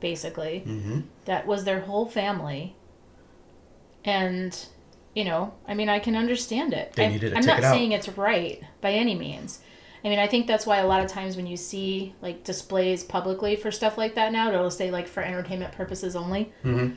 basically. 0.00 0.64
mm-hmm. 0.66 1.00
That 1.24 1.46
was 1.46 1.64
their 1.64 1.80
whole 1.80 2.04
family. 2.06 2.74
And, 4.06 4.56
you 5.14 5.24
know, 5.24 5.52
I 5.66 5.74
mean, 5.74 5.88
I 5.88 5.98
can 5.98 6.16
understand 6.16 6.72
it. 6.72 6.92
They 6.92 7.06
I, 7.06 7.08
needed 7.08 7.30
to 7.30 7.36
I'm 7.36 7.42
take 7.42 7.48
not 7.48 7.58
it 7.58 7.64
out. 7.64 7.74
saying 7.74 7.92
it's 7.92 8.08
right 8.08 8.62
by 8.80 8.92
any 8.92 9.14
means. 9.16 9.60
I 10.04 10.08
mean, 10.08 10.20
I 10.20 10.28
think 10.28 10.46
that's 10.46 10.64
why 10.64 10.78
a 10.78 10.86
lot 10.86 11.02
of 11.02 11.10
times 11.10 11.36
when 11.36 11.48
you 11.48 11.56
see 11.56 12.14
like 12.22 12.44
displays 12.44 13.02
publicly 13.02 13.56
for 13.56 13.72
stuff 13.72 13.98
like 13.98 14.14
that 14.14 14.30
now, 14.30 14.48
it'll 14.48 14.70
say 14.70 14.92
like 14.92 15.08
for 15.08 15.22
entertainment 15.22 15.72
purposes 15.72 16.14
only. 16.14 16.52
Mm-hmm. 16.64 16.94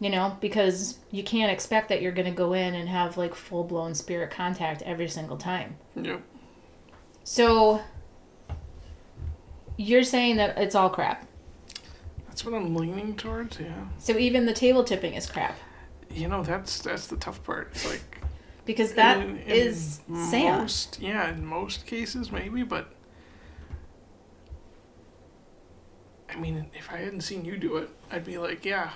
You 0.00 0.10
know, 0.10 0.36
because 0.40 0.98
you 1.10 1.22
can't 1.22 1.50
expect 1.50 1.88
that 1.88 2.02
you're 2.02 2.12
going 2.12 2.26
to 2.26 2.36
go 2.36 2.52
in 2.52 2.74
and 2.74 2.88
have 2.88 3.16
like 3.16 3.34
full 3.34 3.64
blown 3.64 3.94
spirit 3.94 4.30
contact 4.30 4.82
every 4.82 5.08
single 5.08 5.36
time. 5.38 5.76
Yep. 5.94 6.20
So, 7.24 7.80
you're 9.78 10.02
saying 10.02 10.36
that 10.36 10.58
it's 10.58 10.74
all 10.74 10.90
crap. 10.90 11.26
That's 12.26 12.44
what 12.44 12.54
I'm 12.54 12.74
leaning 12.74 13.16
towards. 13.16 13.58
Yeah. 13.58 13.86
So 13.98 14.18
even 14.18 14.44
the 14.44 14.52
table 14.52 14.84
tipping 14.84 15.14
is 15.14 15.26
crap 15.26 15.56
You 16.10 16.28
know, 16.28 16.42
that's 16.42 16.80
that's 16.80 17.06
the 17.08 17.16
tough 17.16 17.42
part. 17.44 17.68
It's 17.72 17.88
like 17.90 18.20
because 18.64 18.94
that 18.94 19.18
in- 19.20 19.38
in 19.38 19.46
is. 19.46 20.00
Most, 20.08 20.98
yeah, 21.00 21.30
in 21.30 21.44
most 21.44 21.86
cases 21.86 22.32
maybe, 22.32 22.62
but 22.62 22.92
I 26.30 26.36
mean, 26.36 26.70
if 26.74 26.90
I 26.90 26.98
hadn't 26.98 27.20
seen 27.22 27.44
you 27.44 27.56
do 27.56 27.76
it, 27.76 27.88
I'd 28.10 28.24
be 28.24 28.38
like, 28.38 28.64
yeah. 28.64 28.90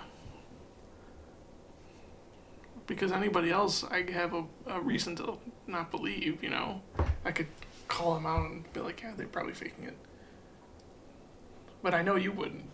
Because 2.86 3.12
anybody 3.12 3.50
else, 3.50 3.84
I 3.84 4.04
have 4.10 4.34
a, 4.34 4.44
a 4.66 4.80
reason 4.80 5.14
to 5.16 5.38
not 5.66 5.90
believe. 5.90 6.42
You 6.42 6.50
know, 6.50 6.82
I 7.24 7.30
could 7.30 7.46
call 7.86 8.14
them 8.14 8.26
out 8.26 8.50
and 8.50 8.72
be 8.72 8.80
like, 8.80 9.00
yeah, 9.02 9.12
they're 9.16 9.26
probably 9.28 9.54
faking 9.54 9.84
it. 9.84 9.96
But 11.82 11.94
I 11.94 12.02
know 12.02 12.16
you 12.16 12.32
wouldn't. 12.32 12.68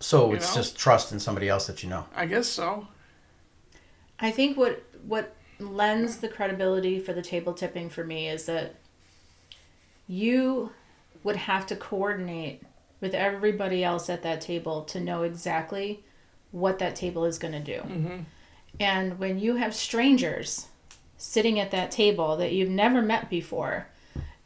So 0.00 0.30
You 0.30 0.36
it's 0.36 0.54
know? 0.54 0.62
just 0.62 0.78
trust 0.78 1.12
in 1.12 1.20
somebody 1.20 1.48
else 1.48 1.66
that 1.66 1.82
you 1.82 1.88
know. 1.88 2.06
I 2.14 2.26
guess 2.26 2.46
so. 2.48 2.88
I 4.18 4.30
think 4.30 4.56
what 4.56 4.82
what 5.06 5.34
lends 5.58 6.18
the 6.18 6.28
credibility 6.28 6.98
for 6.98 7.12
the 7.12 7.22
table 7.22 7.54
tipping 7.54 7.88
for 7.88 8.04
me 8.04 8.28
is 8.28 8.46
that 8.46 8.74
you 10.06 10.70
would 11.24 11.36
have 11.36 11.66
to 11.66 11.76
coordinate 11.76 12.62
with 13.00 13.14
everybody 13.14 13.82
else 13.82 14.08
at 14.08 14.22
that 14.22 14.40
table 14.40 14.82
to 14.84 15.00
know 15.00 15.22
exactly 15.22 16.04
what 16.50 16.78
that 16.78 16.96
table 16.96 17.24
is 17.24 17.38
going 17.38 17.52
to 17.52 17.60
do. 17.60 17.80
Mm-hmm. 17.80 18.18
And 18.78 19.18
when 19.18 19.38
you 19.38 19.56
have 19.56 19.74
strangers 19.74 20.68
sitting 21.16 21.58
at 21.58 21.70
that 21.70 21.90
table 21.90 22.36
that 22.36 22.52
you've 22.52 22.70
never 22.70 23.02
met 23.02 23.30
before, 23.30 23.88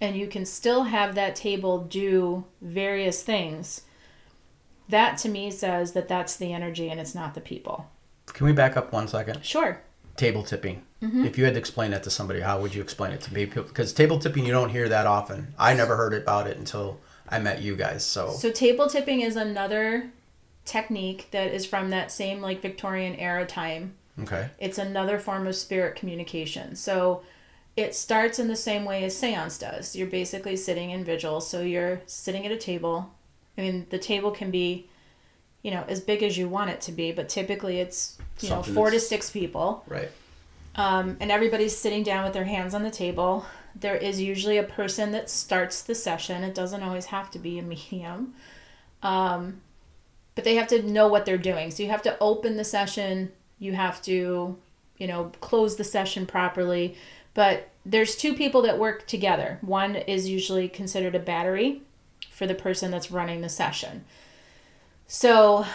and 0.01 0.17
you 0.17 0.27
can 0.27 0.47
still 0.47 0.85
have 0.85 1.15
that 1.15 1.37
table 1.37 1.79
do 1.79 2.45
various 2.63 3.23
things, 3.23 3.83
that 4.91 5.19
to 5.19 5.29
me 5.29 5.51
says 5.51 5.93
that 5.93 6.09
that's 6.09 6.37
the 6.37 6.53
energy 6.53 6.89
and 6.91 7.01
it's 7.01 7.15
not 7.15 7.35
the 7.35 7.41
people. 7.41 7.91
Can 8.27 8.47
we 8.47 8.53
back 8.53 8.77
up 8.77 8.93
one 8.93 9.09
second? 9.09 9.45
Sure. 9.45 9.81
Table 10.17 10.43
tipping. 10.43 10.83
Mm-hmm. 11.03 11.25
If 11.25 11.39
you 11.39 11.45
had 11.45 11.55
to 11.55 11.59
explain 11.61 11.93
that 11.93 12.03
to 12.05 12.11
somebody, 12.11 12.41
how 12.41 12.61
would 12.61 12.75
you 12.75 12.83
explain 12.83 13.13
it 13.13 13.21
to 13.23 13.35
me? 13.35 13.47
Because 13.47 13.93
table 13.93 14.19
tipping, 14.19 14.45
you 14.45 14.53
don't 14.53 14.69
hear 14.71 14.89
that 14.89 15.07
often. 15.07 15.55
I 15.59 15.75
never 15.75 15.97
heard 15.97 16.15
about 16.15 16.47
it 16.47 16.59
until 16.59 16.99
I 17.29 17.39
met 17.39 17.63
you 17.63 17.75
guys. 17.77 18.05
So, 18.05 18.31
So 18.31 18.51
table 18.51 18.89
tipping 18.89 19.23
is 19.23 19.37
another 19.37 20.11
technique 20.65 21.29
that 21.31 21.53
is 21.53 21.65
from 21.67 21.91
that 21.91 22.13
same 22.13 22.41
like 22.41 22.61
Victorian 22.61 23.15
era 23.17 23.47
time. 23.47 23.95
okay. 24.23 24.51
It's 24.59 24.79
another 24.79 25.19
form 25.19 25.47
of 25.47 25.57
spirit 25.57 25.97
communication. 25.97 26.77
So 26.77 27.23
it 27.77 27.95
starts 27.95 28.39
in 28.39 28.49
the 28.49 28.57
same 28.57 28.85
way 28.85 29.05
as 29.05 29.17
seance 29.17 29.59
does. 29.59 29.97
You're 29.97 30.07
basically 30.09 30.57
sitting 30.57 30.91
in 30.91 31.03
vigil, 31.05 31.41
so 31.41 31.63
you're 31.63 32.03
sitting 32.07 32.45
at 32.45 32.53
a 32.53 32.57
table. 32.59 33.11
I 33.57 33.63
mean, 33.63 33.87
the 33.91 33.99
table 33.99 34.31
can 34.31 34.51
be, 34.51 34.89
you 35.63 35.71
know, 35.71 35.85
as 35.89 36.01
big 36.01 36.23
as 36.23 36.39
you 36.39 36.49
want 36.49 36.71
it 36.71 36.81
to 36.83 36.93
be, 36.93 37.13
but 37.13 37.29
typically 37.29 37.81
it's, 37.81 38.17
you 38.41 38.49
Something 38.49 38.75
know, 38.75 38.81
four 38.81 38.91
to 38.91 39.01
six 39.01 39.31
people. 39.31 39.85
Right. 39.87 40.11
Um, 40.77 41.17
and 41.21 41.31
everybody's 41.31 41.77
sitting 41.77 42.03
down 42.03 42.25
with 42.25 42.33
their 42.33 42.45
hands 42.45 42.75
on 42.75 42.83
the 42.83 42.91
table. 42.91 43.45
There 43.75 43.97
is 43.97 44.21
usually 44.21 44.57
a 44.57 44.63
person 44.63 45.13
that 45.13 45.29
starts 45.29 45.83
the 45.83 45.95
session. 45.95 46.43
It 46.43 46.55
doesn't 46.55 46.83
always 46.83 47.07
have 47.07 47.31
to 47.33 47.39
be 47.39 47.59
a 47.59 47.63
medium. 47.91 48.35
Um, 49.03 49.61
but 50.35 50.45
they 50.45 50.55
have 50.55 50.69
to 50.69 50.83
know 50.83 51.09
what 51.09 51.27
they're 51.27 51.39
doing. 51.39 51.71
So 51.71 51.83
you 51.83 51.91
have 51.91 52.03
to 52.03 52.17
open 52.21 52.57
the 52.57 52.65
session, 52.65 53.33
you 53.59 53.73
have 53.73 54.01
to, 54.03 54.57
you 54.97 55.07
know, 55.07 55.33
close 55.41 55.77
the 55.77 55.85
session 55.85 56.25
properly. 56.25 56.97
But 57.35 57.69
there's 57.85 58.17
two 58.17 58.35
people 58.35 58.63
that 58.63 58.79
work 58.79 59.07
together. 59.07 59.59
One 59.61 59.97
is 59.97 60.29
usually 60.29 60.69
considered 60.69 61.15
a 61.15 61.19
battery 61.19 61.83
for 62.41 62.47
the 62.47 62.55
person 62.55 62.91
that's 62.91 63.11
running 63.11 63.43
the 63.43 63.51
session. 63.51 64.03
So 65.07 65.67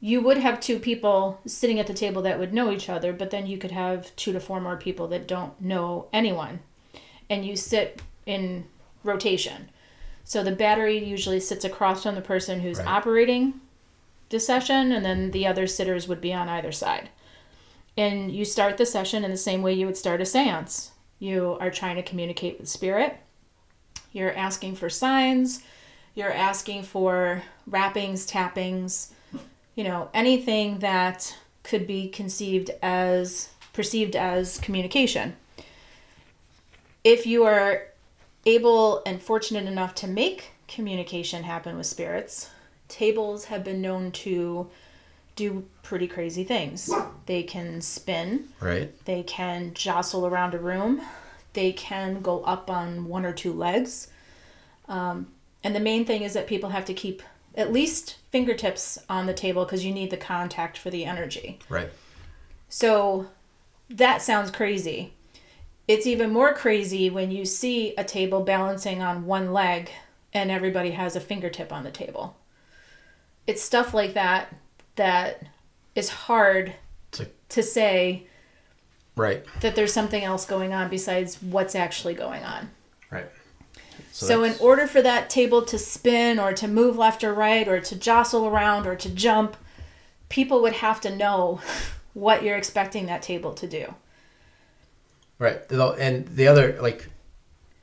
you 0.00 0.22
would 0.22 0.38
have 0.38 0.60
two 0.60 0.78
people 0.78 1.38
sitting 1.44 1.78
at 1.78 1.86
the 1.86 1.92
table 1.92 2.22
that 2.22 2.38
would 2.38 2.54
know 2.54 2.72
each 2.72 2.88
other, 2.88 3.12
but 3.12 3.28
then 3.28 3.46
you 3.46 3.58
could 3.58 3.70
have 3.72 4.16
two 4.16 4.32
to 4.32 4.40
four 4.40 4.58
more 4.58 4.78
people 4.78 5.08
that 5.08 5.28
don't 5.28 5.60
know 5.60 6.06
anyone. 6.14 6.60
And 7.28 7.44
you 7.44 7.54
sit 7.54 8.00
in 8.24 8.64
rotation. 9.04 9.68
So 10.24 10.42
the 10.42 10.52
battery 10.52 11.04
usually 11.04 11.38
sits 11.38 11.66
across 11.66 12.04
from 12.04 12.14
the 12.14 12.22
person 12.22 12.60
who's 12.60 12.78
Right. 12.78 12.88
operating 12.88 13.60
the 14.30 14.40
session, 14.40 14.92
and 14.92 15.04
then 15.04 15.32
the 15.32 15.46
other 15.46 15.66
sitters 15.66 16.08
would 16.08 16.22
be 16.22 16.32
on 16.32 16.48
either 16.48 16.72
side. 16.72 17.10
And 17.94 18.32
you 18.32 18.46
start 18.46 18.78
the 18.78 18.86
session 18.86 19.22
in 19.22 19.30
the 19.30 19.36
same 19.36 19.60
way 19.60 19.74
you 19.74 19.84
would 19.84 19.98
start 19.98 20.22
a 20.22 20.24
seance. 20.24 20.92
You 21.18 21.58
are 21.60 21.70
trying 21.70 21.96
to 21.96 22.02
communicate 22.02 22.58
with 22.58 22.70
spirit, 22.70 23.18
you're 24.12 24.34
asking 24.34 24.76
for 24.76 24.88
signs, 24.88 25.62
you're 26.16 26.32
asking 26.32 26.82
for 26.82 27.42
rappings, 27.68 28.26
tappings, 28.26 29.12
you 29.76 29.84
know, 29.84 30.08
anything 30.12 30.78
that 30.80 31.36
could 31.62 31.86
be 31.86 32.08
conceived 32.08 32.70
as 32.82 33.50
perceived 33.72 34.16
as 34.16 34.58
communication. 34.58 35.36
If 37.04 37.26
you 37.26 37.44
are 37.44 37.88
able 38.46 39.02
and 39.04 39.20
fortunate 39.22 39.66
enough 39.66 39.94
to 39.96 40.08
make 40.08 40.52
communication 40.66 41.44
happen 41.44 41.76
with 41.76 41.86
spirits, 41.86 42.50
tables 42.88 43.44
have 43.44 43.62
been 43.62 43.82
known 43.82 44.10
to 44.12 44.68
do 45.36 45.66
pretty 45.82 46.06
crazy 46.08 46.44
things. 46.44 46.90
They 47.26 47.42
can 47.42 47.82
spin, 47.82 48.48
Right. 48.58 48.92
they 49.04 49.22
can 49.22 49.74
jostle 49.74 50.26
around 50.26 50.54
a 50.54 50.58
room, 50.58 51.02
they 51.52 51.72
can 51.72 52.22
go 52.22 52.42
up 52.44 52.70
on 52.70 53.06
one 53.06 53.26
or 53.26 53.32
two 53.32 53.52
legs. 53.52 54.08
Um, 54.88 55.26
and 55.66 55.74
the 55.74 55.80
main 55.80 56.04
thing 56.04 56.22
is 56.22 56.32
that 56.34 56.46
people 56.46 56.70
have 56.70 56.84
to 56.84 56.94
keep 56.94 57.24
at 57.56 57.72
least 57.72 58.18
fingertips 58.30 59.00
on 59.08 59.26
the 59.26 59.34
table 59.34 59.64
because 59.64 59.84
you 59.84 59.92
need 59.92 60.10
the 60.10 60.16
contact 60.16 60.78
for 60.78 60.90
the 60.90 61.04
energy. 61.04 61.58
Right. 61.68 61.90
So 62.68 63.26
that 63.90 64.22
sounds 64.22 64.52
crazy. 64.52 65.12
It's 65.88 66.06
even 66.06 66.32
more 66.32 66.54
crazy 66.54 67.10
when 67.10 67.32
you 67.32 67.44
see 67.44 67.96
a 67.96 68.04
table 68.04 68.44
balancing 68.44 69.02
on 69.02 69.26
one 69.26 69.52
leg 69.52 69.90
and 70.32 70.52
everybody 70.52 70.92
has 70.92 71.16
a 71.16 71.20
fingertip 71.20 71.72
on 71.72 71.82
the 71.82 71.90
table. 71.90 72.36
It's 73.48 73.60
stuff 73.60 73.92
like 73.92 74.14
that 74.14 74.54
that 74.94 75.48
is 75.96 76.10
hard 76.10 76.74
To- 77.10 77.28
to 77.48 77.62
say 77.64 78.28
Right. 79.16 79.44
that 79.62 79.74
there's 79.74 79.92
something 79.92 80.22
else 80.22 80.44
going 80.46 80.72
on 80.72 80.88
besides 80.90 81.42
what's 81.42 81.74
actually 81.74 82.14
going 82.14 82.44
on. 82.44 82.70
Right. 84.22 84.28
So, 84.28 84.44
in 84.44 84.54
order 84.60 84.86
for 84.86 85.02
that 85.02 85.28
table 85.28 85.62
to 85.62 85.78
spin 85.78 86.38
or 86.38 86.52
to 86.54 86.66
move 86.66 86.96
left 86.96 87.22
or 87.22 87.34
right 87.34 87.68
or 87.68 87.80
to 87.80 87.96
jostle 87.96 88.46
around 88.46 88.86
or 88.86 88.96
to 88.96 89.10
jump, 89.10 89.56
people 90.30 90.62
would 90.62 90.74
have 90.74 91.00
to 91.02 91.14
know 91.14 91.60
what 92.14 92.42
you're 92.42 92.56
expecting 92.56 93.06
that 93.06 93.20
table 93.20 93.52
to 93.54 93.66
do. 93.66 93.94
Right. 95.38 95.60
And 95.70 96.26
the 96.28 96.48
other, 96.48 96.80
like, 96.80 97.08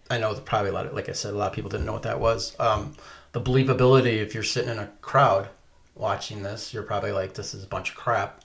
I 0.09 0.17
know 0.17 0.34
probably 0.34 0.71
a 0.71 0.73
lot 0.73 0.88
of, 0.88 0.93
like 0.93 1.07
I 1.07 1.11
said, 1.11 1.34
a 1.34 1.38
lot 1.38 1.51
of 1.51 1.53
people 1.53 1.69
didn't 1.69 1.86
know 1.86 1.93
what 1.93 2.03
that 2.03 2.19
was. 2.19 2.55
Um, 2.59 2.95
the 3.31 3.41
believability, 3.41 4.17
if 4.17 4.34
you're 4.34 4.41
sitting 4.41 4.71
in 4.71 4.79
a 4.79 4.88
crowd 5.01 5.49
watching 5.95 6.41
this, 6.41 6.73
you're 6.73 6.84
probably 6.84 7.11
like, 7.11 7.34
this 7.34 7.53
is 7.53 7.63
a 7.63 7.67
bunch 7.67 7.91
of 7.91 7.95
crap. 7.95 8.43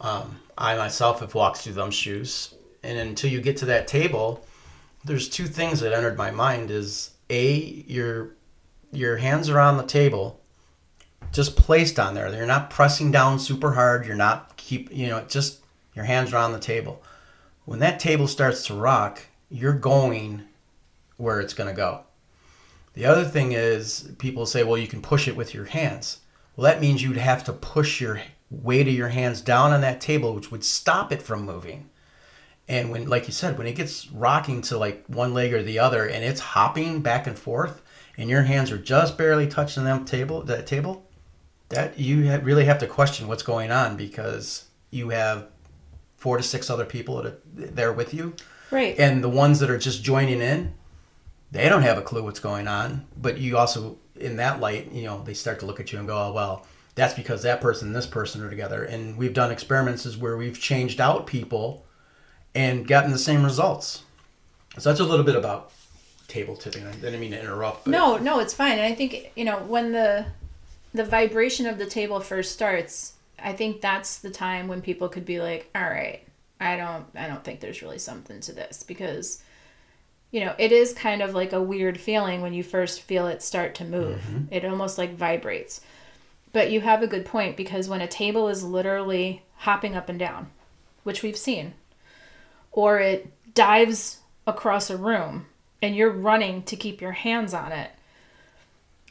Um, 0.00 0.40
I 0.56 0.76
myself 0.76 1.20
have 1.20 1.34
walked 1.34 1.58
through 1.58 1.74
them 1.74 1.90
shoes. 1.90 2.54
And 2.82 2.98
until 2.98 3.30
you 3.30 3.42
get 3.42 3.58
to 3.58 3.66
that 3.66 3.86
table, 3.86 4.44
there's 5.04 5.28
two 5.28 5.46
things 5.46 5.80
that 5.80 5.92
entered 5.92 6.18
my 6.18 6.30
mind 6.30 6.70
is 6.70 7.10
A, 7.30 7.84
your, 7.86 8.36
your 8.92 9.16
hands 9.16 9.48
are 9.48 9.60
on 9.60 9.76
the 9.76 9.84
table, 9.84 10.40
just 11.32 11.56
placed 11.56 11.98
on 11.98 12.14
there. 12.14 12.32
You're 12.34 12.46
not 12.46 12.70
pressing 12.70 13.10
down 13.10 13.38
super 13.38 13.72
hard. 13.72 14.06
You're 14.06 14.16
not 14.16 14.56
keep, 14.56 14.92
you 14.92 15.06
know, 15.08 15.24
just 15.28 15.60
your 15.94 16.04
hands 16.04 16.32
are 16.32 16.38
on 16.38 16.52
the 16.52 16.58
table 16.58 17.02
when 17.70 17.78
that 17.78 18.00
table 18.00 18.26
starts 18.26 18.66
to 18.66 18.74
rock, 18.74 19.26
you're 19.48 19.72
going 19.72 20.42
where 21.18 21.40
it's 21.40 21.54
going 21.54 21.68
to 21.68 21.76
go. 21.76 22.02
The 22.94 23.04
other 23.04 23.24
thing 23.24 23.52
is, 23.52 24.10
people 24.18 24.46
say, 24.46 24.64
well, 24.64 24.76
you 24.76 24.88
can 24.88 25.00
push 25.00 25.28
it 25.28 25.36
with 25.36 25.54
your 25.54 25.66
hands. 25.66 26.18
Well, 26.56 26.64
that 26.64 26.80
means 26.80 27.00
you'd 27.00 27.16
have 27.16 27.44
to 27.44 27.52
push 27.52 28.00
your 28.00 28.22
weight 28.50 28.88
of 28.88 28.94
your 28.94 29.10
hands 29.10 29.40
down 29.40 29.72
on 29.72 29.82
that 29.82 30.00
table, 30.00 30.34
which 30.34 30.50
would 30.50 30.64
stop 30.64 31.12
it 31.12 31.22
from 31.22 31.44
moving. 31.44 31.89
And 32.70 32.92
when, 32.92 33.08
like 33.08 33.26
you 33.26 33.32
said, 33.32 33.58
when 33.58 33.66
it 33.66 33.74
gets 33.74 34.08
rocking 34.12 34.62
to 34.62 34.78
like 34.78 35.04
one 35.08 35.34
leg 35.34 35.52
or 35.52 35.60
the 35.60 35.80
other, 35.80 36.06
and 36.06 36.24
it's 36.24 36.38
hopping 36.40 37.00
back 37.02 37.26
and 37.26 37.36
forth, 37.36 37.82
and 38.16 38.30
your 38.30 38.42
hands 38.42 38.70
are 38.70 38.78
just 38.78 39.18
barely 39.18 39.48
touching 39.48 39.82
them 39.82 40.04
table, 40.04 40.42
that 40.42 40.68
table, 40.68 41.04
that 41.70 41.98
you 41.98 42.30
really 42.38 42.66
have 42.66 42.78
to 42.78 42.86
question 42.86 43.26
what's 43.26 43.42
going 43.42 43.72
on 43.72 43.96
because 43.96 44.66
you 44.92 45.08
have 45.08 45.48
four 46.16 46.36
to 46.36 46.44
six 46.44 46.70
other 46.70 46.84
people 46.84 47.16
that 47.16 47.26
are 47.26 47.38
there 47.54 47.92
with 47.92 48.14
you, 48.14 48.34
Right. 48.70 48.96
and 49.00 49.24
the 49.24 49.28
ones 49.28 49.58
that 49.58 49.68
are 49.70 49.78
just 49.78 50.04
joining 50.04 50.40
in, 50.40 50.72
they 51.50 51.68
don't 51.68 51.82
have 51.82 51.98
a 51.98 52.02
clue 52.02 52.22
what's 52.22 52.38
going 52.38 52.68
on. 52.68 53.04
But 53.20 53.38
you 53.38 53.58
also, 53.58 53.98
in 54.14 54.36
that 54.36 54.60
light, 54.60 54.92
you 54.92 55.02
know, 55.02 55.24
they 55.24 55.34
start 55.34 55.58
to 55.60 55.66
look 55.66 55.80
at 55.80 55.92
you 55.92 55.98
and 55.98 56.06
go, 56.06 56.16
"Oh 56.16 56.32
well, 56.32 56.66
that's 56.94 57.14
because 57.14 57.42
that 57.42 57.60
person 57.60 57.88
and 57.88 57.96
this 57.96 58.06
person 58.06 58.44
are 58.44 58.50
together." 58.50 58.84
And 58.84 59.16
we've 59.16 59.34
done 59.34 59.50
experiments 59.50 60.06
is 60.06 60.16
where 60.16 60.36
we've 60.36 60.60
changed 60.60 61.00
out 61.00 61.26
people 61.26 61.84
and 62.54 62.86
gotten 62.86 63.10
the 63.10 63.18
same 63.18 63.44
results. 63.44 64.02
So 64.78 64.90
that's 64.90 65.00
a 65.00 65.04
little 65.04 65.24
bit 65.24 65.36
about 65.36 65.72
table 66.28 66.56
tipping. 66.56 66.86
I 66.86 66.92
didn't 66.92 67.20
mean 67.20 67.32
to 67.32 67.40
interrupt. 67.40 67.84
But 67.84 67.90
No, 67.90 68.16
no, 68.16 68.38
it's 68.38 68.54
fine. 68.54 68.72
And 68.72 68.82
I 68.82 68.94
think 68.94 69.32
you 69.36 69.44
know 69.44 69.58
when 69.58 69.92
the 69.92 70.26
the 70.94 71.04
vibration 71.04 71.66
of 71.66 71.78
the 71.78 71.86
table 71.86 72.20
first 72.20 72.52
starts, 72.52 73.14
I 73.38 73.52
think 73.52 73.80
that's 73.80 74.18
the 74.18 74.30
time 74.30 74.68
when 74.68 74.82
people 74.82 75.08
could 75.08 75.24
be 75.24 75.40
like, 75.40 75.68
"All 75.74 75.82
right, 75.82 76.22
I 76.60 76.76
don't, 76.76 77.06
I 77.14 77.26
don't 77.26 77.44
think 77.44 77.60
there's 77.60 77.82
really 77.82 77.98
something 77.98 78.40
to 78.40 78.52
this," 78.52 78.82
because 78.82 79.42
you 80.30 80.44
know 80.44 80.54
it 80.58 80.72
is 80.72 80.92
kind 80.92 81.22
of 81.22 81.34
like 81.34 81.52
a 81.52 81.62
weird 81.62 81.98
feeling 82.00 82.40
when 82.40 82.54
you 82.54 82.62
first 82.62 83.02
feel 83.02 83.26
it 83.26 83.42
start 83.42 83.74
to 83.76 83.84
move. 83.84 84.20
Mm-hmm. 84.20 84.54
It 84.54 84.64
almost 84.64 84.98
like 84.98 85.14
vibrates. 85.14 85.80
But 86.52 86.72
you 86.72 86.80
have 86.80 87.02
a 87.02 87.06
good 87.06 87.24
point 87.24 87.56
because 87.56 87.88
when 87.88 88.00
a 88.00 88.08
table 88.08 88.48
is 88.48 88.64
literally 88.64 89.42
hopping 89.58 89.94
up 89.94 90.08
and 90.08 90.18
down, 90.18 90.50
which 91.04 91.22
we've 91.22 91.36
seen, 91.36 91.74
or 92.72 92.98
it 92.98 93.30
dives 93.54 94.18
across 94.46 94.90
a 94.90 94.96
room 94.96 95.46
and 95.82 95.94
you're 95.96 96.10
running 96.10 96.62
to 96.64 96.76
keep 96.76 97.00
your 97.00 97.12
hands 97.12 97.52
on 97.54 97.72
it 97.72 97.90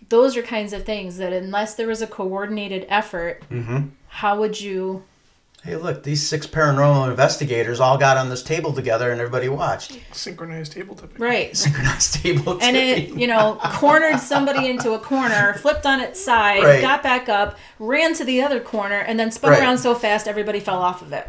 those 0.10 0.38
are 0.38 0.41
kinds 0.41 0.74
of 0.74 0.86
things 0.86 1.18
that 1.18 1.34
unless 1.34 1.76
there 1.76 1.88
was 1.88 2.01
a 2.01 2.07
coordinated 2.07 2.86
effort 2.89 3.41
Mhm. 3.51 3.89
how 4.07 4.39
would 4.39 4.60
you 4.62 5.03
Hey, 5.62 5.76
look, 5.76 6.03
these 6.03 6.26
six 6.26 6.47
paranormal 6.47 7.10
investigators 7.10 7.82
all 7.82 7.97
got 7.97 8.16
on 8.16 8.30
this 8.30 8.41
table 8.41 8.72
together 8.72 9.12
and 9.12 9.20
everybody 9.20 9.49
watched. 9.49 9.99
Synchronized 10.14 10.72
table 10.72 10.95
tipping. 10.95 11.22
right 11.22 11.55
Synchronized 11.66 12.24
table 12.24 12.53
tipping. 12.53 12.62
and 12.70 12.78
it 12.78 13.10
you 13.10 13.28
know 13.28 13.60
cornered 13.74 14.20
somebody 14.22 14.70
into 14.70 14.93
a 14.93 14.99
corner 14.99 15.55
flipped 15.55 15.86
on 15.86 15.99
its 15.99 16.24
side 16.24 16.64
Right. 16.64 16.82
got 16.82 17.03
back 17.03 17.28
up 17.28 17.57
ran 17.78 18.14
to 18.16 18.24
the 18.24 18.41
other 18.41 18.62
corner 18.62 18.99
and 18.99 19.20
then 19.20 19.32
spun 19.32 19.51
Right. 19.51 19.60
around 19.60 19.80
so 19.80 19.93
fast 19.95 20.30
everybody 20.30 20.62
fell 20.62 20.78
off 20.82 21.01
of 21.01 21.12
it 21.12 21.28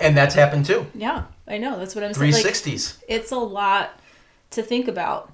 And 0.00 0.16
that's 0.16 0.34
happened 0.34 0.66
too. 0.66 0.86
yeah 0.92 1.22
i 1.48 1.58
know 1.58 1.78
that's 1.78 1.94
what 1.94 2.04
i'm 2.04 2.14
saying 2.14 2.32
like 2.32 2.44
360s. 2.44 2.98
it's 3.08 3.32
a 3.32 3.38
lot 3.38 3.98
to 4.50 4.62
think 4.62 4.88
about 4.88 5.32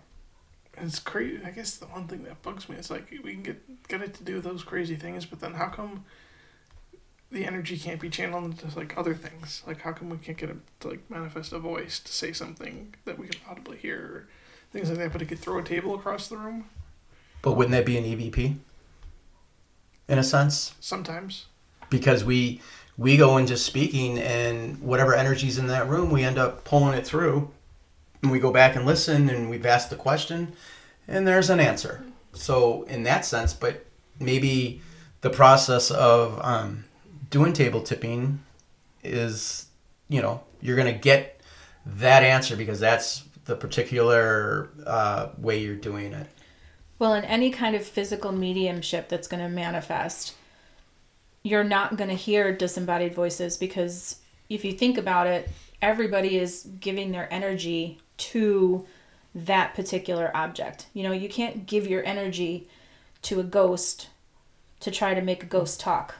It's 0.76 0.98
crazy. 0.98 1.40
I 1.44 1.50
guess 1.50 1.76
the 1.76 1.86
one 1.86 2.08
thing 2.08 2.24
that 2.24 2.42
bugs 2.42 2.68
me 2.68 2.76
is 2.76 2.90
like 2.90 3.08
we 3.22 3.32
can 3.34 3.42
get 3.42 3.88
get 3.88 4.02
it 4.02 4.12
to 4.14 4.24
do 4.24 4.40
those 4.40 4.64
crazy 4.64 4.96
things, 4.96 5.24
but 5.24 5.38
then 5.40 5.54
how 5.54 5.68
come 5.68 6.04
the 7.30 7.44
energy 7.46 7.78
can't 7.78 8.00
be 8.00 8.10
channeled 8.10 8.44
into 8.44 8.66
like 8.76 8.98
other 8.98 9.14
things? 9.14 9.62
Like 9.68 9.82
how 9.82 9.92
come 9.92 10.10
we 10.10 10.16
can't 10.18 10.36
get 10.36 10.50
it 10.50 10.56
to 10.80 10.88
like 10.88 11.08
manifest 11.08 11.52
a 11.52 11.60
voice 11.60 12.00
to 12.00 12.12
say 12.12 12.32
something 12.32 12.94
that 13.04 13.18
we 13.20 13.28
can 13.28 13.40
audibly 13.48 13.76
hear, 13.78 13.98
or 13.98 14.28
things 14.72 14.88
like 14.88 14.98
that? 14.98 15.12
But 15.12 15.22
it 15.22 15.26
could 15.26 15.38
throw 15.38 15.58
a 15.58 15.62
table 15.62 15.94
across 15.94 16.26
the 16.28 16.36
room 16.38 16.66
But 17.40 17.52
wouldn't 17.52 17.72
that 17.72 17.86
be 17.86 17.96
an 17.96 18.04
EVP? 18.04 18.56
In 20.08 20.18
a 20.18 20.24
sense? 20.24 20.74
sometimes. 20.80 21.46
Because 21.88 22.24
we 22.24 22.60
we 22.96 23.16
go 23.16 23.36
into 23.36 23.56
speaking 23.56 24.18
and 24.18 24.80
whatever 24.80 25.14
energy's 25.14 25.58
in 25.58 25.66
that 25.68 25.88
room, 25.88 26.10
we 26.10 26.22
end 26.22 26.38
up 26.38 26.64
pulling 26.64 26.96
it 26.96 27.06
through. 27.06 27.50
And 28.22 28.30
we 28.30 28.38
go 28.38 28.52
back 28.52 28.74
and 28.76 28.86
listen 28.86 29.28
and 29.28 29.50
we've 29.50 29.66
asked 29.66 29.90
the 29.90 29.96
question 29.96 30.54
and 31.06 31.26
there's 31.26 31.50
an 31.50 31.60
answer. 31.60 32.04
So 32.32 32.84
in 32.84 33.02
that 33.04 33.24
sense, 33.24 33.52
but 33.52 33.84
maybe 34.18 34.80
the 35.20 35.30
process 35.30 35.90
of 35.90 36.40
um, 36.42 36.84
doing 37.30 37.52
table 37.52 37.82
tipping 37.82 38.40
is, 39.02 39.66
you 40.08 40.22
know, 40.22 40.42
you're 40.60 40.76
going 40.76 40.92
to 40.92 40.98
get 40.98 41.40
that 41.84 42.22
answer 42.22 42.56
because 42.56 42.80
that's 42.80 43.24
the 43.44 43.54
particular 43.54 44.70
uh, 44.86 45.28
way 45.38 45.58
you're 45.58 45.76
doing 45.76 46.12
it. 46.12 46.26
Well, 46.98 47.14
in 47.14 47.24
any 47.24 47.50
kind 47.50 47.76
of 47.76 47.84
physical 47.84 48.32
mediumship 48.32 49.08
that's 49.08 49.28
going 49.28 49.42
to 49.42 49.48
manifest, 49.48 50.34
you're 51.44 51.62
not 51.62 51.96
going 51.96 52.10
to 52.10 52.16
hear 52.16 52.52
disembodied 52.52 53.14
voices 53.14 53.56
because 53.56 54.16
if 54.48 54.64
you 54.64 54.72
think 54.72 54.98
about 54.98 55.26
it, 55.26 55.48
everybody 55.80 56.38
is 56.38 56.66
giving 56.80 57.12
their 57.12 57.32
energy 57.32 58.00
to 58.16 58.84
that 59.34 59.74
particular 59.74 60.30
object. 60.34 60.86
You 60.94 61.04
know, 61.04 61.12
you 61.12 61.28
can't 61.28 61.66
give 61.66 61.86
your 61.86 62.04
energy 62.04 62.68
to 63.22 63.38
a 63.38 63.44
ghost 63.44 64.08
to 64.80 64.90
try 64.90 65.14
to 65.14 65.20
make 65.20 65.42
a 65.42 65.46
ghost 65.46 65.80
talk, 65.80 66.14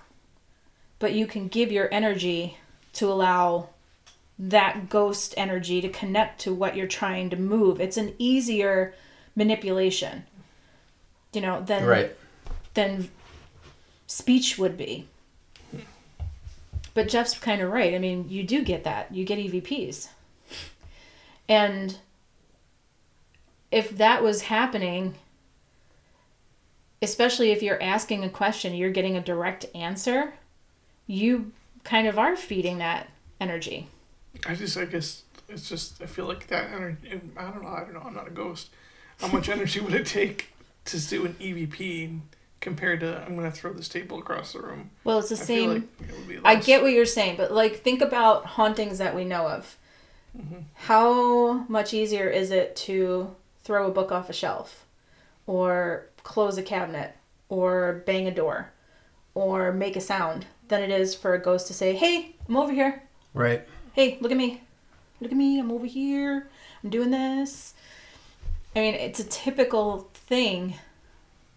but 0.98 1.12
you 1.12 1.26
can 1.26 1.48
give 1.48 1.72
your 1.72 1.88
energy 1.92 2.58
to 2.94 3.10
allow 3.10 3.70
that 4.38 4.88
ghost 4.88 5.34
energy 5.36 5.80
to 5.80 5.88
connect 5.88 6.40
to 6.42 6.54
what 6.54 6.76
you're 6.76 6.86
trying 6.86 7.30
to 7.30 7.36
move. 7.36 7.80
It's 7.80 7.96
an 7.96 8.14
easier 8.18 8.94
manipulation 9.36 10.24
you 11.34 11.40
know 11.40 11.60
than 11.62 11.84
Right. 11.84 12.16
than 12.74 13.10
speech 14.06 14.58
would 14.58 14.76
be 14.76 15.08
but 16.94 17.08
jeff's 17.08 17.38
kind 17.38 17.60
of 17.60 17.70
right. 17.70 17.94
I 17.94 17.98
mean 17.98 18.28
you 18.28 18.42
do 18.42 18.62
get 18.62 18.84
that. 18.84 19.14
You 19.14 19.24
get 19.24 19.38
evps 19.38 20.08
and 21.48 21.98
if 23.70 23.90
that 23.96 24.22
was 24.22 24.42
happening 24.42 25.16
especially 27.02 27.50
if 27.50 27.62
you're 27.62 27.82
asking 27.82 28.24
a 28.24 28.30
question 28.30 28.74
you're 28.74 28.90
getting 28.90 29.16
a 29.16 29.20
direct 29.20 29.66
answer 29.74 30.32
you 31.06 31.52
kind 31.82 32.06
of 32.06 32.18
are 32.18 32.36
feeding 32.36 32.78
that 32.78 33.08
energy. 33.40 33.88
I 34.46 34.54
just, 34.54 34.76
I 34.76 34.86
guess, 34.86 35.22
it's 35.48 35.68
just, 35.68 36.02
I 36.02 36.06
feel 36.06 36.26
like 36.26 36.46
that 36.48 36.70
energy, 36.70 37.20
I 37.36 37.50
don't 37.50 37.62
know, 37.62 37.68
I 37.68 37.80
don't 37.80 37.94
know, 37.94 38.02
I'm 38.04 38.14
not 38.14 38.26
a 38.26 38.30
ghost. 38.30 38.70
How 39.20 39.28
much 39.28 39.48
energy 39.56 39.80
would 39.80 39.94
it 39.94 40.06
take 40.06 40.52
to 40.86 41.08
do 41.08 41.26
an 41.26 41.34
EVP 41.34 42.20
compared 42.64 43.00
to, 43.00 43.22
I'm 43.24 43.36
going 43.36 43.48
to 43.48 43.56
throw 43.56 43.72
this 43.72 43.88
table 43.88 44.18
across 44.18 44.54
the 44.54 44.60
room? 44.60 44.90
well 45.04 45.18
it's 45.18 45.28
the 45.28 45.36
I 45.36 45.38
same 45.38 45.70
like 45.70 45.82
it 46.30 46.40
I 46.44 46.56
get 46.56 46.82
what 46.82 46.92
you're 46.92 47.06
saying, 47.06 47.36
but 47.36 47.52
like 47.52 47.76
think 47.76 48.00
about 48.00 48.46
hauntings 48.46 48.98
that 48.98 49.14
we 49.14 49.24
know 49.24 49.46
of. 49.46 49.76
Mm-hmm. 50.36 50.62
How 50.74 51.52
much 51.68 51.94
easier 51.94 52.28
is 52.28 52.50
it 52.50 52.74
to 52.76 53.36
throw 53.62 53.86
a 53.86 53.92
book 53.92 54.10
off 54.10 54.28
a 54.28 54.32
shelf 54.32 54.86
or 55.46 56.06
close 56.24 56.58
a 56.58 56.62
cabinet 56.62 57.14
or 57.48 58.02
bang 58.06 58.26
a 58.26 58.34
door 58.34 58.72
or 59.34 59.70
make 59.70 59.94
a 59.94 60.00
sound 60.00 60.46
than 60.68 60.82
it 60.82 60.90
is 60.90 61.14
for 61.14 61.34
a 61.34 61.38
ghost 61.38 61.66
to 61.68 61.74
say, 61.74 61.94
"Hey, 61.94 62.34
I'm 62.48 62.56
over 62.56 62.72
here. 62.72 63.02
Right. 63.34 63.62
Hey, 63.92 64.18
look 64.20 64.32
at 64.32 64.38
me. 64.38 64.62
Look 65.20 65.30
at 65.30 65.36
me. 65.36 65.60
I'm 65.60 65.70
over 65.70 65.86
here. 65.86 66.48
I'm 66.82 66.90
doing 66.90 67.10
this." 67.10 67.74
I 68.74 68.80
mean, 68.80 68.94
it's 68.94 69.20
a 69.20 69.24
typical 69.24 70.10
thing 70.14 70.74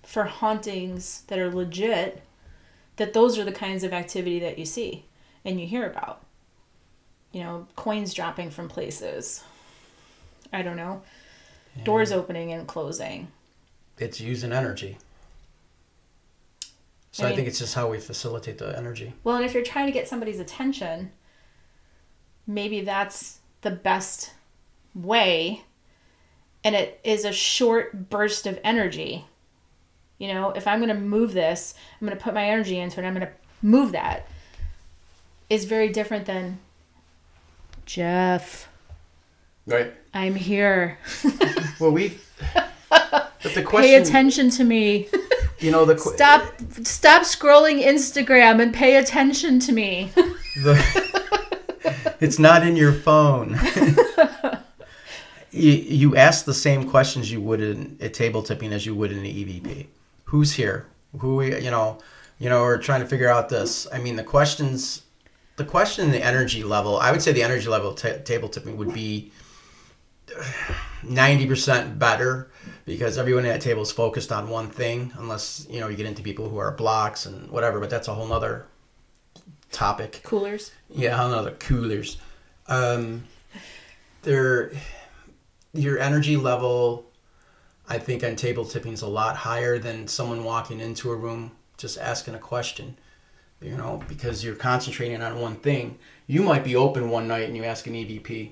for 0.07 0.23
hauntings 0.23 1.23
that 1.27 1.37
are 1.37 1.53
legit 1.53 2.23
that 2.95 3.11
those 3.11 3.37
are 3.37 3.43
the 3.43 3.51
kinds 3.51 3.83
of 3.83 3.91
activity 3.91 4.39
that 4.39 4.57
you 4.57 4.63
see 4.63 5.03
and 5.43 5.59
you 5.59 5.67
hear 5.67 5.85
about. 5.85 6.21
You 7.33 7.43
know, 7.43 7.67
coins 7.75 8.13
dropping 8.13 8.49
from 8.49 8.69
places. 8.69 9.43
I 10.53 10.61
don't 10.61 10.77
know. 10.77 11.01
Doors 11.83 12.13
opening 12.13 12.53
and 12.53 12.65
closing. 12.65 13.27
It's 13.99 14.21
using 14.21 14.53
energy. 14.53 14.97
So 17.11 17.27
I 17.27 17.31
I, 17.31 17.35
think 17.35 17.49
it's 17.49 17.59
just 17.59 17.75
how 17.75 17.89
we 17.89 17.99
facilitate 17.99 18.59
the 18.59 18.77
energy. 18.77 19.13
Well, 19.25 19.35
and 19.35 19.43
if 19.43 19.53
you're 19.53 19.61
trying 19.61 19.87
to 19.87 19.91
get 19.91 20.07
somebody's 20.07 20.39
attention, 20.39 21.11
maybe 22.47 22.79
that's 22.79 23.39
the 23.61 23.71
best 23.71 24.31
way. 24.95 25.63
And 26.63 26.75
it 26.75 27.01
is 27.03 27.25
a 27.25 27.33
short 27.33 28.09
burst 28.09 28.47
of 28.47 28.57
energy. 28.63 29.25
You 30.17 30.33
know, 30.33 30.51
if 30.51 30.67
I'm 30.67 30.79
going 30.79 30.89
to 30.89 30.95
move 30.99 31.33
this, 31.33 31.75
I'm 32.01 32.07
going 32.07 32.17
to 32.17 32.23
put 32.23 32.33
my 32.33 32.45
energy 32.49 32.79
into 32.79 33.01
it, 33.01 33.05
I'm 33.05 33.13
going 33.13 33.27
to 33.27 33.33
move 33.61 33.91
that. 33.91 34.27
Is 35.49 35.65
very 35.65 35.89
different 35.89 36.25
than 36.25 36.59
Jeff, 37.85 38.69
Right. 39.65 39.93
I'm 40.13 40.35
here. 40.35 40.97
Well, 41.79 41.91
we. 41.91 42.17
But 42.89 43.53
the 43.53 43.61
Pay 43.63 43.95
attention 43.95 44.49
to 44.51 44.63
me. 44.63 45.07
you 45.59 45.69
know, 45.69 45.85
the 45.85 45.93
qu- 45.93 46.15
Stop 46.15 46.55
stop 46.83 47.21
scrolling 47.21 47.83
Instagram 47.83 48.59
and 48.59 48.73
pay 48.73 48.95
attention 48.95 49.59
to 49.59 49.71
me. 49.71 50.09
The, 50.15 52.15
it's 52.19 52.39
not 52.39 52.65
in 52.65 52.75
your 52.75 52.93
phone. 52.93 53.59
you, 55.51 55.71
you 55.71 56.15
ask 56.15 56.45
the 56.45 56.53
same 56.53 56.89
questions 56.89 57.31
you 57.31 57.41
would 57.41 57.61
in 57.61 57.97
a 58.01 58.09
table 58.09 58.41
tipping 58.41 58.73
as 58.73 58.87
you 58.87 58.95
would 58.95 59.11
in 59.11 59.19
an 59.19 59.25
EVP. 59.25 59.85
Who's 60.27 60.53
here? 60.53 60.87
Who 61.19 61.37
we, 61.37 61.61
you 61.63 61.71
know, 61.71 61.99
you 62.37 62.49
know, 62.49 62.61
we're 62.61 62.77
trying 62.77 63.01
to 63.01 63.07
figure 63.07 63.29
out 63.29 63.49
this. 63.49 63.87
I 63.91 63.97
mean, 63.97 64.15
the 64.15 64.23
questions, 64.23 65.03
the 65.55 65.65
question, 65.65 66.11
the 66.11 66.23
energy 66.23 66.63
level. 66.63 66.97
I 66.97 67.11
would 67.11 67.21
say 67.21 67.31
the 67.31 67.43
energy 67.43 67.67
level 67.67 67.93
ta 67.93 68.17
table 68.23 68.49
tipping 68.49 68.77
would 68.77 68.93
be 68.93 69.31
ninety 71.03 71.47
percent 71.47 71.97
better 71.97 72.51
because 72.85 73.17
everyone 73.17 73.45
at 73.45 73.53
that 73.53 73.61
table 73.61 73.81
is 73.81 73.91
focused 73.91 74.31
on 74.31 74.49
one 74.49 74.69
thing. 74.69 75.13
Unless 75.17 75.65
you 75.69 75.79
know 75.79 75.87
you 75.87 75.95
get 75.95 76.05
into 76.05 76.21
people 76.21 76.49
who 76.49 76.57
are 76.57 76.71
blocks 76.71 77.25
and 77.25 77.49
whatever, 77.49 77.79
but 77.79 77.89
that's 77.89 78.07
a 78.07 78.13
whole 78.13 78.27
nother 78.27 78.67
topic. 79.71 80.21
Coolers. 80.23 80.71
Yeah, 80.89 81.25
another 81.25 81.51
coolers. 81.51 82.17
Um, 82.67 83.23
there, 84.23 84.71
your 85.73 85.99
energy 85.99 86.35
level, 86.35 87.06
I 87.89 87.99
think, 87.99 88.23
on 88.23 88.35
table 88.35 88.65
tipping 88.65 88.93
is 88.93 89.01
a 89.01 89.07
lot 89.07 89.37
higher 89.37 89.79
than 89.79 90.07
someone 90.07 90.43
walking 90.43 90.79
into 90.79 91.11
a 91.11 91.15
room 91.15 91.51
just 91.77 91.97
asking 91.97 92.35
a 92.35 92.39
question. 92.39 92.97
You 93.61 93.75
know, 93.75 94.03
because 94.07 94.43
you're 94.43 94.55
concentrating 94.55 95.21
on 95.21 95.39
one 95.39 95.55
thing. 95.55 95.97
You 96.27 96.43
might 96.43 96.63
be 96.63 96.75
open 96.75 97.09
one 97.09 97.27
night 97.27 97.47
and 97.47 97.57
you 97.57 97.63
ask 97.63 97.87
an 97.87 97.93
EVP, 97.93 98.51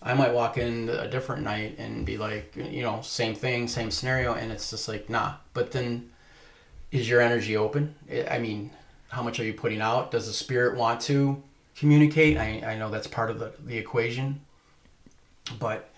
I 0.00 0.14
might 0.14 0.32
walk 0.32 0.58
in 0.58 0.88
a 0.88 1.08
different 1.08 1.42
night 1.42 1.76
and 1.78 2.06
be 2.06 2.16
like, 2.16 2.54
you 2.56 2.82
know, 2.82 3.00
same 3.02 3.34
thing, 3.34 3.66
same 3.66 3.90
scenario, 3.90 4.34
and 4.34 4.52
it's 4.52 4.70
just 4.70 4.88
like, 4.88 5.10
nah. 5.10 5.34
But 5.54 5.72
then, 5.72 6.10
is 6.92 7.08
your 7.08 7.20
energy 7.20 7.56
open? 7.56 7.94
I 8.30 8.38
mean, 8.38 8.70
how 9.08 9.22
much 9.22 9.40
are 9.40 9.44
you 9.44 9.54
putting 9.54 9.80
out? 9.80 10.10
Does 10.10 10.26
the 10.26 10.32
spirit 10.32 10.76
want 10.76 11.00
to 11.02 11.42
communicate? 11.76 12.38
I, 12.38 12.62
I 12.64 12.78
know 12.78 12.90
that's 12.90 13.08
part 13.08 13.30
of 13.30 13.40
the, 13.40 13.52
the 13.58 13.76
equation. 13.76 14.40
But 15.58 15.90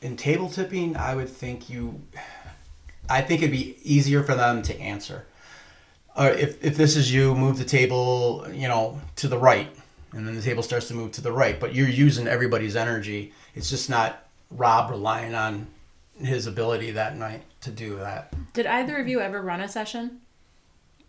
in 0.00 0.16
table 0.16 0.48
tipping, 0.48 0.96
I 0.96 1.14
would 1.14 1.28
think 1.28 1.68
you, 1.70 2.00
I 3.08 3.20
think 3.22 3.42
it'd 3.42 3.52
be 3.52 3.76
easier 3.82 4.22
for 4.22 4.34
them 4.34 4.62
to 4.62 4.78
answer. 4.80 5.26
Uh, 6.16 6.34
if, 6.36 6.62
if 6.64 6.76
this 6.76 6.96
is 6.96 7.12
you, 7.12 7.34
move 7.34 7.58
the 7.58 7.64
table, 7.64 8.46
you 8.52 8.66
know, 8.68 9.00
to 9.16 9.28
the 9.28 9.38
right 9.38 9.68
and 10.12 10.26
then 10.26 10.34
the 10.34 10.42
table 10.42 10.62
starts 10.62 10.88
to 10.88 10.94
move 10.94 11.12
to 11.12 11.20
the 11.20 11.30
right. 11.32 11.60
But 11.60 11.74
you're 11.74 11.88
using 11.88 12.26
everybody's 12.26 12.74
energy. 12.76 13.32
It's 13.54 13.68
just 13.70 13.88
not 13.90 14.26
Rob 14.50 14.90
relying 14.90 15.34
on 15.34 15.66
his 16.20 16.46
ability 16.46 16.92
that 16.92 17.16
night 17.16 17.42
to 17.60 17.70
do 17.70 17.96
that. 17.98 18.32
Did 18.54 18.66
either 18.66 18.96
of 18.96 19.06
you 19.06 19.20
ever 19.20 19.40
run 19.42 19.60
a 19.60 19.68
session, 19.68 20.20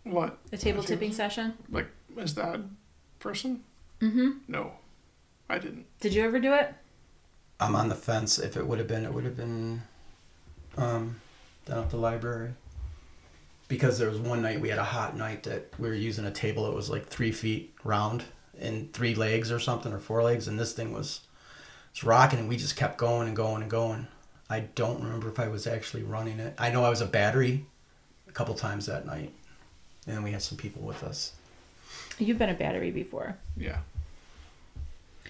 What? 0.04 0.38
a 0.52 0.56
table 0.56 0.80
A 0.80 0.82
table- 0.82 0.82
tipping 0.84 1.12
session? 1.12 1.54
Like, 1.70 1.88
is 2.16 2.34
that 2.34 2.60
person? 3.18 3.64
Mm-hmm. 4.00 4.30
No, 4.48 4.72
I 5.48 5.58
didn't. 5.58 5.86
Did 6.00 6.14
you 6.14 6.22
ever 6.24 6.38
do 6.38 6.52
it? 6.54 6.74
I'm 7.60 7.76
on 7.76 7.88
the 7.88 7.94
fence. 7.94 8.38
If 8.38 8.56
it 8.56 8.66
would 8.66 8.78
have 8.78 8.88
been, 8.88 9.04
it 9.04 9.12
would 9.12 9.24
have 9.24 9.36
been 9.36 9.82
um, 10.76 11.20
down 11.66 11.84
at 11.84 11.90
the 11.90 11.96
library. 11.96 12.52
Because 13.68 13.98
there 13.98 14.08
was 14.08 14.18
one 14.18 14.42
night 14.42 14.60
we 14.60 14.70
had 14.70 14.78
a 14.78 14.84
hot 14.84 15.16
night 15.16 15.44
that 15.44 15.72
we 15.78 15.88
were 15.88 15.94
using 15.94 16.24
a 16.24 16.30
table 16.32 16.64
that 16.64 16.74
was 16.74 16.90
like 16.90 17.06
three 17.06 17.30
feet 17.30 17.72
round 17.84 18.24
and 18.58 18.92
three 18.92 19.14
legs 19.14 19.52
or 19.52 19.60
something 19.60 19.92
or 19.92 20.00
four 20.00 20.22
legs, 20.22 20.48
and 20.48 20.58
this 20.58 20.72
thing 20.72 20.92
was 20.92 21.20
was 21.92 22.02
rocking, 22.02 22.38
and 22.38 22.48
we 22.48 22.56
just 22.56 22.76
kept 22.76 22.98
going 22.98 23.28
and 23.28 23.36
going 23.36 23.62
and 23.62 23.70
going. 23.70 24.08
I 24.48 24.60
don't 24.60 25.02
remember 25.02 25.28
if 25.28 25.38
I 25.38 25.48
was 25.48 25.66
actually 25.66 26.02
running 26.02 26.40
it. 26.40 26.54
I 26.58 26.70
know 26.70 26.84
I 26.84 26.90
was 26.90 27.00
a 27.00 27.06
battery 27.06 27.64
a 28.28 28.32
couple 28.32 28.54
times 28.54 28.86
that 28.86 29.06
night, 29.06 29.32
and 30.06 30.16
then 30.16 30.22
we 30.24 30.32
had 30.32 30.42
some 30.42 30.58
people 30.58 30.82
with 30.82 31.04
us. 31.04 31.32
You've 32.18 32.38
been 32.38 32.50
a 32.50 32.54
battery 32.54 32.90
before. 32.90 33.36
Yeah. 33.56 33.78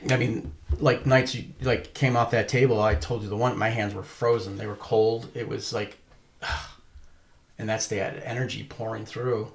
I 0.09 0.17
mean, 0.17 0.53
like 0.79 1.05
nights 1.05 1.35
you 1.35 1.47
like 1.61 1.93
came 1.95 2.17
off 2.17 2.31
that 2.31 2.49
table. 2.49 2.81
I 2.81 2.95
told 2.95 3.23
you 3.23 3.29
the 3.29 3.37
one. 3.37 3.59
My 3.59 3.69
hands 3.69 3.95
were 3.95 4.03
frozen. 4.03 4.57
They 4.57 4.67
were 4.67 4.77
cold. 4.77 5.29
It 5.35 5.49
was 5.49 5.73
like, 5.73 5.99
and 7.59 7.69
that's 7.69 7.89
the 7.89 8.01
energy 8.27 8.65
pouring 8.65 9.05
through. 9.05 9.53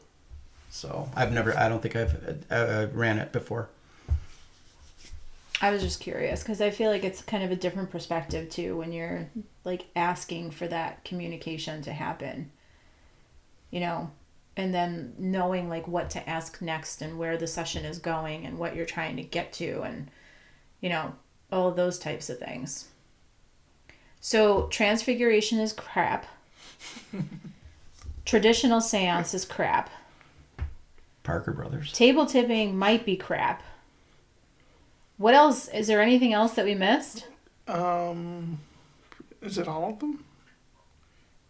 So 0.70 1.10
I've 1.16 1.32
never. 1.32 1.58
I 1.58 1.70
don't 1.70 1.82
think 1.82 1.96
I've 1.96 2.44
uh, 2.52 2.54
uh, 2.54 2.88
ran 2.94 3.18
it 3.18 3.32
before. 3.32 3.70
I 5.62 5.72
was 5.72 5.82
just 5.82 6.02
curious 6.02 6.44
because 6.44 6.60
I 6.60 6.70
feel 6.70 6.92
like 6.92 7.06
it's 7.06 7.22
kind 7.22 7.44
of 7.44 7.50
a 7.50 7.56
different 7.56 7.90
perspective 7.90 8.50
too 8.50 8.78
when 8.78 8.92
you're 8.92 9.30
like 9.64 9.86
asking 9.96 10.52
for 10.52 10.68
that 10.68 11.04
communication 11.06 11.82
to 11.84 11.94
happen. 11.94 12.52
You 13.72 13.80
know, 13.80 14.12
and 14.58 14.74
then 14.74 15.14
knowing 15.18 15.70
like 15.70 15.88
what 15.88 16.10
to 16.12 16.30
ask 16.30 16.62
next 16.62 17.02
and 17.02 17.18
where 17.18 17.38
the 17.38 17.48
session 17.48 17.86
is 17.86 17.98
going 17.98 18.46
and 18.46 18.60
what 18.60 18.76
you're 18.76 18.86
trying 18.86 19.16
to 19.18 19.24
get 19.24 19.54
to 19.54 19.82
and 19.82 20.10
you 20.82 20.90
know, 20.90 21.16
all 21.52 21.68
of 21.68 21.76
those 21.76 21.98
types 21.98 22.30
of 22.30 22.40
things. 22.40 22.90
So, 24.20 24.68
transfiguration 24.68 25.60
is 25.60 25.74
crap. 25.74 26.26
Traditional 28.26 28.82
seance 28.82 29.34
is 29.34 29.46
crap. 29.46 29.90
Parker 31.24 31.52
Brothers. 31.52 31.92
Table 31.92 32.26
tipping 32.26 32.78
might 32.78 33.06
be 33.06 33.16
crap. 33.16 33.62
What 35.18 35.34
else? 35.34 35.68
Is 35.70 35.88
there 35.88 36.02
anything 36.02 36.34
else 36.34 36.54
that 36.54 36.66
we 36.66 36.76
missed? 36.76 37.28
Um, 37.68 38.60
is 39.42 39.58
it 39.58 39.68
all 39.68 39.92
of 39.92 40.00
them? 40.00 40.24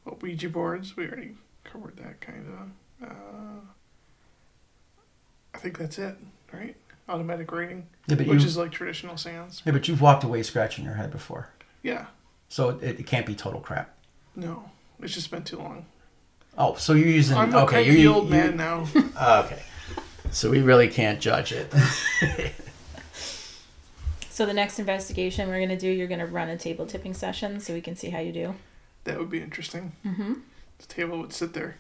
Well, 0.04 0.18
Ouija 0.22 0.50
boards. 0.50 0.96
We 0.96 1.08
already 1.08 1.36
covered 1.64 1.98
that 1.98 2.22
kind 2.22 2.46
of. 3.02 3.10
Uh, 3.10 3.60
I 5.54 5.58
think 5.58 5.78
that's 5.78 5.98
it, 5.98 6.16
right? 6.52 6.76
Automatic 7.10 7.52
writing, 7.52 7.88
Yeah, 8.08 8.16
but 8.16 8.28
which 8.28 8.42
you. 8.42 8.48
is 8.48 8.58
like 8.58 8.72
traditional 8.72 9.18
seance. 9.18 9.62
yeah, 9.66 9.72
but 9.72 9.88
you've 9.88 10.02
walked 10.02 10.24
away 10.24 10.44
scratching 10.44 10.86
your 10.86 10.94
head 10.96 11.12
before, 11.12 11.50
Yeah. 11.84 12.06
so 12.50 12.70
it, 12.70 13.00
it 13.00 13.08
can't 13.08 13.26
be 13.26 13.34
total 13.36 13.60
crap. 13.62 13.96
No, 14.36 14.70
it's 15.02 15.14
just 15.14 15.32
been 15.32 15.44
too 15.44 15.58
long. 15.58 15.86
Oh, 16.58 16.76
so 16.76 16.94
you're 16.94 17.08
using 17.08 17.36
I'm 17.38 17.54
a 17.54 17.64
okay. 17.64 17.84
You're 17.90 18.14
old 18.14 18.30
you're- 18.30 18.38
man 18.42 18.58
now. 18.58 18.88
Oh, 19.20 19.42
okay. 19.46 19.62
So 20.32 20.50
we 20.52 20.62
really 20.62 20.88
can't 20.88 21.20
judge 21.20 21.52
it. 21.52 21.74
So 24.30 24.46
the 24.46 24.54
next 24.54 24.80
investigation 24.80 25.48
we're 25.48 25.62
gonna 25.62 25.80
do, 25.80 25.88
you're 25.90 26.08
gonna 26.10 26.26
run 26.26 26.50
a 26.50 26.58
table 26.58 26.86
tipping 26.86 27.14
session 27.14 27.62
so 27.62 27.74
we 27.74 27.80
can 27.80 27.96
see 27.96 28.10
how 28.10 28.20
you 28.20 28.34
do. 28.34 28.56
that 29.06 29.18
would 29.18 29.30
be 29.30 29.42
interesting. 29.42 29.94
Mm-hmm. 30.06 30.34
The 30.80 30.86
table 30.88 31.20
would 31.20 31.32
sit 31.32 31.54
there 31.54 31.78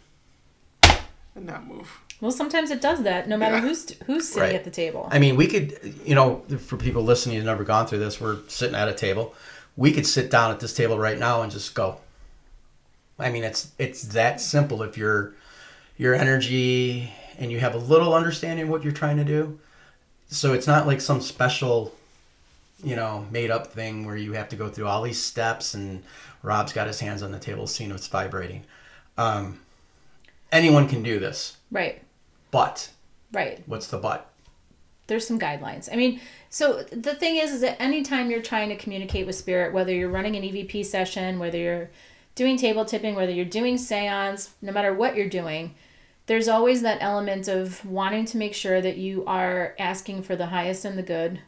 and 1.36 1.45
not 1.45 1.67
move. 1.67 1.99
Well, 2.22 2.32
sometimes 2.32 2.72
it 2.72 2.82
does 2.82 3.03
that, 3.03 3.28
no 3.28 3.38
matter 3.38 3.55
Yeah. 3.55 3.61
who's 3.61 3.91
who's 4.05 4.28
sitting 4.30 4.43
Right. 4.43 4.55
at 4.55 4.63
the 4.63 4.72
table. 4.72 5.07
I 5.11 5.20
mean, 5.20 5.36
we 5.36 5.47
could, 5.47 5.95
you 6.05 6.16
know, 6.16 6.43
for 6.66 6.78
people 6.78 7.03
listening 7.03 7.36
who've 7.36 7.45
never 7.45 7.63
gone 7.63 7.88
through 7.88 7.99
this, 7.99 8.22
we're 8.22 8.38
sitting 8.47 8.76
at 8.76 8.88
a 8.88 8.93
table. 8.93 9.34
We 9.78 9.91
could 9.91 10.07
sit 10.07 10.32
down 10.32 10.51
at 10.51 10.59
this 10.61 10.74
table 10.74 10.97
right 10.97 11.20
now 11.20 11.41
and 11.41 11.51
just 11.51 11.74
go. 11.76 11.97
I 13.20 13.30
mean, 13.30 13.43
it's 13.43 13.70
it's 13.78 14.01
that 14.03 14.39
simple. 14.41 14.82
If 14.84 14.97
your 14.97 15.34
your 15.97 16.13
energy 16.13 17.11
and 17.38 17.51
you 17.51 17.59
have 17.59 17.74
a 17.76 17.78
little 17.78 18.13
understanding 18.13 18.63
of 18.66 18.70
what 18.70 18.84
you're 18.84 18.93
trying 18.93 19.18
to 19.18 19.24
do, 19.26 19.59
so 20.30 20.53
it's 20.53 20.68
not 20.68 20.88
like 20.88 21.01
some 21.01 21.20
special, 21.22 21.93
you 22.84 22.95
know, 22.95 23.26
made 23.32 23.51
up 23.51 23.68
thing 23.74 24.05
where 24.05 24.16
you 24.18 24.34
have 24.34 24.47
to 24.49 24.55
go 24.55 24.70
through 24.70 24.88
all 24.88 25.01
these 25.03 25.22
steps. 25.22 25.74
And 25.74 26.03
Rob's 26.43 26.72
got 26.74 26.88
his 26.88 26.99
hands 27.01 27.22
on 27.22 27.32
the 27.34 27.39
table, 27.39 27.68
seeing 27.68 27.91
it's 27.91 28.07
vibrating. 28.07 28.63
Um, 29.18 29.59
anyone 30.51 30.88
can 30.88 31.03
do 31.03 31.20
this, 31.20 31.57
Right. 31.72 32.01
But 32.55 32.89
Right. 33.33 33.61
what's 33.65 33.87
the 33.87 33.97
but? 33.97 34.31
there's 35.07 35.27
some 35.27 35.39
guidelines. 35.39 35.87
I 35.91 35.95
mean, 35.97 36.19
so 36.49 36.81
the 36.83 37.13
thing 37.13 37.35
is, 37.35 37.51
is 37.51 37.61
that 37.61 37.79
anytime 37.79 38.31
you're 38.31 38.41
trying 38.41 38.69
to 38.69 38.75
communicate 38.75 39.27
with 39.27 39.35
spirit, 39.35 39.71
whether 39.71 39.93
you're 39.93 40.09
running 40.09 40.35
an 40.35 40.41
EVP 40.41 40.83
session, 40.83 41.37
whether 41.37 41.59
you're 41.59 41.89
doing 42.33 42.57
table 42.57 42.85
tipping, 42.85 43.13
whether 43.13 43.31
you're 43.31 43.45
doing 43.45 43.77
seance, 43.77 44.55
no 44.63 44.71
matter 44.71 44.93
what 44.95 45.15
you're 45.15 45.29
doing, 45.29 45.75
there's 46.25 46.47
always 46.47 46.81
that 46.81 46.97
element 47.01 47.47
of 47.47 47.85
wanting 47.85 48.25
to 48.25 48.37
make 48.37 48.55
sure 48.55 48.81
that 48.81 48.97
you 48.97 49.23
are 49.27 49.75
asking 49.77 50.23
for 50.23 50.35
the 50.35 50.47
highest 50.47 50.85
and 50.85 50.97
the 50.97 51.03
good 51.03 51.39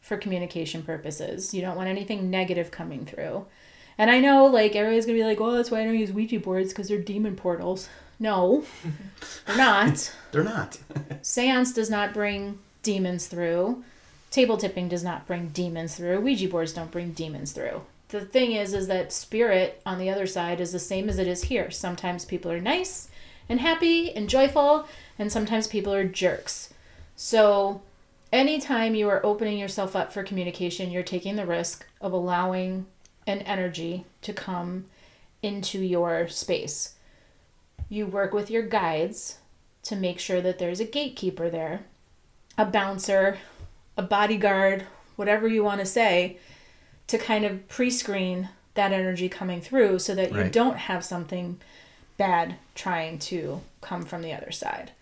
for 0.00 0.16
communication 0.16 0.82
purposes. 0.82 1.52
You 1.52 1.60
don't 1.60 1.76
want 1.76 1.90
anything 1.90 2.30
negative 2.30 2.70
coming 2.70 3.04
through. 3.04 3.44
And 3.98 4.10
I 4.10 4.20
know, 4.20 4.46
like, 4.46 4.74
everybody's 4.74 5.04
gonna 5.04 5.18
be 5.18 5.24
like, 5.24 5.38
well, 5.38 5.52
that's 5.52 5.70
why 5.70 5.82
I 5.82 5.84
don't 5.84 5.98
use 5.98 6.12
Ouija 6.12 6.40
boards 6.40 6.70
because 6.70 6.88
they're 6.88 6.98
demon 6.98 7.36
portals. 7.36 7.90
No, 8.18 8.64
they're 9.46 9.56
not. 9.56 10.14
They're 10.30 10.44
not. 10.44 10.78
Seance 11.22 11.72
does 11.72 11.90
not 11.90 12.14
bring 12.14 12.58
demons 12.82 13.26
through. 13.26 13.84
Table 14.30 14.56
tipping 14.56 14.88
does 14.88 15.04
not 15.04 15.26
bring 15.26 15.48
demons 15.48 15.96
through. 15.96 16.20
Ouija 16.20 16.48
boards 16.48 16.72
don't 16.72 16.90
bring 16.90 17.12
demons 17.12 17.52
through. 17.52 17.82
The 18.08 18.20
thing 18.22 18.52
is, 18.52 18.74
is 18.74 18.88
that 18.88 19.12
spirit 19.12 19.80
on 19.86 19.98
the 19.98 20.10
other 20.10 20.26
side 20.26 20.60
is 20.60 20.72
the 20.72 20.78
same 20.78 21.08
as 21.08 21.18
it 21.18 21.26
is 21.26 21.44
here. 21.44 21.70
Sometimes 21.70 22.24
people 22.24 22.50
are 22.50 22.60
nice 22.60 23.08
and 23.48 23.60
happy 23.60 24.14
and 24.14 24.28
joyful, 24.28 24.86
and 25.18 25.32
sometimes 25.32 25.66
people 25.66 25.92
are 25.92 26.04
jerks. 26.04 26.72
So, 27.16 27.82
anytime 28.32 28.94
you 28.94 29.08
are 29.08 29.24
opening 29.24 29.58
yourself 29.58 29.94
up 29.94 30.12
for 30.12 30.22
communication, 30.22 30.90
you're 30.90 31.02
taking 31.02 31.36
the 31.36 31.46
risk 31.46 31.86
of 32.00 32.12
allowing 32.12 32.86
an 33.26 33.40
energy 33.40 34.04
to 34.22 34.32
come 34.32 34.86
into 35.42 35.78
your 35.80 36.28
space. 36.28 36.91
You 37.88 38.06
work 38.06 38.32
with 38.32 38.50
your 38.50 38.62
guides 38.62 39.38
to 39.84 39.96
make 39.96 40.18
sure 40.18 40.40
that 40.40 40.58
there's 40.58 40.80
a 40.80 40.84
gatekeeper 40.84 41.50
there, 41.50 41.80
a 42.56 42.64
bouncer, 42.64 43.38
a 43.96 44.02
bodyguard, 44.02 44.86
whatever 45.16 45.46
you 45.48 45.62
want 45.64 45.80
to 45.80 45.86
say, 45.86 46.38
to 47.08 47.18
kind 47.18 47.44
of 47.44 47.68
pre 47.68 47.90
screen 47.90 48.48
that 48.74 48.92
energy 48.92 49.28
coming 49.28 49.60
through 49.60 49.98
so 49.98 50.14
that 50.14 50.32
you 50.32 50.42
Right. 50.42 50.52
don't 50.52 50.78
have 50.78 51.04
something 51.04 51.60
bad 52.16 52.54
trying 52.74 53.18
to 53.18 53.60
come 53.82 54.02
from 54.04 54.22
the 54.22 54.32
other 54.32 54.50
side. 54.52 54.92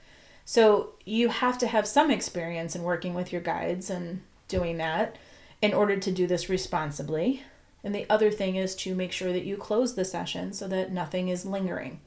So 0.45 0.95
you 1.05 1.29
have 1.29 1.59
to 1.59 1.69
have 1.69 1.87
some 1.87 2.11
experience 2.11 2.75
in 2.75 2.83
working 2.83 3.15
with 3.15 3.31
your 3.31 3.41
guides 3.43 3.89
and 3.91 4.23
doing 4.49 4.79
that 4.79 5.17
in 5.63 5.73
order 5.73 5.97
to 5.97 6.11
do 6.11 6.27
this 6.27 6.49
responsibly. 6.49 7.45
And 7.85 7.95
the 7.95 8.07
other 8.11 8.31
thing 8.33 8.57
is 8.57 8.75
to 8.77 8.95
make 8.95 9.13
sure 9.13 9.33
that 9.33 9.45
you 9.45 9.57
close 9.57 9.95
the 9.95 10.05
session 10.05 10.53
so 10.53 10.67
that 10.67 10.91
nothing 10.91 11.29
is 11.29 11.47
lingering. 11.47 12.01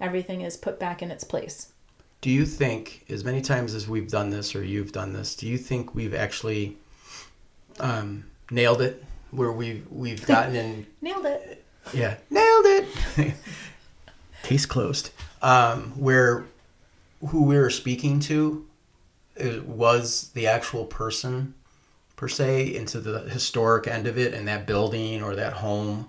Everything 0.00 0.40
is 0.40 0.56
put 0.56 0.78
back 0.78 1.02
in 1.02 1.10
its 1.10 1.24
place. 1.24 1.72
Do 2.20 2.30
you 2.30 2.46
think, 2.46 3.04
as 3.08 3.24
many 3.24 3.40
times 3.40 3.74
as 3.74 3.86
we've 3.88 4.10
done 4.10 4.30
this 4.30 4.54
or 4.54 4.64
you've 4.64 4.92
done 4.92 5.12
this, 5.12 5.34
do 5.36 5.46
you 5.46 5.58
think 5.58 5.94
we've 5.94 6.14
actually 6.14 6.76
um, 7.80 8.24
nailed 8.50 8.80
it? 8.80 9.04
Where 9.30 9.52
we've 9.52 9.86
we've 9.90 10.24
gotten 10.34 10.54
in, 10.54 10.86
Nailed 11.02 11.26
it. 11.26 11.64
yeah, 11.92 12.16
nailed 12.30 12.66
it. 12.66 13.34
Case 14.42 14.64
closed. 14.66 15.10
Um, 15.42 15.92
where 15.98 16.46
who 17.28 17.44
we 17.44 17.56
were 17.56 17.70
speaking 17.70 18.20
to 18.20 18.66
uh, 19.42 19.60
was 19.66 20.30
the 20.34 20.46
actual 20.46 20.84
person 20.86 21.54
per 22.16 22.28
se 22.28 22.74
into 22.74 23.00
the 23.00 23.20
historic 23.20 23.86
end 23.88 24.06
of 24.06 24.16
it 24.16 24.32
and 24.34 24.46
that 24.48 24.66
building 24.66 25.22
or 25.22 25.34
that 25.34 25.54
home 25.54 26.08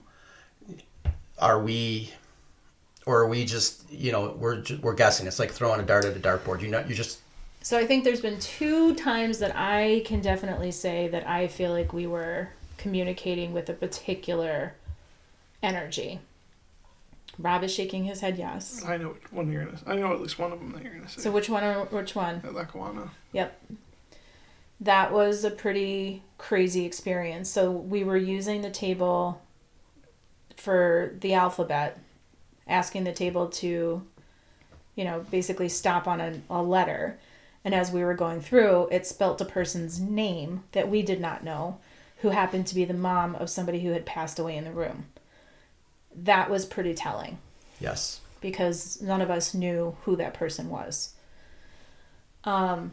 are 1.39 1.59
we 1.59 2.13
or 3.05 3.19
are 3.19 3.27
we 3.27 3.45
just 3.45 3.89
you 3.91 4.11
know 4.11 4.35
we're 4.39 4.63
we're 4.81 4.93
guessing 4.93 5.27
it's 5.27 5.39
like 5.39 5.51
throwing 5.51 5.79
a 5.79 5.83
dart 5.83 6.05
at 6.05 6.15
a 6.15 6.19
dartboard 6.19 6.61
you 6.61 6.67
know 6.67 6.83
you 6.87 6.95
just 6.95 7.19
So 7.61 7.77
I 7.77 7.85
think 7.85 8.03
there's 8.03 8.21
been 8.21 8.39
two 8.39 8.95
times 8.95 9.39
that 9.39 9.55
I 9.55 10.03
can 10.05 10.21
definitely 10.21 10.71
say 10.71 11.07
that 11.09 11.27
I 11.27 11.47
feel 11.47 11.71
like 11.71 11.93
we 11.93 12.07
were 12.07 12.49
communicating 12.77 13.53
with 13.53 13.69
a 13.69 13.73
particular 13.73 14.75
energy. 15.63 16.19
Rob 17.37 17.63
is 17.63 17.73
shaking 17.73 18.05
his 18.05 18.21
head 18.21 18.37
yes. 18.37 18.83
I 18.85 18.97
know 18.97 19.09
which 19.09 19.31
one 19.31 19.51
you're 19.51 19.65
gonna. 19.65 19.77
I 19.85 19.95
know 19.95 20.13
at 20.13 20.21
least 20.21 20.39
one 20.39 20.51
of 20.51 20.59
them 20.59 20.71
that 20.71 20.83
you're 20.83 20.93
gonna 20.93 21.09
say. 21.09 21.21
So 21.21 21.31
which 21.31 21.49
one 21.49 21.63
or 21.63 21.85
which 21.85 22.15
one? 22.15 22.41
At 22.45 22.53
Lackawanna. 22.53 23.09
Yep. 23.33 23.61
That 24.79 25.11
was 25.11 25.43
a 25.43 25.51
pretty 25.51 26.21
crazy 26.37 26.85
experience. 26.85 27.49
So 27.49 27.71
we 27.71 28.03
were 28.03 28.17
using 28.17 28.61
the 28.61 28.69
table 28.69 29.41
for 30.55 31.15
the 31.19 31.33
alphabet, 31.33 31.99
asking 32.67 33.03
the 33.03 33.11
table 33.11 33.47
to, 33.47 34.01
you 34.95 35.03
know, 35.03 35.25
basically 35.31 35.69
stop 35.69 36.07
on 36.07 36.21
a, 36.21 36.41
a 36.49 36.61
letter. 36.61 37.17
And 37.63 37.73
as 37.73 37.91
we 37.91 38.03
were 38.03 38.13
going 38.13 38.41
through, 38.41 38.89
it 38.91 39.07
spelt 39.07 39.41
a 39.41 39.45
person's 39.45 39.99
name 39.99 40.63
that 40.73 40.89
we 40.89 41.01
did 41.01 41.19
not 41.19 41.43
know, 41.43 41.79
who 42.17 42.29
happened 42.29 42.67
to 42.67 42.75
be 42.75 42.85
the 42.85 42.93
mom 42.93 43.35
of 43.35 43.49
somebody 43.49 43.81
who 43.81 43.91
had 43.91 44.05
passed 44.05 44.39
away 44.39 44.55
in 44.55 44.63
the 44.63 44.71
room. 44.71 45.05
That 46.15 46.49
was 46.49 46.65
pretty 46.65 46.93
telling 46.93 47.39
yes 47.79 48.21
because 48.45 49.01
none 49.01 49.21
of 49.21 49.31
us 49.31 49.55
knew 49.55 49.97
who 50.03 50.15
that 50.15 50.33
person 50.33 50.69
was. 50.69 51.13
Um, 52.43 52.91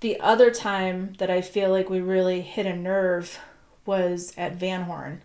the 0.00 0.18
other 0.20 0.50
time 0.50 1.12
that 1.18 1.30
I 1.30 1.42
feel 1.42 1.70
like 1.70 1.90
we 1.90 2.00
really 2.00 2.40
hit 2.40 2.64
a 2.64 2.74
nerve 2.74 3.38
was 3.84 4.32
at 4.38 4.56
Van 4.56 4.82
Horn 4.82 5.20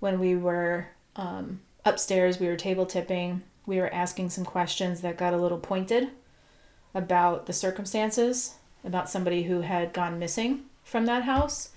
when 0.00 0.18
we 0.18 0.34
were 0.34 0.88
um, 1.14 1.60
upstairs, 1.84 2.38
we 2.38 2.46
were 2.46 2.56
table 2.56 2.86
tipping, 2.86 3.42
we 3.66 3.78
were 3.78 3.92
asking 3.92 4.30
some 4.30 4.44
questions 4.44 5.00
that 5.00 5.16
got 5.16 5.34
a 5.34 5.38
little 5.38 5.58
pointed 5.58 6.10
about 6.94 7.46
the 7.46 7.52
circumstances, 7.52 8.56
about 8.84 9.08
somebody 9.08 9.44
who 9.44 9.60
had 9.60 9.92
gone 9.92 10.18
missing 10.18 10.64
from 10.84 11.06
that 11.06 11.24
house. 11.24 11.70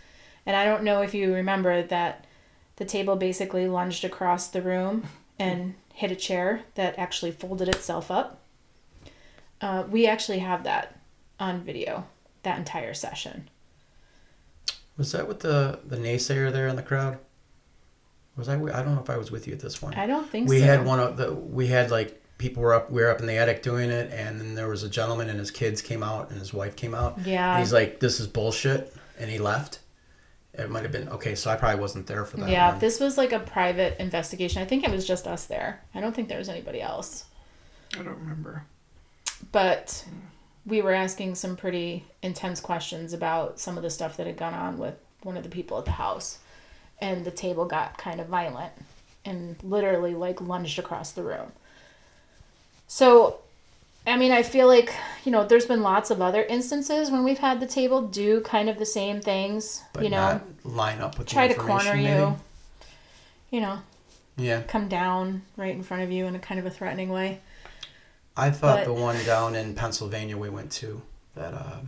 And 0.46 0.56
I 0.56 0.66
don't 0.66 0.84
know 0.84 1.02
if 1.02 1.14
you 1.14 1.34
remember 1.34 1.82
that 1.84 2.26
the 2.78 2.86
table 2.86 3.16
basically 3.16 3.68
lunged 3.68 4.04
across 4.04 4.48
the 4.48 4.62
room 4.62 5.08
and 5.40 5.76
hit 5.94 6.12
a 6.12 6.16
chair 6.16 6.64
that 6.76 6.98
actually 7.00 7.32
folded 7.32 7.70
itself 7.70 8.12
up. 8.12 8.42
Uh, 9.62 9.86
we 9.90 10.06
actually 10.06 10.40
have 10.40 10.64
that 10.64 11.00
on 11.40 11.62
video, 11.62 12.06
that 12.44 12.58
entire 12.58 12.94
session. 12.94 13.50
was 14.98 15.12
that 15.14 15.28
with 15.28 15.40
the 15.40 15.80
the 15.86 15.98
naysayer 15.98 16.52
there 16.52 16.68
in 16.68 16.76
the 16.76 16.82
crowd 16.82 17.18
was 18.38 18.50
i 18.50 18.54
i 18.56 18.58
don't 18.84 18.96
know 18.96 19.02
if 19.02 19.10
i 19.10 19.18
was 19.18 19.32
with 19.32 19.48
you 19.48 19.54
at 19.54 19.60
this 19.60 19.82
one 19.82 19.94
I 19.96 20.06
don't 20.08 20.30
think 20.30 20.50
we 20.50 20.60
so. 20.60 20.66
had 20.66 20.86
one 20.86 21.00
of 21.00 21.18
the 21.18 21.34
we 21.34 21.68
had 21.68 21.92
like 21.92 22.22
people 22.38 22.62
were 22.64 22.74
up 22.74 22.92
we 22.92 23.02
were 23.02 23.10
up 23.10 23.20
in 23.20 23.28
the 23.28 23.38
attic 23.38 23.62
doing 23.64 23.90
it 23.90 24.12
and 24.12 24.40
then 24.40 24.56
there 24.56 24.68
was 24.68 24.84
a 24.84 24.90
gentleman 24.90 25.30
and 25.30 25.40
his 25.40 25.52
kids 25.52 25.82
came 25.82 26.04
out 26.04 26.30
and 26.32 26.40
his 26.40 26.54
wife 26.54 26.76
came 26.76 26.94
out 26.94 27.18
Yeah. 27.26 27.52
and 27.56 27.60
he's 27.64 27.72
like 27.74 28.00
this 28.00 28.20
is 28.20 28.28
bullshit 28.28 28.94
and 29.20 29.30
he 29.30 29.38
left 29.40 29.80
it 30.54 30.70
might 30.70 30.84
have 30.84 30.92
been 30.92 31.08
okay 31.10 31.36
so 31.36 31.50
i 31.50 31.56
probably 31.56 31.80
wasn't 31.80 32.08
there 32.08 32.26
for 32.26 32.38
that 32.38 32.50
yeah, 32.50 32.72
one. 32.72 32.80
this 32.80 33.00
was 33.00 33.18
like 33.18 33.32
a 33.34 33.40
private 33.40 33.98
investigation. 34.00 34.62
I 34.62 34.66
think 34.66 34.84
it 34.86 34.92
was 34.92 35.06
just 35.06 35.28
us 35.28 35.46
there. 35.46 35.82
I 35.94 36.00
don't 36.02 36.16
think 36.16 36.30
there 36.30 36.38
was 36.38 36.48
anybody 36.50 36.82
else. 36.82 37.26
I 37.94 38.04
don't 38.04 38.18
remember. 38.20 38.64
But 39.52 40.06
we 40.66 40.82
were 40.82 40.94
asking 40.94 41.36
some 41.36 41.56
pretty 41.56 42.06
intense 42.22 42.60
questions 42.62 43.14
about 43.14 43.60
some 43.60 43.76
of 43.78 43.84
the 43.84 43.90
stuff 43.90 44.18
that 44.18 44.28
had 44.28 44.38
gone 44.38 44.54
on 44.54 44.78
with 44.78 44.96
one 45.24 45.36
of 45.38 45.44
the 45.44 45.50
people 45.50 45.78
at 45.78 45.86
the 45.86 45.92
house. 45.92 46.40
And 47.02 47.26
the 47.26 47.32
table 47.32 47.66
got 47.66 47.98
kind 47.98 48.22
of 48.22 48.28
violent 48.28 48.72
and 49.26 49.56
literally 49.64 50.14
like 50.14 50.40
lunged 50.42 50.80
across 50.80 51.12
the 51.12 51.24
room. 51.24 51.52
So, 52.88 53.40
I 54.08 54.18
mean, 54.18 54.32
I 54.32 54.44
feel 54.44 54.68
like, 54.68 54.94
you 55.24 55.32
know, 55.32 55.46
there's 55.46 55.66
been 55.66 55.82
lots 55.82 56.12
of 56.12 56.22
other 56.22 56.44
instances 56.44 57.12
when 57.12 57.24
we've 57.24 57.40
had 57.40 57.60
the 57.60 57.68
table 57.68 58.04
do 58.04 58.42
kind 58.42 58.70
of 58.70 58.78
the 58.78 58.86
same 58.86 59.22
things, 59.22 59.84
but 59.94 60.04
you 60.04 60.10
know, 60.10 60.18
not 60.18 60.44
line 60.64 61.00
up 61.02 61.18
with 61.18 61.30
you, 61.32 61.34
try 61.34 61.48
to 61.48 61.56
corner 61.56 61.92
information, 61.92 62.40
you, 63.52 63.58
you 63.58 63.62
know, 63.62 63.80
yeah. 64.38 64.62
come 64.62 64.88
down 64.88 65.42
right 65.58 65.74
in 65.76 65.84
front 65.84 66.04
of 66.04 66.12
you 66.12 66.26
in 66.28 66.36
a 66.36 66.40
kind 66.40 66.60
of 66.60 66.66
a 66.66 66.70
threatening 66.70 67.10
way. 67.10 67.40
i 68.38 68.52
thought 68.52 68.80
But- 68.80 68.86
the 68.86 68.94
one 68.94 69.24
down 69.26 69.56
in 69.56 69.76
pennsylvania 69.76 70.38
we 70.38 70.50
went 70.50 70.72
to 70.74 71.02
that 71.36 71.54
uh 71.54 71.80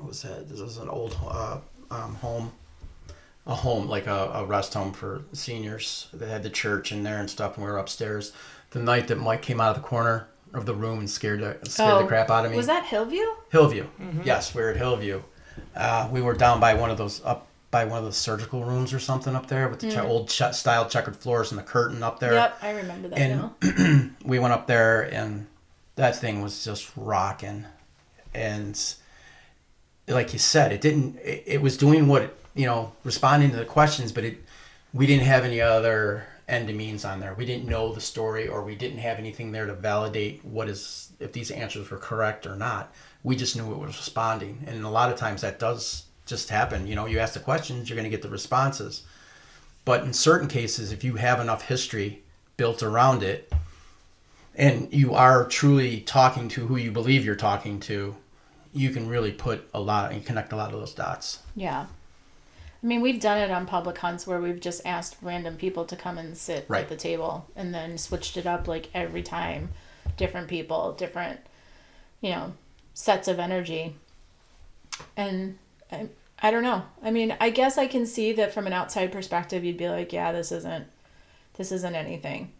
what 0.00 0.08
was 0.08 0.22
that? 0.22 0.48
This 0.48 0.60
was 0.60 0.78
an 0.78 0.88
old 0.88 1.16
uh, 1.26 1.58
um, 1.90 2.14
home 2.16 2.52
a 3.50 3.54
home 3.56 3.88
like 3.88 4.06
a, 4.06 4.30
a 4.34 4.44
rest 4.46 4.72
home 4.74 4.92
for 4.92 5.22
seniors. 5.32 6.08
They 6.14 6.28
had 6.30 6.42
the 6.42 6.50
church 6.50 6.92
in 6.92 7.02
there 7.02 7.18
and 7.18 7.28
stuff 7.28 7.56
and 7.56 7.66
we 7.66 7.70
were 7.70 7.78
upstairs. 7.78 8.32
The 8.70 8.78
night 8.78 9.08
that 9.08 9.16
mike 9.18 9.42
came 9.42 9.60
out 9.60 9.76
of 9.76 9.82
the 9.82 9.88
corner 9.88 10.28
of 10.54 10.64
the 10.66 10.74
room 10.74 11.00
and 11.00 11.10
scared 11.10 11.40
the, 11.40 11.58
scared 11.68 11.90
Oh, 11.94 11.98
the 12.02 12.06
crap 12.08 12.30
out 12.30 12.44
of 12.46 12.52
me. 12.52 12.56
Was 12.56 12.66
that 12.68 12.86
Hillview? 12.86 13.26
hillview. 13.50 13.86
Yes 14.24 14.54
we 14.54 14.62
were 14.62 14.70
at 14.70 14.76
hillview. 14.76 15.22
Uh, 15.76 16.08
we 16.12 16.22
were 16.22 16.34
down 16.34 16.60
by 16.60 16.74
one 16.74 16.90
of 16.90 16.96
those 16.98 17.20
up 17.24 17.48
by 17.72 17.84
one 17.84 17.98
of 17.98 18.04
the 18.04 18.12
surgical 18.12 18.64
rooms 18.64 18.92
or 18.92 18.98
something 18.98 19.34
up 19.36 19.46
there 19.48 19.68
with 19.68 19.80
the 19.80 19.90
che- 19.90 20.00
old 20.00 20.28
ch- 20.28 20.52
style 20.52 20.88
checkered 20.88 21.14
floors 21.16 21.52
and 21.52 21.58
the 21.58 21.62
curtain 21.62 22.02
up 22.02 22.18
there. 22.18 22.30
Mm. 22.32 22.34
Yep, 22.34 22.58
I 22.62 22.70
remember 22.70 23.08
that 23.08 23.18
And- 23.18 23.50
now. 23.60 24.10
we 24.24 24.38
went 24.40 24.52
up 24.54 24.66
there 24.66 25.02
and 25.02 25.46
that 25.96 26.16
thing 26.16 26.40
was 26.42 26.64
just 26.64 26.90
rocking. 26.96 27.66
And 28.34 28.80
like 30.08 30.32
you 30.32 30.38
said 30.38 30.72
it 30.72 30.80
didn't 30.80 31.16
it, 31.18 31.42
it 31.46 31.62
was 31.62 31.76
doing 31.76 32.06
what 32.08 32.22
it, 32.22 32.36
you 32.54 32.66
know 32.66 32.92
responding 33.04 33.50
to 33.50 33.56
the 33.56 33.64
questions 33.64 34.12
but 34.12 34.24
it 34.24 34.44
we 34.92 35.06
didn't 35.06 35.26
have 35.26 35.44
any 35.44 35.60
other 35.60 36.26
end 36.50 36.74
means 36.76 37.04
on 37.04 37.20
there. 37.20 37.34
We 37.34 37.46
didn't 37.46 37.68
know 37.68 37.92
the 37.92 38.00
story 38.00 38.48
or 38.48 38.62
we 38.62 38.74
didn't 38.74 38.98
have 38.98 39.18
anything 39.18 39.52
there 39.52 39.66
to 39.66 39.74
validate 39.74 40.44
what 40.44 40.68
is 40.68 41.12
if 41.20 41.32
these 41.32 41.50
answers 41.50 41.90
were 41.90 41.98
correct 41.98 42.46
or 42.46 42.56
not. 42.56 42.92
We 43.22 43.36
just 43.36 43.56
knew 43.56 43.72
it 43.72 43.78
was 43.78 43.96
responding. 43.96 44.64
And 44.66 44.84
a 44.84 44.90
lot 44.90 45.12
of 45.12 45.18
times 45.18 45.42
that 45.42 45.58
does 45.58 46.04
just 46.26 46.50
happen. 46.50 46.86
You 46.86 46.96
know 46.96 47.06
you 47.06 47.18
ask 47.20 47.34
the 47.34 47.40
questions 47.40 47.88
you're 47.88 47.96
going 47.96 48.10
to 48.10 48.14
get 48.14 48.22
the 48.22 48.28
responses. 48.28 49.04
But 49.84 50.04
in 50.04 50.12
certain 50.12 50.48
cases 50.48 50.92
if 50.92 51.04
you 51.04 51.14
have 51.14 51.40
enough 51.40 51.62
history 51.62 52.22
built 52.56 52.82
around 52.82 53.22
it 53.22 53.52
and 54.54 54.92
you 54.92 55.14
are 55.14 55.46
truly 55.46 56.00
talking 56.00 56.48
to 56.48 56.66
who 56.66 56.76
you 56.76 56.90
believe 56.90 57.24
you're 57.24 57.36
talking 57.36 57.80
to, 57.80 58.16
you 58.72 58.90
can 58.90 59.08
really 59.08 59.32
put 59.32 59.68
a 59.72 59.80
lot 59.80 60.12
and 60.12 60.26
connect 60.26 60.52
a 60.52 60.56
lot 60.56 60.72
of 60.72 60.80
those 60.80 60.94
dots. 60.94 61.38
Yeah. 61.54 61.86
I 62.82 62.86
mean, 62.86 63.02
we've 63.02 63.20
done 63.20 63.38
it 63.38 63.50
on 63.50 63.66
public 63.66 63.98
hunts 63.98 64.26
where 64.26 64.40
we've 64.40 64.60
just 64.60 64.80
asked 64.86 65.16
random 65.20 65.56
people 65.56 65.84
to 65.84 65.96
come 65.96 66.16
and 66.16 66.36
sit 66.36 66.64
Right. 66.68 66.82
at 66.82 66.88
the 66.88 66.96
table 66.96 67.46
and 67.54 67.74
then 67.74 67.98
switched 67.98 68.36
it 68.36 68.46
up 68.46 68.66
like 68.66 68.88
every 68.94 69.22
time. 69.22 69.70
Different 70.16 70.48
people, 70.48 70.92
different, 70.92 71.40
you 72.20 72.30
know, 72.30 72.54
sets 72.94 73.28
of 73.28 73.38
energy. 73.38 73.96
And 75.16 75.58
I, 75.92 76.08
I 76.42 76.50
don't 76.50 76.62
know. 76.62 76.84
I 77.02 77.10
mean, 77.10 77.36
I 77.38 77.50
guess 77.50 77.76
I 77.76 77.86
can 77.86 78.06
see 78.06 78.32
that 78.32 78.52
from 78.54 78.66
an 78.66 78.72
outside 78.72 79.12
perspective, 79.12 79.62
you'd 79.64 79.76
be 79.76 79.88
like, 79.88 80.12
yeah, 80.12 80.32
this 80.32 80.50
isn't, 80.50 80.86
this 81.56 81.72
isn't 81.72 81.94
anything. 81.94 82.50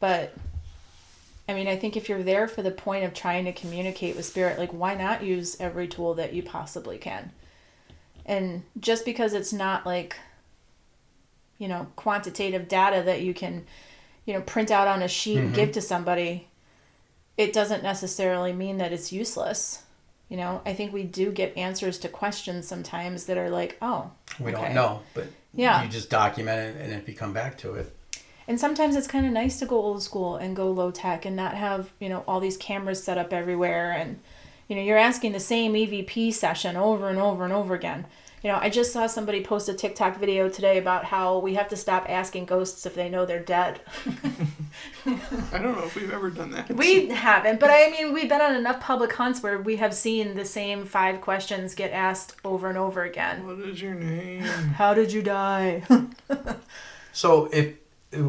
But 0.00 0.32
I 1.48 1.54
mean, 1.54 1.66
I 1.66 1.76
think 1.76 1.96
if 1.96 2.08
you're 2.08 2.22
there 2.22 2.46
for 2.46 2.62
the 2.62 2.70
point 2.70 3.04
of 3.04 3.14
trying 3.14 3.46
to 3.46 3.52
communicate 3.52 4.14
with 4.14 4.26
spirit, 4.26 4.58
like 4.58 4.70
why 4.70 4.94
not 4.94 5.24
use 5.24 5.56
every 5.60 5.88
tool 5.88 6.14
that 6.14 6.34
you 6.34 6.42
possibly 6.42 6.98
can? 6.98 7.32
And 8.28 8.62
just 8.78 9.04
because 9.04 9.32
it's 9.32 9.52
not 9.52 9.84
like 9.84 10.16
you 11.58 11.66
know, 11.66 11.88
quantitative 11.96 12.68
data 12.68 13.02
that 13.04 13.20
you 13.20 13.34
can, 13.34 13.66
you 14.24 14.32
know, 14.32 14.40
print 14.40 14.70
out 14.70 14.88
on 14.88 15.02
a 15.02 15.08
sheet 15.08 15.38
and 15.38 15.54
give 15.54 15.70
mm-hmm. 15.70 15.72
to 15.72 15.80
somebody, 15.82 16.46
it 17.36 17.52
doesn't 17.52 17.82
necessarily 17.82 18.52
mean 18.52 18.78
that 18.78 18.92
it's 18.92 19.12
useless. 19.12 19.82
You 20.28 20.36
know, 20.36 20.62
I 20.64 20.72
think 20.72 20.92
we 20.92 21.02
do 21.02 21.32
get 21.32 21.56
answers 21.56 21.98
to 21.98 22.08
questions 22.08 22.68
sometimes 22.68 23.26
that 23.26 23.36
are 23.36 23.50
like, 23.50 23.76
oh, 23.82 24.10
We 24.38 24.52
okay. 24.52 24.62
don't 24.62 24.74
know, 24.74 25.02
but 25.14 25.26
Yeah. 25.52 25.82
you 25.82 25.88
just 25.88 26.10
document 26.10 26.76
it, 26.76 26.80
and 26.80 26.92
if 26.92 27.08
you 27.08 27.14
come 27.14 27.32
back 27.32 27.58
to 27.58 27.74
it, 27.74 27.94
And 28.46 28.58
sometimes 28.58 28.96
it's 28.96 29.06
kind 29.06 29.26
of 29.26 29.32
nice 29.32 29.58
to 29.58 29.66
go 29.66 29.76
old 29.76 30.02
school 30.02 30.36
and 30.36 30.56
go 30.56 30.70
low 30.70 30.90
tech 30.90 31.26
and 31.26 31.36
not 31.36 31.54
have, 31.54 31.90
you 32.00 32.08
know, 32.08 32.24
all 32.26 32.40
these 32.40 32.56
cameras 32.56 33.02
set 33.02 33.18
up 33.18 33.30
everywhere. 33.30 33.92
And, 33.92 34.20
you 34.68 34.76
know, 34.76 34.82
you're 34.82 34.98
asking 34.98 35.32
the 35.32 35.40
same 35.40 35.72
EVP 35.72 36.32
session 36.32 36.76
over 36.76 37.08
and 37.08 37.18
over 37.18 37.44
and 37.44 37.52
over 37.52 37.74
again. 37.74 38.06
You 38.42 38.52
know, 38.52 38.58
I 38.58 38.70
just 38.70 38.92
saw 38.92 39.08
somebody 39.08 39.42
post 39.42 39.68
a 39.68 39.74
TikTok 39.74 40.16
video 40.16 40.48
today 40.48 40.78
about 40.78 41.06
how 41.06 41.40
we 41.40 41.54
have 41.54 41.68
to 41.70 41.76
stop 41.76 42.06
asking 42.08 42.44
ghosts 42.44 42.86
if 42.86 42.94
they 42.94 43.08
know 43.08 43.26
they're 43.26 43.40
dead. 43.40 43.80
I 45.06 45.58
don't 45.58 45.76
know 45.76 45.84
if 45.84 45.96
we've 45.96 46.12
ever 46.12 46.30
done 46.30 46.52
that. 46.52 46.70
We 46.70 47.08
haven't, 47.08 47.58
but 47.58 47.70
I 47.70 47.90
mean, 47.90 48.12
we've 48.12 48.28
been 48.28 48.40
on 48.40 48.54
enough 48.54 48.78
public 48.78 49.12
hunts 49.12 49.42
where 49.42 49.58
we 49.58 49.76
have 49.76 49.92
seen 49.92 50.36
the 50.36 50.44
same 50.44 50.84
five 50.84 51.20
questions 51.20 51.74
get 51.74 51.90
asked 51.90 52.36
over 52.44 52.68
and 52.68 52.78
over 52.78 53.02
again. 53.02 53.44
What 53.44 53.58
is 53.58 53.82
your 53.82 53.94
name? 53.94 54.42
How 54.76 54.94
did 54.94 55.12
you 55.12 55.22
die? 55.22 55.82
So 57.18 57.48
if 57.52 57.74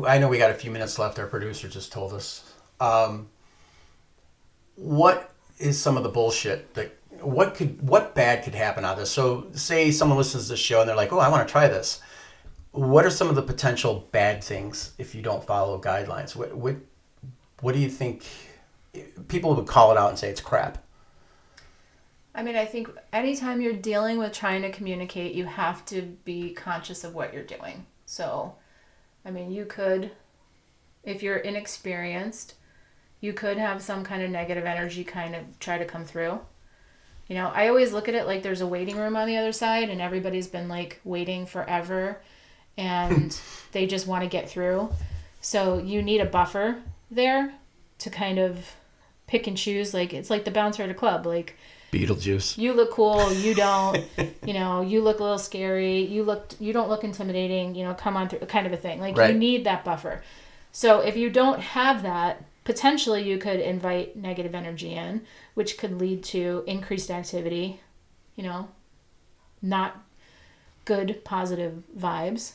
I 0.08 0.18
know 0.18 0.30
we 0.30 0.40
got 0.40 0.50
a 0.50 0.56
few 0.56 0.72
minutes 0.72 0.98
left, 0.98 1.20
our 1.20 1.28
producer 1.28 1.68
just 1.68 1.92
told 1.92 2.12
us. 2.12 2.52
Um, 2.80 3.28
what 4.74 5.32
is 5.60 5.80
some 5.80 5.98
of 5.98 6.04
the 6.04 6.10
bullshit 6.10 6.74
that 6.74 6.96
what 7.22 7.54
could 7.56 7.82
what 7.88 8.16
bad 8.16 8.44
could 8.44 8.56
happen 8.56 8.86
out 8.86 8.94
of 8.94 9.00
this? 9.00 9.12
So, 9.12 9.48
say 9.54 9.92
someone 9.92 10.18
listens 10.18 10.46
to 10.46 10.50
the 10.52 10.58
show 10.58 10.80
and 10.80 10.90
they're 10.90 10.96
like, 10.96 11.12
"Oh, 11.12 11.20
I 11.20 11.30
want 11.30 11.48
to 11.48 11.52
try 11.52 11.68
this." 11.68 12.02
What 12.72 13.06
are 13.06 13.10
some 13.10 13.30
of 13.30 13.36
the 13.36 13.42
potential 13.42 14.08
bad 14.12 14.44
things 14.44 14.94
if 14.98 15.14
you 15.14 15.22
don't 15.22 15.44
follow 15.44 15.80
guidelines? 15.82 16.36
What 16.36 16.56
what 16.56 16.78
what 17.62 17.76
do 17.76 17.80
you 17.82 17.90
think? 17.90 18.26
People 19.28 19.54
would 19.56 19.68
call 19.68 19.92
it 19.92 19.98
out 19.98 20.10
and 20.10 20.18
say 20.18 20.30
it's 20.30 20.42
crap. 20.42 20.84
I 22.34 22.44
mean, 22.44 22.56
I 22.56 22.66
think 22.66 22.90
anytime 23.12 23.60
you're 23.60 23.74
dealing 23.74 24.18
with 24.18 24.32
trying 24.34 24.62
to 24.62 24.72
communicate, 24.72 25.34
you 25.34 25.46
have 25.46 25.84
to 25.88 26.02
be 26.24 26.54
conscious 26.54 27.04
of 27.04 27.14
what 27.14 27.34
you're 27.34 27.44
doing. 27.44 27.86
So, 28.06 28.56
I 29.26 29.32
mean, 29.32 29.52
you 29.52 29.66
could, 29.66 30.12
if 31.04 31.22
you're 31.22 31.38
inexperienced, 31.38 32.54
you 33.22 33.34
could 33.34 33.58
have 33.58 33.82
some 33.82 34.04
kind 34.04 34.22
of 34.24 34.30
negative 34.30 34.66
energy 34.66 35.04
kind 35.04 35.36
of 35.36 35.60
try 35.60 35.78
to 35.78 35.86
come 35.86 36.06
through. 36.06 36.40
You 37.28 37.36
know, 37.36 37.52
I 37.54 37.68
always 37.68 37.94
look 37.94 38.08
at 38.08 38.16
it 38.16 38.26
like 38.26 38.42
there's 38.44 38.62
a 38.62 38.68
waiting 38.68 38.98
room 38.98 39.16
on 39.16 39.28
the 39.28 39.38
other 39.38 39.52
side, 39.52 39.90
and 39.90 40.02
everybody's 40.02 40.48
been 40.48 40.68
like 40.68 41.00
waiting 41.04 41.46
forever 41.46 42.20
and 42.78 43.40
they 43.72 43.86
just 43.86 44.08
want 44.08 44.24
to 44.24 44.30
get 44.30 44.50
through. 44.50 44.90
So, 45.42 45.78
you 45.80 46.02
need 46.02 46.22
a 46.22 46.26
buffer 46.26 46.82
there 47.12 47.54
to 48.00 48.10
kind 48.10 48.40
of 48.40 48.76
pick 49.28 49.48
and 49.48 49.56
choose. 49.58 49.94
Like, 49.94 50.14
it's 50.14 50.30
like 50.30 50.44
the 50.46 50.52
bouncer 50.52 50.84
at 50.84 50.90
a 50.90 50.94
club. 50.94 51.26
Like, 51.26 51.56
Beetlejuice. 51.92 52.58
you 52.58 52.74
look 52.74 52.92
cool 52.92 53.34
you 53.34 53.56
don't 53.56 53.98
you 54.46 54.54
know 54.54 54.82
you 54.82 55.02
look 55.02 55.20
a 55.20 55.24
little 55.24 55.40
scary 55.40 56.02
you 56.02 56.22
look 56.22 56.54
you 56.60 56.72
don't 56.72 56.88
look 56.88 57.04
intimidating 57.04 57.74
you 57.74 57.84
know 57.84 57.96
come 57.96 58.16
on 58.16 58.30
through 58.30 58.38
kind 58.42 58.68
of 58.68 58.74
a 58.74 58.78
thing 58.78 59.00
like 59.00 59.18
Right. 59.18 59.34
you 59.34 59.40
need 59.40 59.64
that 59.64 59.84
buffer 59.84 60.22
so 60.72 61.00
if 61.00 61.18
you 61.18 61.32
don't 61.32 61.60
have 61.60 62.04
that 62.04 62.44
potentially 62.70 63.28
you 63.28 63.40
could 63.40 63.60
invite 63.60 64.16
negative 64.16 64.54
energy 64.54 64.94
in 64.94 65.22
which 65.56 65.76
could 65.76 66.00
lead 66.00 66.24
to 66.24 66.64
increased 66.68 67.10
activity 67.10 67.80
you 68.36 68.44
know 68.44 68.68
not 69.60 70.04
good 70.86 71.24
positive 71.26 71.82
vibes 71.98 72.54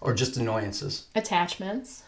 Or 0.00 0.14
just 0.14 0.38
annoyances. 0.38 1.04
attachments 1.14 2.02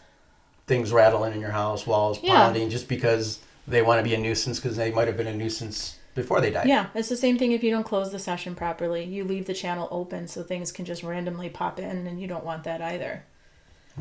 Things 0.65 0.91
rattling 0.91 1.33
in 1.33 1.39
your 1.41 1.51
house, 1.51 1.85
walls 1.85 2.17
Yeah. 2.23 2.33
pounding, 2.45 2.71
just 2.71 2.87
because 2.87 3.37
they 3.67 3.83
want 3.83 3.99
to 3.99 4.03
be 4.03 4.15
a 4.15 4.17
nuisance 4.17 4.59
because 4.59 4.75
they 4.75 4.89
might 4.91 5.07
have 5.07 5.15
been 5.15 5.27
a 5.27 5.35
nuisance 5.35 5.99
before 6.15 6.41
they 6.41 6.49
died. 6.49 6.67
yeah 6.67 6.87
it's 6.95 7.09
the 7.09 7.15
same 7.25 7.37
thing 7.37 7.51
if 7.51 7.63
you 7.63 7.69
don't 7.69 7.83
close 7.83 8.11
the 8.11 8.17
session 8.17 8.55
properly 8.55 9.03
you 9.03 9.23
leave 9.23 9.45
the 9.45 9.53
channel 9.53 9.87
open 9.91 10.27
so 10.27 10.41
things 10.41 10.71
can 10.71 10.83
just 10.83 11.03
randomly 11.03 11.49
pop 11.49 11.77
in 11.79 12.07
and 12.07 12.19
you 12.19 12.27
don't 12.27 12.43
want 12.43 12.63
that 12.63 12.81
either 12.81 13.23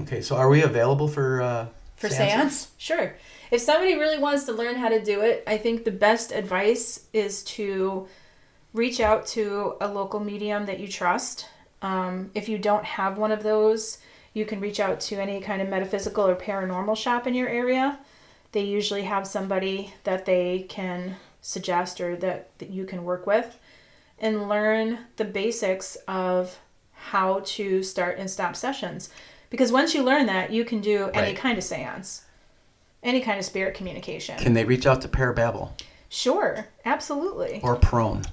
Okay, 0.01 0.23
so 0.23 0.35
are 0.35 0.49
we 0.49 0.63
available 0.63 1.09
for 1.09 1.43
uh, 1.43 1.67
For 1.97 2.09
seances? 2.09 2.29
seance? 2.29 2.69
Sure. 2.79 3.15
If 3.51 3.61
somebody 3.61 3.95
really 3.95 4.19
wants 4.19 4.45
to 4.45 4.53
learn 4.53 4.77
how 4.77 4.89
to 4.89 5.03
do 5.03 5.21
it, 5.21 5.45
I 5.47 5.59
think 5.59 5.85
the 5.85 5.91
best 5.91 6.33
advice 6.33 7.07
is 7.13 7.43
to 7.45 8.09
reach 8.73 9.01
out 9.01 9.27
to 9.29 9.77
a 9.81 9.89
local 9.89 10.21
medium 10.21 10.67
that 10.67 10.81
you 10.81 10.89
trust. 10.89 11.47
Um, 11.83 12.31
if 12.35 12.49
you 12.49 12.59
don't 12.59 12.85
have 12.85 13.19
one 13.19 13.31
of 13.31 13.43
those, 13.43 13.99
you 14.33 14.45
can 14.45 14.61
reach 14.61 14.81
out 14.81 15.01
to 15.01 15.17
any 15.17 15.41
kind 15.41 15.63
of 15.63 15.69
metaphysical 15.69 16.27
or 16.27 16.35
paranormal 16.35 16.97
shop 16.97 17.27
in 17.27 17.35
your 17.35 17.49
area. 17.49 17.99
They 18.53 18.63
usually 18.63 19.03
have 19.03 19.27
somebody 19.27 19.95
that 20.03 20.27
they 20.27 20.67
can 20.69 21.17
suggest 21.41 22.01
or 22.01 22.17
that, 22.17 22.59
that 22.59 22.71
you 22.71 22.85
can 22.85 23.05
work 23.05 23.27
with 23.27 23.59
and 24.19 24.49
learn 24.49 24.99
the 25.17 25.25
basics 25.25 25.97
of 26.09 26.59
how 26.93 27.43
to 27.45 27.83
start 27.83 28.19
and 28.19 28.31
stop 28.31 28.57
sessions. 28.57 29.11
Because 29.55 29.71
once 29.71 29.95
you 29.95 30.03
learn 30.03 30.27
that, 30.27 30.51
you 30.51 30.65
can 30.65 30.81
do 30.81 31.11
any 31.15 31.29
Right. 31.29 31.37
kind 31.37 31.57
of 31.57 31.63
seance, 31.63 32.23
any 33.05 33.21
kind 33.21 33.39
of 33.39 33.45
spirit 33.45 33.77
communication. 33.77 34.37
Can 34.37 34.53
they 34.55 34.65
reach 34.65 34.85
out 34.85 35.01
to 35.03 35.09
Parababble 35.09 35.71
Sure, 36.09 36.67
absolutely. 36.85 37.61
or 37.63 37.77
Prone? 37.77 38.25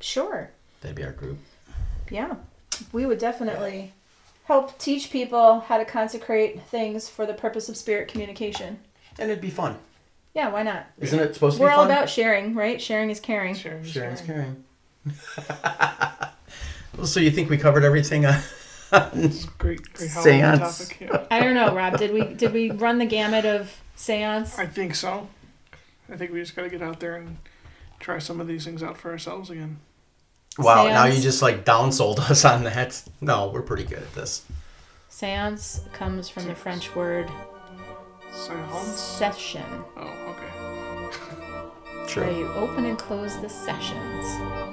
Sure. 0.00 0.50
That'd 0.82 0.94
be 0.94 1.02
our 1.02 1.12
group. 1.12 1.38
Yeah. 2.10 2.34
We 2.92 3.06
would 3.06 3.16
definitely 3.18 3.94
help 4.44 4.78
teach 4.78 5.10
people 5.10 5.60
how 5.60 5.78
to 5.78 5.86
consecrate 5.86 6.60
things 6.64 7.08
for 7.08 7.24
the 7.24 7.32
purpose 7.32 7.70
of 7.70 7.78
spirit 7.78 8.08
communication. 8.08 8.78
And 9.18 9.30
it'd 9.30 9.40
be 9.40 9.48
fun. 9.48 9.78
Yeah, 10.34 10.50
why 10.50 10.62
not? 10.62 10.88
Isn't 10.98 11.18
it 11.20 11.32
supposed 11.32 11.56
to 11.56 11.60
be 11.62 11.66
fun? 11.66 11.70
We're 11.70 11.72
all 11.80 11.84
fun? 11.86 11.90
about 11.96 12.10
sharing, 12.10 12.54
right? 12.54 12.82
Sharing 12.82 13.08
is 13.08 13.18
caring. 13.18 13.54
Sharing, 13.54 13.80
is 13.82 13.90
Sharing's 13.92 14.20
caring. 14.20 14.62
caring. 15.06 15.16
well, 16.98 17.06
so 17.06 17.18
you 17.18 17.30
think 17.30 17.48
we 17.48 17.56
covered 17.56 17.82
everything 17.82 18.26
on 18.26 18.34
It's 18.34 18.44
a 18.44 18.65
great, 19.58 19.92
great 19.94 20.10
Seance. 20.10 20.78
topic. 20.78 20.98
Yeah. 21.00 21.26
I 21.30 21.40
don't 21.40 21.54
know, 21.54 21.74
Rob. 21.74 21.98
Did 21.98 22.12
we 22.12 22.22
did 22.34 22.52
we 22.52 22.70
run 22.70 22.98
the 22.98 23.06
gamut 23.06 23.44
of 23.44 23.80
seance? 23.96 24.58
I 24.58 24.66
think 24.66 24.94
so. 24.94 25.28
I 26.12 26.16
think 26.16 26.32
we 26.32 26.40
just 26.40 26.54
got 26.54 26.62
to 26.62 26.68
get 26.70 26.82
out 26.82 27.00
there 27.00 27.16
and 27.16 27.38
try 27.98 28.18
some 28.18 28.40
of 28.40 28.46
these 28.46 28.64
things 28.64 28.82
out 28.82 28.96
for 28.96 29.10
ourselves 29.10 29.50
again. 29.50 29.78
Wow, 30.58 30.86
now 30.86 31.04
you 31.06 31.20
just 31.20 31.42
like 31.42 31.64
downsold 31.64 32.18
us 32.30 32.44
on 32.44 32.64
that. 32.64 33.02
No, 33.20 33.48
we're 33.52 33.62
pretty 33.62 33.84
good 33.84 33.98
at 33.98 34.14
this. 34.14 34.44
Seance 35.08 35.80
comes 35.92 36.28
from 36.28 36.46
the 36.46 36.54
French 36.54 36.94
word 36.94 37.28
Seance? 38.32 38.98
session, 39.00 39.64
Oh, 39.96 40.02
okay. 40.30 42.06
True. 42.06 42.22
where 42.24 42.32
you 42.32 42.46
open 42.52 42.84
and 42.84 42.98
close 42.98 43.36
the 43.40 43.48
sessions. 43.48 44.26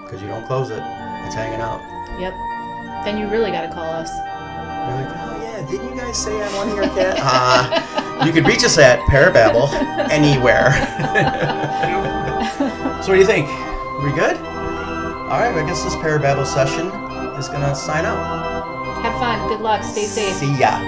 Because 0.04 0.22
you 0.22 0.28
don't 0.28 0.46
close 0.46 0.70
it. 0.70 0.82
It's 1.26 1.36
hanging 1.36 1.62
out. 1.62 1.80
Yep. 2.20 2.34
Then 3.06 3.18
you 3.18 3.28
really 3.28 3.52
got 3.52 3.62
to 3.62 3.74
call 3.74 3.90
us. 3.90 4.10
You're 4.14 4.96
like, 4.96 5.10
oh 5.18 5.40
yeah, 5.42 5.66
didn't 5.70 5.90
you 5.90 5.96
guys 6.00 6.18
say 6.18 6.42
I'm 6.42 6.54
one 6.56 6.70
of 6.70 6.76
your 6.76 6.86
cat? 6.96 7.18
Uh, 7.20 8.26
you 8.26 8.32
could 8.32 8.46
reach 8.48 8.64
us 8.64 8.78
at 8.78 9.00
Parababble 9.10 9.68
anywhere. 10.12 10.72
so 13.04 13.10
what 13.10 13.16
do 13.16 13.20
you 13.20 13.26
think? 13.26 13.48
We 14.04 14.12
good? 14.14 14.38
All 14.38 15.40
right, 15.40 15.54
I 15.56 15.66
guess 15.66 15.84
this 15.84 15.96
Parababble 15.96 16.46
session 16.46 16.88
is 17.40 17.50
gonna 17.50 17.74
sign 17.76 18.06
out. 18.06 19.02
Have 19.02 19.14
fun. 19.20 19.48
Good 19.50 19.62
luck. 19.62 19.84
Stay 19.84 20.04
safe. 20.06 20.36
See 20.36 20.58
ya. 20.60 20.80